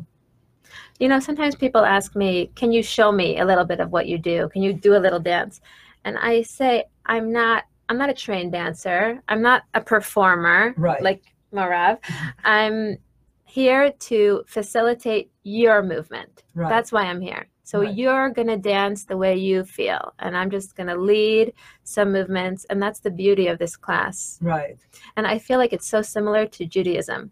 You 0.99 1.07
know, 1.09 1.19
sometimes 1.19 1.55
people 1.55 1.83
ask 1.83 2.15
me, 2.15 2.51
"Can 2.55 2.71
you 2.71 2.81
show 2.81 3.11
me 3.11 3.39
a 3.39 3.45
little 3.45 3.65
bit 3.65 3.79
of 3.79 3.91
what 3.91 4.07
you 4.07 4.17
do? 4.17 4.49
Can 4.49 4.61
you 4.63 4.73
do 4.73 4.95
a 4.95 5.03
little 5.05 5.19
dance?" 5.19 5.59
And 6.05 6.17
I 6.17 6.41
say, 6.43 6.85
"I'm 7.05 7.31
not. 7.31 7.65
I'm 7.89 7.97
not 7.99 8.09
a 8.09 8.13
trained 8.13 8.51
dancer. 8.51 9.21
I'm 9.27 9.41
not 9.43 9.63
a 9.75 9.81
performer 9.81 10.73
Right. 10.75 11.03
like 11.03 11.21
Marav. 11.53 11.99
I'm 12.43 12.97
here 13.43 13.91
to 13.91 14.43
facilitate 14.47 15.29
your 15.43 15.83
movement. 15.83 16.43
right 16.55 16.69
That's 16.69 16.91
why 16.91 17.03
I'm 17.03 17.21
here. 17.21 17.45
So 17.63 17.81
Right. 17.81 17.93
you're 17.95 18.29
going 18.31 18.47
to 18.47 18.57
dance 18.57 19.05
the 19.05 19.17
way 19.17 19.35
you 19.35 19.63
feel, 19.63 20.13
and 20.19 20.35
I'm 20.35 20.49
just 20.49 20.75
going 20.75 20.87
to 20.87 20.95
lead 20.95 21.53
some 21.83 22.11
movements, 22.11 22.65
and 22.69 22.81
that's 22.81 22.99
the 22.99 23.11
beauty 23.11 23.47
of 23.47 23.59
this 23.59 23.75
class. 23.75 24.39
right 24.41 24.77
And 25.15 25.27
I 25.27 25.37
feel 25.39 25.59
like 25.59 25.73
it's 25.73 25.87
so 25.87 26.01
similar 26.01 26.45
to 26.47 26.65
Judaism 26.65 27.31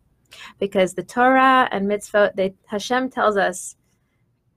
because 0.59 0.93
the 0.93 1.03
Torah 1.03 1.67
and 1.71 1.87
mitzvot, 1.87 2.35
they, 2.35 2.53
Hashem 2.65 3.09
tells 3.09 3.37
us, 3.37 3.75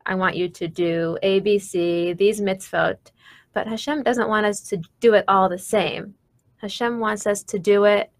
I 0.04 0.14
want 0.14 0.36
you 0.36 0.48
to 0.48 0.68
do 0.68 1.18
A, 1.22 1.40
B, 1.40 1.58
C, 1.58 2.12
these 2.12 2.40
mitzvot. 2.40 2.98
But 3.52 3.66
Hashem 3.66 4.02
doesn't 4.02 4.28
want 4.28 4.46
us 4.46 4.60
to 4.68 4.80
do 5.00 5.14
it 5.14 5.24
all 5.28 5.48
the 5.48 5.58
same. 5.58 6.14
Hashem 6.58 7.00
wants 7.00 7.26
us 7.26 7.42
to 7.44 7.58
do 7.58 7.84
it 7.84 8.10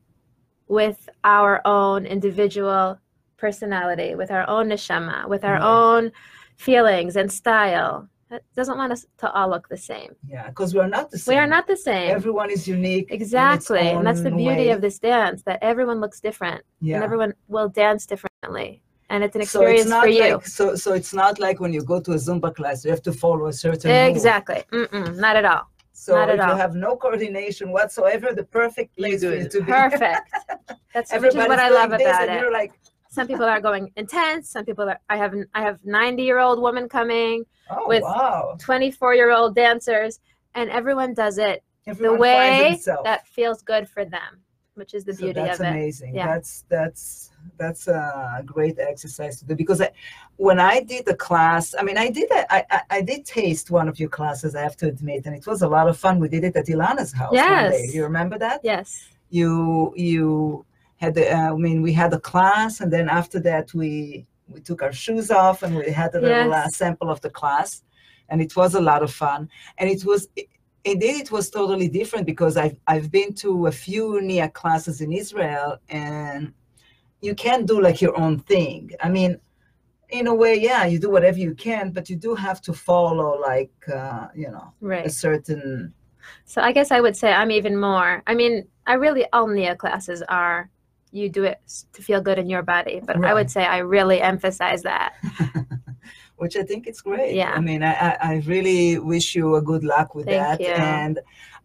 with 0.68 1.09
our 1.24 1.61
own 1.64 2.07
individual 2.07 2.98
personality, 3.36 4.14
with 4.14 4.30
our 4.30 4.48
own 4.48 4.68
neshama, 4.68 5.28
with 5.28 5.44
our 5.44 5.54
Right. 5.54 5.62
own 5.62 6.12
feelings 6.57 7.16
and 7.16 7.30
style. 7.30 8.09
It 8.31 8.43
doesn't 8.57 8.77
want 8.77 8.93
us 8.93 9.07
to 9.18 9.31
all 9.31 9.49
look 9.51 9.68
the 9.68 9.77
same. 9.77 10.11
yeah 10.35 10.49
because 10.49 10.74
we're 10.74 10.89
not 10.89 11.11
the 11.11 11.18
same 11.18 11.33
We 11.35 11.39
are 11.39 11.47
not 11.47 11.66
the 11.66 11.77
same. 11.77 12.11
everyone 12.11 12.51
is 12.51 12.66
unique 12.66 13.09
Exactly. 13.11 13.87
And 13.95 14.05
that's 14.07 14.22
the 14.22 14.31
beauty 14.45 14.66
way. 14.66 14.70
of 14.70 14.81
this 14.81 14.99
dance 14.99 15.43
that 15.49 15.59
everyone 15.62 15.99
looks 16.05 16.18
different 16.29 16.62
yeah 16.81 16.97
and 16.97 17.05
everyone 17.05 17.33
will 17.55 17.68
dance 17.68 18.03
differently. 18.12 18.68
And 19.11 19.22
it's 19.24 19.37
an 19.37 19.43
so 19.43 19.61
it's 19.62 19.83
experience 19.83 19.89
not 19.97 20.03
for 20.03 20.09
you. 20.09 20.35
like 20.35 20.47
so 20.59 20.64
so 20.74 20.89
it's 21.01 21.14
not 21.22 21.35
like 21.47 21.57
when 21.61 21.72
you 21.77 21.83
go 21.93 21.99
to 22.07 22.11
a 22.18 22.20
zumba 22.27 22.51
class 22.59 22.85
you 22.85 22.91
have 22.97 23.03
to 23.11 23.12
follow 23.12 23.47
a 23.47 23.53
certain 23.53 23.91
move. 23.93 24.09
Exactly. 24.16 24.61
Mm-mm, 24.72 25.09
not 25.27 25.35
at 25.41 25.45
all. 25.53 25.64
so 25.93 26.12
not 26.16 26.29
if 26.29 26.41
at 26.41 26.47
you 26.47 26.53
all. 26.53 26.59
have 26.64 26.74
no 26.87 26.91
coordination 27.05 27.66
whatsoever 27.77 28.29
the 28.41 28.47
perfect 28.61 28.91
place 28.99 29.20
do 29.20 29.31
for 29.31 29.37
you 29.43 29.49
to 29.55 29.59
be 29.61 29.70
Perfect. 29.85 30.27
That's 30.95 31.12
which 31.12 31.24
is 31.29 31.35
what 31.53 31.61
I 31.68 31.70
love 31.81 31.93
about 31.93 32.29
it. 32.29 32.41
You're 32.41 32.57
like, 32.62 32.72
Some 33.16 33.27
people 33.31 33.45
are 33.55 33.61
going 33.68 33.85
intense. 34.03 34.43
Some 34.55 34.64
people 34.68 34.87
are. 34.93 34.99
I 35.14 35.16
have. 35.22 35.33
I 35.59 35.61
have 35.68 35.77
ninety 36.01 36.22
year 36.29 36.39
old 36.47 36.59
woman 36.66 36.85
coming, 36.99 37.35
oh 37.71 37.89
With 37.89 38.03
wow, 38.03 38.57
twenty 38.59 38.91
four 38.91 39.14
year 39.14 39.31
old 39.33 39.55
dancers, 39.55 40.21
and 40.55 40.71
everyone 40.71 41.14
does 41.14 41.39
it 41.39 41.62
everyone 41.87 42.17
the 42.17 42.21
way 42.21 42.81
that 43.05 43.27
feels 43.27 43.62
good 43.62 43.89
for 43.89 44.05
them, 44.05 44.43
which 44.75 44.93
is 44.95 45.05
the 45.05 45.14
So 45.14 45.25
beauty 45.25 45.41
of 45.41 45.61
it. 45.61 45.61
amazing. 45.61 46.14
Yeah. 46.14 46.27
That's 46.27 46.64
that's 46.69 47.31
that's 47.59 47.87
a 47.89 48.43
great 48.45 48.79
exercise 48.79 49.39
to 49.39 49.45
do 49.47 49.55
because 49.55 49.81
I, 49.81 49.91
when 50.37 50.59
I 50.59 50.81
did 50.81 51.07
the 51.07 51.14
class, 51.14 51.75
I 51.79 51.83
mean, 51.83 51.97
I 51.97 52.11
did 52.11 52.31
a, 52.31 52.53
I, 52.53 52.64
I 52.71 52.81
I 52.99 53.01
did 53.03 53.25
taste 53.25 53.71
one 53.71 53.89
of 53.89 53.99
your 54.01 54.09
classes. 54.09 54.55
I 54.55 54.62
have 54.62 54.77
to 54.79 54.87
admit, 54.89 55.27
and 55.27 55.35
it 55.35 55.47
was 55.47 55.62
a 55.62 55.69
lot 55.69 55.89
of 55.89 55.97
fun. 55.97 56.19
We 56.19 56.29
did 56.29 56.45
it 56.45 56.57
at 56.57 56.67
Ilana's 56.67 57.12
house. 57.12 57.33
Yes. 57.33 57.95
You 57.95 58.03
remember 58.05 58.37
that? 58.39 58.61
Yes. 58.64 59.09
You 59.31 59.93
you 59.97 60.64
had 60.97 61.14
the. 61.14 61.25
Uh, 61.33 61.53
I 61.55 61.57
mean, 61.57 61.83
we 61.83 61.93
had 61.93 62.12
a 62.12 62.21
class, 62.21 62.81
and 62.81 62.93
then 62.93 63.09
after 63.09 63.39
that, 63.41 63.73
we 63.75 64.27
we 64.49 64.61
took 64.61 64.82
our 64.82 64.92
shoes 64.92 65.30
off 65.30 65.62
and 65.62 65.76
we 65.76 65.90
had 65.90 66.14
a 66.14 66.20
little 66.20 66.53
uh, 66.53 66.68
sample 66.68 67.11
of 67.11 67.20
the 67.20 67.30
class, 67.30 67.82
and 68.28 68.40
it 68.40 68.55
was 68.57 68.74
a 68.74 68.80
lot 68.80 69.03
of 69.03 69.12
fun. 69.12 69.49
And 69.78 69.90
it 69.90 70.05
was. 70.05 70.28
Indeed, 70.84 71.22
it 71.22 71.32
was 71.32 71.51
totally 71.51 71.88
different 71.88 72.26
because 72.26 72.57
I've 72.57 72.76
I've 72.86 73.11
been 73.11 73.34
to 73.42 73.66
a 73.66 73.72
few 73.72 74.20
Nia 74.20 74.49
classes 74.49 75.01
in 75.01 75.11
Israel, 75.11 75.78
and 75.88 76.53
you 77.20 77.34
can't 77.34 77.66
do 77.66 77.80
like 77.80 78.01
your 78.01 78.16
own 78.16 78.38
thing. 78.38 78.92
I 79.03 79.09
mean, 79.09 79.40
in 80.11 80.26
a 80.28 80.34
way, 80.34 80.55
yeah, 80.55 80.84
you 80.86 80.99
do 80.99 81.11
whatever 81.11 81.38
you 81.38 81.55
can, 81.55 81.90
but 81.90 82.09
you 82.09 82.16
do 82.16 82.34
have 82.34 82.61
to 82.62 82.72
follow 82.72 83.40
like 83.40 83.72
uh, 83.92 84.28
you 84.34 84.51
know 84.51 84.72
right. 84.80 85.07
a 85.07 85.11
certain. 85.11 85.92
So 86.44 86.61
I 86.61 86.72
guess 86.72 86.90
I 86.90 87.01
would 87.01 87.16
say 87.16 87.32
I'm 87.32 87.51
even 87.51 87.76
more. 87.76 88.22
I 88.26 88.34
mean, 88.34 88.66
I 88.86 88.94
really 88.94 89.26
all 89.32 89.49
Nia 89.49 89.76
classes 89.76 90.22
are 90.28 90.70
you 91.17 91.29
do 91.29 91.45
it 91.45 91.59
to 91.95 92.03
feel 92.03 92.21
good 92.21 92.39
in 92.39 92.49
your 92.49 92.62
body, 92.62 93.01
but 93.05 93.25
I 93.25 93.33
would 93.35 93.51
say 93.51 93.64
I 93.64 93.79
really 93.79 94.21
emphasize 94.21 94.83
that. 94.83 95.14
which 96.37 96.57
I 96.57 96.62
think 96.62 96.87
it's 96.87 97.01
great. 97.01 97.35
Yeah. 97.35 97.53
I 97.53 97.61
mean, 97.61 97.83
I, 97.83 97.93
I, 97.95 98.17
I 98.21 98.43
really 98.47 98.99
wish 98.99 99.35
you 99.35 99.57
a 99.57 99.62
good 99.62 99.85
luck 99.85 100.14
with 100.14 100.27
Thank 100.27 100.59
that. 100.59 100.61
you. 100.61 100.75
And 100.75 101.19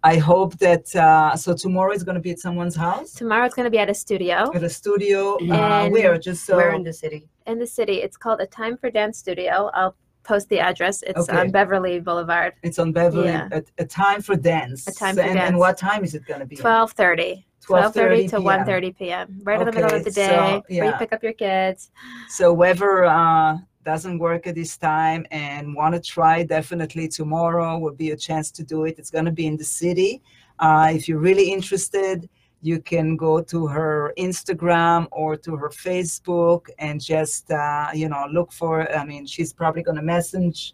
I 0.04 0.16
hope 0.18 0.58
that, 0.60 0.96
uh, 0.96 1.36
so 1.36 1.54
tomorrow 1.54 1.92
is 1.94 2.04
going 2.04 2.16
to 2.16 2.22
be 2.22 2.32
at 2.32 2.40
someone's 2.40 2.76
house, 2.76 3.12
Tomorrow 3.14 3.46
it's 3.46 3.56
going 3.56 3.66
to 3.66 3.70
be 3.70 3.78
at 3.80 3.90
a 3.90 3.94
studio 3.94 4.52
at 4.56 4.64
a 4.64 4.70
studio. 4.70 5.36
Uh, 5.36 5.84
And 5.84 5.94
where? 5.94 6.18
Just 6.18 6.46
so. 6.46 6.56
We're 6.56 6.74
in 6.74 6.84
the 6.84 6.94
city. 6.94 7.28
in 7.48 7.60
the 7.60 7.68
city. 7.68 7.96
It's 8.02 8.18
called 8.18 8.40
a 8.42 8.48
Time 8.48 8.78
for 8.78 8.90
Dance 8.90 9.18
Studio. 9.18 9.70
I'll 9.74 9.96
post 10.24 10.50
the 10.50 10.60
address. 10.60 11.04
It's 11.04 11.28
Okay. 11.30 11.38
on 11.38 11.52
Beverly 11.52 12.00
Boulevard, 12.00 12.54
it's 12.64 12.80
on 12.80 12.92
Beverly. 12.94 13.28
Yeah. 13.28 13.50
A, 13.52 13.64
a 13.80 13.86
time 13.86 14.22
for 14.22 14.36
dance. 14.36 14.88
A 14.88 14.94
time 14.94 15.16
for 15.16 15.22
and, 15.22 15.36
dance. 15.36 15.50
And 15.50 15.58
what 15.58 15.78
time 15.78 16.04
is 16.04 16.16
it 16.16 16.26
going 16.26 16.40
to 16.40 16.46
be? 16.46 16.56
12:30. 16.56 17.44
12:30 17.68 18.30
to 18.32 18.38
1:30 18.38 18.98
p.m. 18.98 19.42
Right 19.44 19.60
in 19.60 19.66
the 19.68 19.72
middle 19.72 19.88
of 19.88 20.02
Okay, 20.02 20.04
the 20.04 20.12
so, 20.12 20.22
day, 20.68 20.80
where 20.80 20.86
you 20.88 20.94
pick 20.94 21.14
up 21.14 21.24
your 21.24 21.34
kids. 21.34 21.92
So 22.30 22.56
whoever 22.56 23.06
uh, 23.06 23.58
doesn't 23.84 24.20
work 24.20 24.48
at 24.48 24.56
this 24.56 24.78
time 24.78 25.26
and 25.32 25.76
want 25.76 25.96
to 25.96 26.02
try, 26.02 26.44
definitely 26.44 27.08
tomorrow 27.08 27.78
will 27.78 27.94
be 27.94 28.12
a 28.12 28.18
chance 28.18 28.52
to 28.52 28.64
do 28.64 28.86
it. 28.86 28.98
It's 29.00 29.12
going 29.12 29.26
to 29.26 29.32
be 29.32 29.48
in 29.48 29.58
the 29.58 29.64
city. 29.64 30.22
Uh, 30.60 30.92
if 30.94 31.08
you're 31.08 31.20
really 31.20 31.52
interested, 31.52 32.30
you 32.62 32.80
can 32.80 33.16
go 33.16 33.42
to 33.42 33.68
her 33.68 34.14
Instagram 34.18 35.08
or 35.12 35.36
to 35.36 35.56
her 35.56 35.70
Facebook 35.70 36.68
and 36.78 37.02
just 37.02 37.52
uh, 37.52 37.90
you 37.94 38.10
know 38.10 38.28
look 38.32 38.52
for. 38.52 38.92
I 38.92 39.06
mean, 39.06 39.26
she's 39.26 39.54
probably 39.54 39.84
going 39.84 39.98
to 39.98 40.04
message 40.04 40.74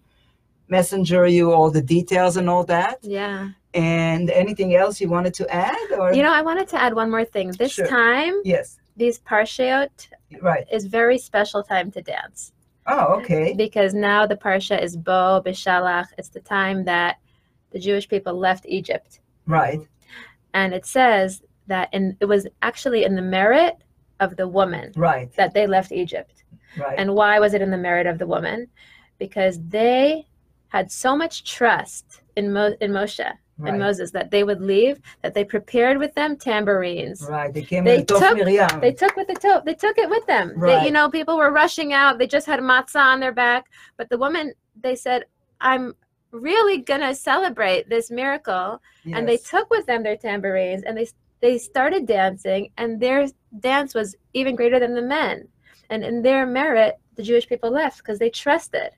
messenger 0.69 1.25
you 1.27 1.51
all 1.51 1.71
the 1.71 1.81
details 1.81 2.37
and 2.37 2.49
all 2.49 2.63
that. 2.65 2.99
Yeah. 3.01 3.49
And 3.73 4.29
anything 4.29 4.75
else 4.75 4.99
you 4.99 5.09
wanted 5.09 5.33
to 5.35 5.49
add? 5.53 5.91
Or 5.97 6.13
You 6.13 6.23
know, 6.23 6.33
I 6.33 6.41
wanted 6.41 6.67
to 6.69 6.81
add 6.81 6.93
one 6.93 7.09
more 7.11 7.25
thing. 7.25 7.51
This 7.51 7.73
Sure. 7.73 7.87
time, 7.87 8.41
yes, 8.43 8.79
these 8.95 9.19
parshiot 9.19 10.07
right. 10.41 10.65
is 10.71 10.85
very 10.85 11.17
special 11.17 11.63
time 11.63 11.91
to 11.91 12.01
dance. 12.01 12.51
Oh, 12.89 13.15
okay. 13.19 13.53
because 13.57 13.93
now 13.93 14.25
the 14.25 14.37
parsha 14.37 14.81
is 14.81 14.95
Bo 14.95 15.41
Bishalach. 15.45 16.07
It's 16.17 16.29
the 16.29 16.39
time 16.39 16.85
that 16.85 17.17
the 17.71 17.79
Jewish 17.79 18.07
people 18.07 18.33
left 18.39 18.65
Egypt, 18.65 19.19
Right. 19.45 19.81
and 20.53 20.73
it 20.73 20.85
says 20.85 21.41
that 21.67 21.89
in 21.93 22.15
it 22.21 22.25
was 22.25 22.47
actually 22.61 23.03
in 23.03 23.15
the 23.15 23.21
merit 23.21 23.75
of 24.21 24.37
the 24.37 24.47
woman 24.47 24.93
Right. 24.95 25.29
that 25.35 25.53
they 25.53 25.67
left 25.67 25.91
Egypt. 25.91 26.45
Right. 26.77 26.97
And 26.97 27.13
why 27.13 27.39
was 27.39 27.53
it 27.53 27.61
in 27.61 27.71
the 27.71 27.77
merit 27.77 28.07
of 28.07 28.17
the 28.19 28.27
woman? 28.27 28.67
because 29.19 29.59
they 29.67 30.27
had 30.69 30.91
so 30.91 31.15
much 31.15 31.43
trust 31.43 32.21
in, 32.35 32.53
Mo- 32.53 32.75
in 32.81 32.91
Moshe 32.91 33.31
right. 33.57 33.69
and 33.69 33.79
Moses 33.79 34.11
that 34.11 34.31
they 34.31 34.43
would 34.43 34.61
leave, 34.61 34.99
that 35.21 35.33
they 35.33 35.43
prepared 35.43 35.97
with 35.97 36.13
them 36.15 36.35
tambourines. 36.37 37.25
Right, 37.27 37.53
they 37.53 37.63
came 37.63 37.83
they 37.83 38.03
took, 38.03 38.19
They 38.81 38.93
took 38.93 39.15
with 39.15 39.27
the 39.27 39.35
to- 39.35 39.63
they 39.65 39.73
took 39.73 39.97
it 39.97 40.09
with 40.09 40.25
them. 40.27 40.53
Right. 40.55 40.79
They, 40.79 40.85
you 40.85 40.91
know, 40.91 41.09
people 41.09 41.37
were 41.37 41.51
rushing 41.51 41.93
out. 41.93 42.17
They 42.17 42.27
just 42.27 42.47
had 42.47 42.59
matzah 42.59 42.99
on 42.99 43.19
their 43.19 43.31
back, 43.31 43.65
but 43.97 44.09
the 44.09 44.17
woman 44.17 44.53
they 44.79 44.95
said, 44.95 45.25
"I'm 45.61 45.95
really 46.31 46.79
gonna 46.79 47.15
celebrate 47.15 47.89
this 47.89 48.11
miracle," 48.11 48.81
yes. 49.03 49.17
and 49.17 49.27
they 49.27 49.37
took 49.37 49.69
with 49.69 49.85
them 49.85 50.03
their 50.03 50.17
tambourines 50.17 50.83
and 50.83 50.97
they 50.97 51.07
they 51.39 51.57
started 51.57 52.07
dancing, 52.07 52.71
and 52.77 52.99
their 52.99 53.27
dance 53.59 53.93
was 53.93 54.15
even 54.33 54.55
greater 54.55 54.79
than 54.79 54.95
the 54.95 55.01
men, 55.01 55.47
and 55.89 56.03
in 56.03 56.21
their 56.21 56.45
merit, 56.45 56.95
the 57.15 57.23
Jewish 57.23 57.47
people 57.47 57.71
left 57.71 57.97
because 57.97 58.19
they 58.19 58.29
trusted. 58.29 58.89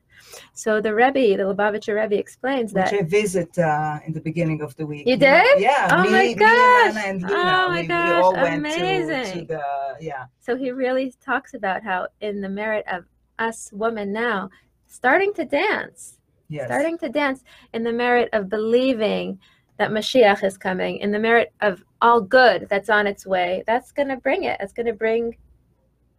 So 0.54 0.82
the 0.82 0.94
Rebbe, 0.94 1.38
the 1.38 1.44
Lubavitcher 1.44 2.00
Rebbe, 2.02 2.18
explains 2.18 2.74
Which 2.74 2.92
that 2.92 2.94
I 2.94 3.04
visit 3.04 3.58
uh, 3.58 4.00
in 4.06 4.14
the 4.14 4.22
beginning 4.22 4.62
of 4.62 4.76
the 4.76 4.86
week. 4.86 5.08
You 5.08 5.18
did? 5.18 5.62
Yeah. 5.62 5.88
Oh 5.92 6.04
me, 6.04 6.12
my 6.12 6.24
me 6.24 6.32
and 6.32 6.40
gosh. 6.40 6.96
Anna 6.96 7.00
and 7.00 7.22
Luna. 7.22 7.34
Oh 7.36 7.70
my 7.70 7.82
we, 7.82 7.88
gosh, 7.88 8.34
we 8.34 8.42
went 8.42 8.66
to, 8.66 8.72
to 8.72 8.82
amazing. 8.82 9.48
the 9.48 9.62
yeah. 10.00 10.26
So 10.40 10.56
he 10.56 10.72
really 10.72 11.14
talks 11.24 11.54
about 11.54 11.84
how, 11.84 12.08
in 12.22 12.42
the 12.42 12.50
merit 12.50 12.86
of 12.92 13.06
us 13.38 13.70
women 13.74 14.12
now, 14.12 14.50
starting 14.88 15.34
to 15.34 15.46
dance, 15.46 16.18
Yes. 16.52 16.66
starting 16.66 16.98
to 16.98 17.10
dance 17.10 17.44
in 17.74 17.84
the 17.84 17.94
merit 17.94 18.28
of 18.34 18.50
believing 18.50 19.40
that 19.78 19.92
Mashiach 19.92 20.44
is 20.44 20.58
coming, 20.58 20.98
in 20.98 21.12
the 21.12 21.20
merit 21.20 21.54
of 21.62 21.84
all 22.02 22.20
good 22.20 22.68
that's 22.70 22.90
on 22.90 23.06
its 23.06 23.26
way, 23.26 23.64
that's 23.68 23.92
going 23.92 24.08
to 24.10 24.18
bring 24.18 24.44
it. 24.46 24.58
It's 24.60 24.74
going 24.74 24.88
to 24.88 24.94
bring 24.94 25.38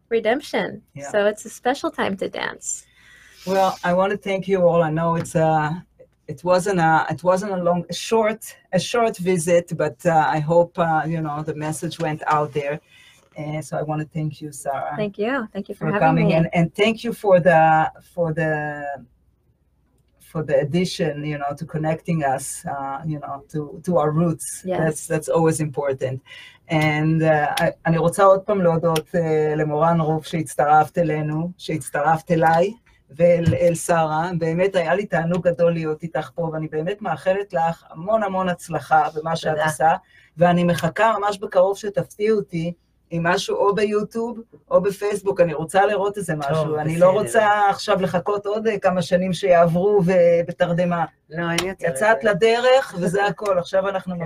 redemption. 0.08 0.82
Yeah. 0.94 1.10
So 1.10 1.26
it's 1.26 1.44
a 1.44 1.50
special 1.50 1.90
time 1.90 2.16
to 2.18 2.28
dance. 2.28 2.86
Well, 3.47 3.77
I 3.83 3.93
want 3.93 4.11
to 4.11 4.17
thank 4.17 4.47
you 4.47 4.59
all. 4.67 4.81
I 4.81 4.89
know 4.89 5.15
it's 5.15 5.35
a, 5.35 5.85
it 6.27 6.43
wasn't 6.43 6.79
a, 6.79 7.05
it 7.09 7.21
wasn't 7.23 7.51
a 7.53 7.61
long, 7.67 7.85
a 7.89 7.93
short, 7.93 8.41
a 8.73 8.79
short 8.79 9.15
visit, 9.17 9.71
but 9.77 9.97
uh, 10.05 10.25
I 10.37 10.39
hope 10.39 10.77
uh, 10.79 11.03
you 11.13 11.21
know 11.21 11.43
the 11.43 11.55
message 11.67 11.99
went 11.99 12.21
out 12.27 12.51
there. 12.53 12.79
And 13.37 13.63
so 13.67 13.77
I 13.77 13.83
want 13.83 13.99
to 14.01 14.07
thank 14.17 14.41
you, 14.41 14.51
Sarah, 14.51 14.93
Thank 14.95 15.17
you. 15.17 15.47
Thank 15.53 15.67
you 15.69 15.75
for, 15.75 15.85
for 15.87 15.91
having 15.91 15.99
coming 16.07 16.27
me. 16.29 16.33
and 16.37 16.47
and 16.57 16.73
thank 16.73 17.03
you 17.03 17.11
for 17.13 17.35
the 17.39 17.91
for 18.13 18.27
the 18.33 18.51
for 20.19 20.41
the 20.43 20.55
addition, 20.65 21.23
you 21.23 21.37
know, 21.37 21.51
to 21.59 21.65
connecting 21.65 22.23
us, 22.23 22.65
uh, 22.65 23.01
you 23.05 23.19
know, 23.19 23.43
to 23.51 23.59
to 23.85 23.97
our 23.97 24.11
roots. 24.11 24.63
Yes. 24.65 24.79
That's 24.79 25.07
that's 25.07 25.29
always 25.29 25.59
important. 25.59 26.21
And 26.69 27.21
uh, 27.23 27.53
I- 27.59 27.73
אני 27.85 27.97
רוצה 27.97 28.23
עוד 28.23 28.41
פעם 28.41 28.61
להודות 28.61 29.07
uh, 29.15 29.17
למורן 29.57 30.01
רוב 30.01 30.25
שהצטרפת 30.25 30.97
אלינו, 30.97 31.51
שהצטרפת 31.57 32.31
אליי 32.31 32.73
ואל 33.16 33.44
אל 33.60 33.74
שרה. 33.74 34.30
באמת 34.38 34.74
היה 34.76 34.94
לי 34.94 35.06
תענוג 35.06 35.48
גדול 35.48 35.72
להיות 35.72 36.02
איתך 36.02 36.30
פה, 36.34 36.42
ואני 36.52 36.68
באמת 36.68 37.02
מאחלת 37.02 37.52
לך 37.52 37.84
המון 37.90 38.22
המון 38.22 38.48
הצלחה 38.48 39.08
במה 39.14 39.36
שאת 39.36 39.50
תודה. 39.50 39.64
עושה, 39.64 39.92
ואני 40.36 40.64
מחכה 40.64 41.12
ממש 41.18 41.38
בקרוב 41.38 41.76
שתפתיעי 41.76 42.30
אותי 42.30 42.72
עם 43.10 43.26
משהו 43.26 43.56
או 43.56 43.74
ביוטיוב 43.74 44.38
או 44.70 44.80
בפייסבוק, 44.82 45.40
אני 45.40 45.54
רוצה 45.54 45.86
לראות 45.86 46.16
איזה 46.16 46.34
משהו. 46.36 46.76
אני 46.76 46.98
לא 46.98 47.06
בסדר. 47.10 47.20
רוצה 47.20 47.68
עכשיו 47.70 48.02
לחכות 48.02 48.46
עוד 48.46 48.66
כמה 48.82 49.02
שנים 49.02 49.32
שיעברו 49.32 50.02
ובתרדמה. 50.06 51.04
לא, 51.30 51.50
אין 51.50 51.68
יותר. 51.68 51.86
יצאת. 51.88 52.24
לדרך 52.24 52.94
וזה 53.00 53.26
הכל, 53.30 53.58
עכשיו 53.58 53.88
אנחנו 53.88 54.14
כן. 54.18 54.24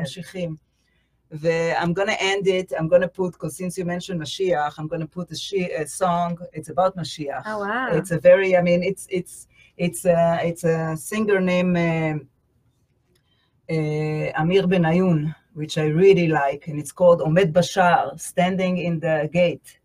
I'm 1.43 1.93
going 1.93 2.09
to 2.09 2.23
end 2.23 2.47
it. 2.47 2.73
I'm 2.79 2.89
going 2.89 3.03
to 3.03 3.09
put, 3.09 3.33
because 3.33 3.57
since 3.57 3.77
you 3.79 3.85
mentioned 3.85 4.21
Mashiach, 4.21 4.75
I'm 4.79 4.87
going 4.87 5.01
to 5.01 5.07
put 5.07 5.31
a, 5.31 5.37
she, 5.37 5.65
a 5.65 5.87
song. 5.87 6.39
It's 6.53 6.69
about 6.69 6.97
Mashiach. 6.97 7.43
Oh, 7.47 7.59
wow. 7.61 7.89
It's 7.93 8.11
a 8.11 8.19
very, 8.19 8.57
I 8.57 8.63
mean, 8.63 8.83
it's, 8.83 9.07
it's, 9.11 9.49
it's 9.77 10.05
a, 10.05 10.41
it's 10.43 10.65
a 10.65 10.97
singer 10.97 11.41
named 11.41 11.77
uh, 11.77 12.19
uh, 13.73 14.33
Amir 14.41 14.65
Benayoun, 14.65 15.35
which 15.55 15.79
I 15.79 15.87
really 15.87 16.29
like, 16.29 16.69
and 16.69 16.79
it's 16.79 16.93
called 16.93 17.21
Omed 17.21 17.53
Bashar, 17.53 18.21
Standing 18.21 18.79
in 18.79 19.01
the 19.01 19.29
Gate. 19.33 19.79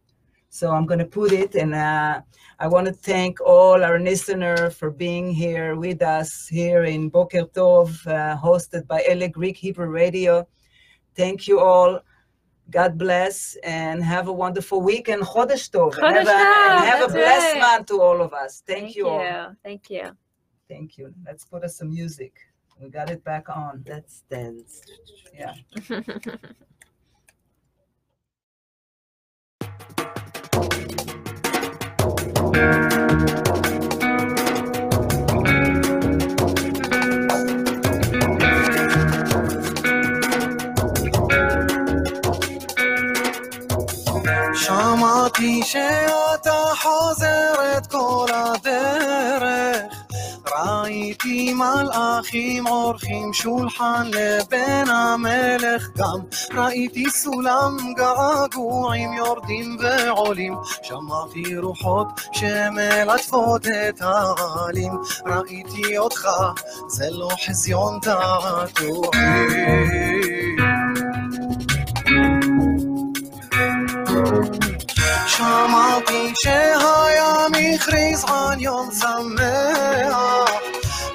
So 0.50 0.72
I'm 0.72 0.86
going 0.86 1.00
to 1.00 1.06
put 1.06 1.32
it, 1.32 1.56
and 1.56 1.76
uh, 1.76 2.22
I 2.60 2.68
want 2.68 2.88
to 2.88 2.93
thank 2.93 3.39
all 3.39 3.84
our 3.84 4.00
listeners 4.00 4.74
for 4.76 4.89
being 4.89 5.32
here 5.32 5.76
with 5.76 6.02
us 6.02 6.47
here 6.47 6.84
in 6.86 7.10
Boker 7.10 7.45
Tov, 7.45 8.06
uh, 8.08 8.36
hosted 8.36 8.88
by 8.88 9.04
Ele 9.08 9.28
Greek 9.30 9.58
Hebrew 9.58 9.88
Radio. 9.88 10.47
Thank 11.20 11.49
you 11.49 11.59
all. 11.59 11.99
God 12.70 12.97
bless 12.97 13.57
and 13.61 14.01
have 14.01 14.30
a 14.30 14.32
wonderful 14.32 14.82
week 14.82 15.09
and 15.09 15.22
Chodesh 15.22 15.70
Tov. 15.70 15.97
and 15.97 16.15
have, 16.15 16.28
a, 16.28 16.32
and 16.32 16.86
have 16.91 17.09
a 17.09 17.11
blessed 17.11 17.55
right. 17.55 17.61
month 17.61 17.88
to 17.88 18.01
all 18.01 18.22
of 18.22 18.32
us. 18.34 18.63
Thank, 18.65 18.95
you 18.95 19.09
all. 19.09 19.53
Thank 19.61 19.89
you. 19.89 20.15
Thank 20.70 20.97
you. 20.97 21.13
Let's 21.26 21.43
put 21.43 21.65
us 21.65 21.76
some 21.76 21.89
music. 21.89 22.34
We 22.80 22.89
got 22.89 23.09
it 23.09 23.22
back 23.26 23.49
on. 23.49 23.84
Let's 23.86 24.24
dance. 24.30 24.82
Yeah. 25.34 25.55
שמעתי 45.30 45.61
שאתה 45.63 46.63
חוזרת 46.82 47.88
כל 47.91 48.27
הדרך. 48.34 49.93
ראיתי 50.55 51.53
מלאכים 51.53 52.67
עורכים 52.67 53.34
שולחן 53.34 54.07
לבן 54.07 54.89
המלך. 54.89 55.89
גם 55.97 56.19
ראיתי 56.53 57.09
סולם 57.09 57.77
געגועים 57.95 59.13
יורדים 59.13 59.77
ועולים. 59.80 60.55
שמעתי 60.84 61.57
רוחות 61.57 62.07
שמלטפות 62.32 63.65
את 63.67 64.01
העלים. 64.01 64.93
ראיתי 65.25 65.97
אותך 65.97 66.27
זה 66.88 67.05
לא 67.09 67.30
חזיון 67.45 67.99
תעתועים 68.01 69.09
שמעתי 75.39 76.33
שהים 76.43 77.75
הכריז 77.75 78.25
על 78.27 78.61
יום 78.61 78.89
שמח. 78.99 80.51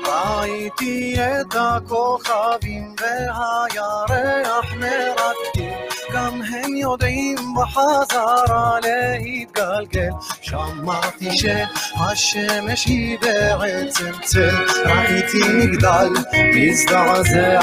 ראיתי 0.06 1.16
את 1.18 1.54
הכוכבים 1.54 2.94
והירח 3.00 4.72
מרקדים 4.76 5.72
גם 6.12 6.42
הם 6.42 6.76
יודעים 6.76 7.36
בחזרה 7.56 8.78
להתגלגל. 8.82 10.10
שמעתי 10.42 11.30
שהשמש 11.38 12.84
היא 12.84 13.18
בעצם 13.20 14.12
צל. 14.24 14.64
ראיתי 14.86 15.38
מגדל 15.54 16.08
מזדעזע 16.54 17.60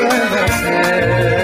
ונופל 0.00 1.40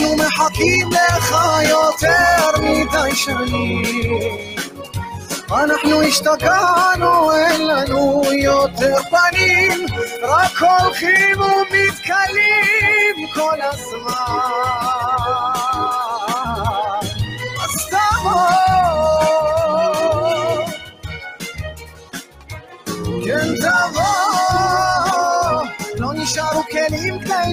אנחנו 0.00 0.16
מחכים 0.16 0.90
לך 0.90 1.36
יותר 1.68 2.60
מדי 2.62 3.16
שנים. 3.16 3.82
אנחנו 5.52 6.02
השתגענו, 6.02 7.32
אין 7.32 7.66
לנו 7.66 8.22
יותר 8.42 8.96
פנים, 9.10 9.86
רק 10.22 10.62
הולכים 10.62 11.40
ומתכלים 11.40 13.26
כל 13.34 13.58
הזמן. 13.62 15.49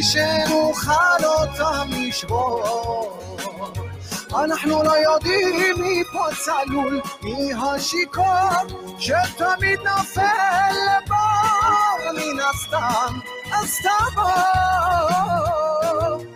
שנוכל 0.01 1.23
אותם 1.23 1.89
לשבור. 1.91 3.17
אנחנו 4.43 4.83
לא 4.83 4.91
יודעים 4.91 5.81
מי 5.81 6.03
פה 6.13 6.25
צלול, 6.45 7.01
מי 7.21 7.53
השיכור 7.53 8.25
שתמיד 8.99 9.79
נופל 9.79 10.75
לבור 10.87 12.11
מן 12.13 12.39
הסתם. 12.39 13.19
אז 13.53 13.77
תבוא, 13.81 14.23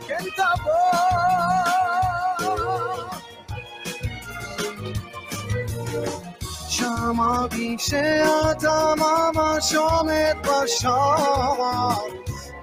כן 0.07 0.23
תבוא. 0.35 1.11
שמעתי 6.69 7.75
שאתה 7.79 8.93
ממש 8.97 9.75
עומד 9.75 10.35
בשער 10.41 11.93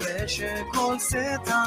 ושכל 0.01 0.99
סטה 0.99 1.63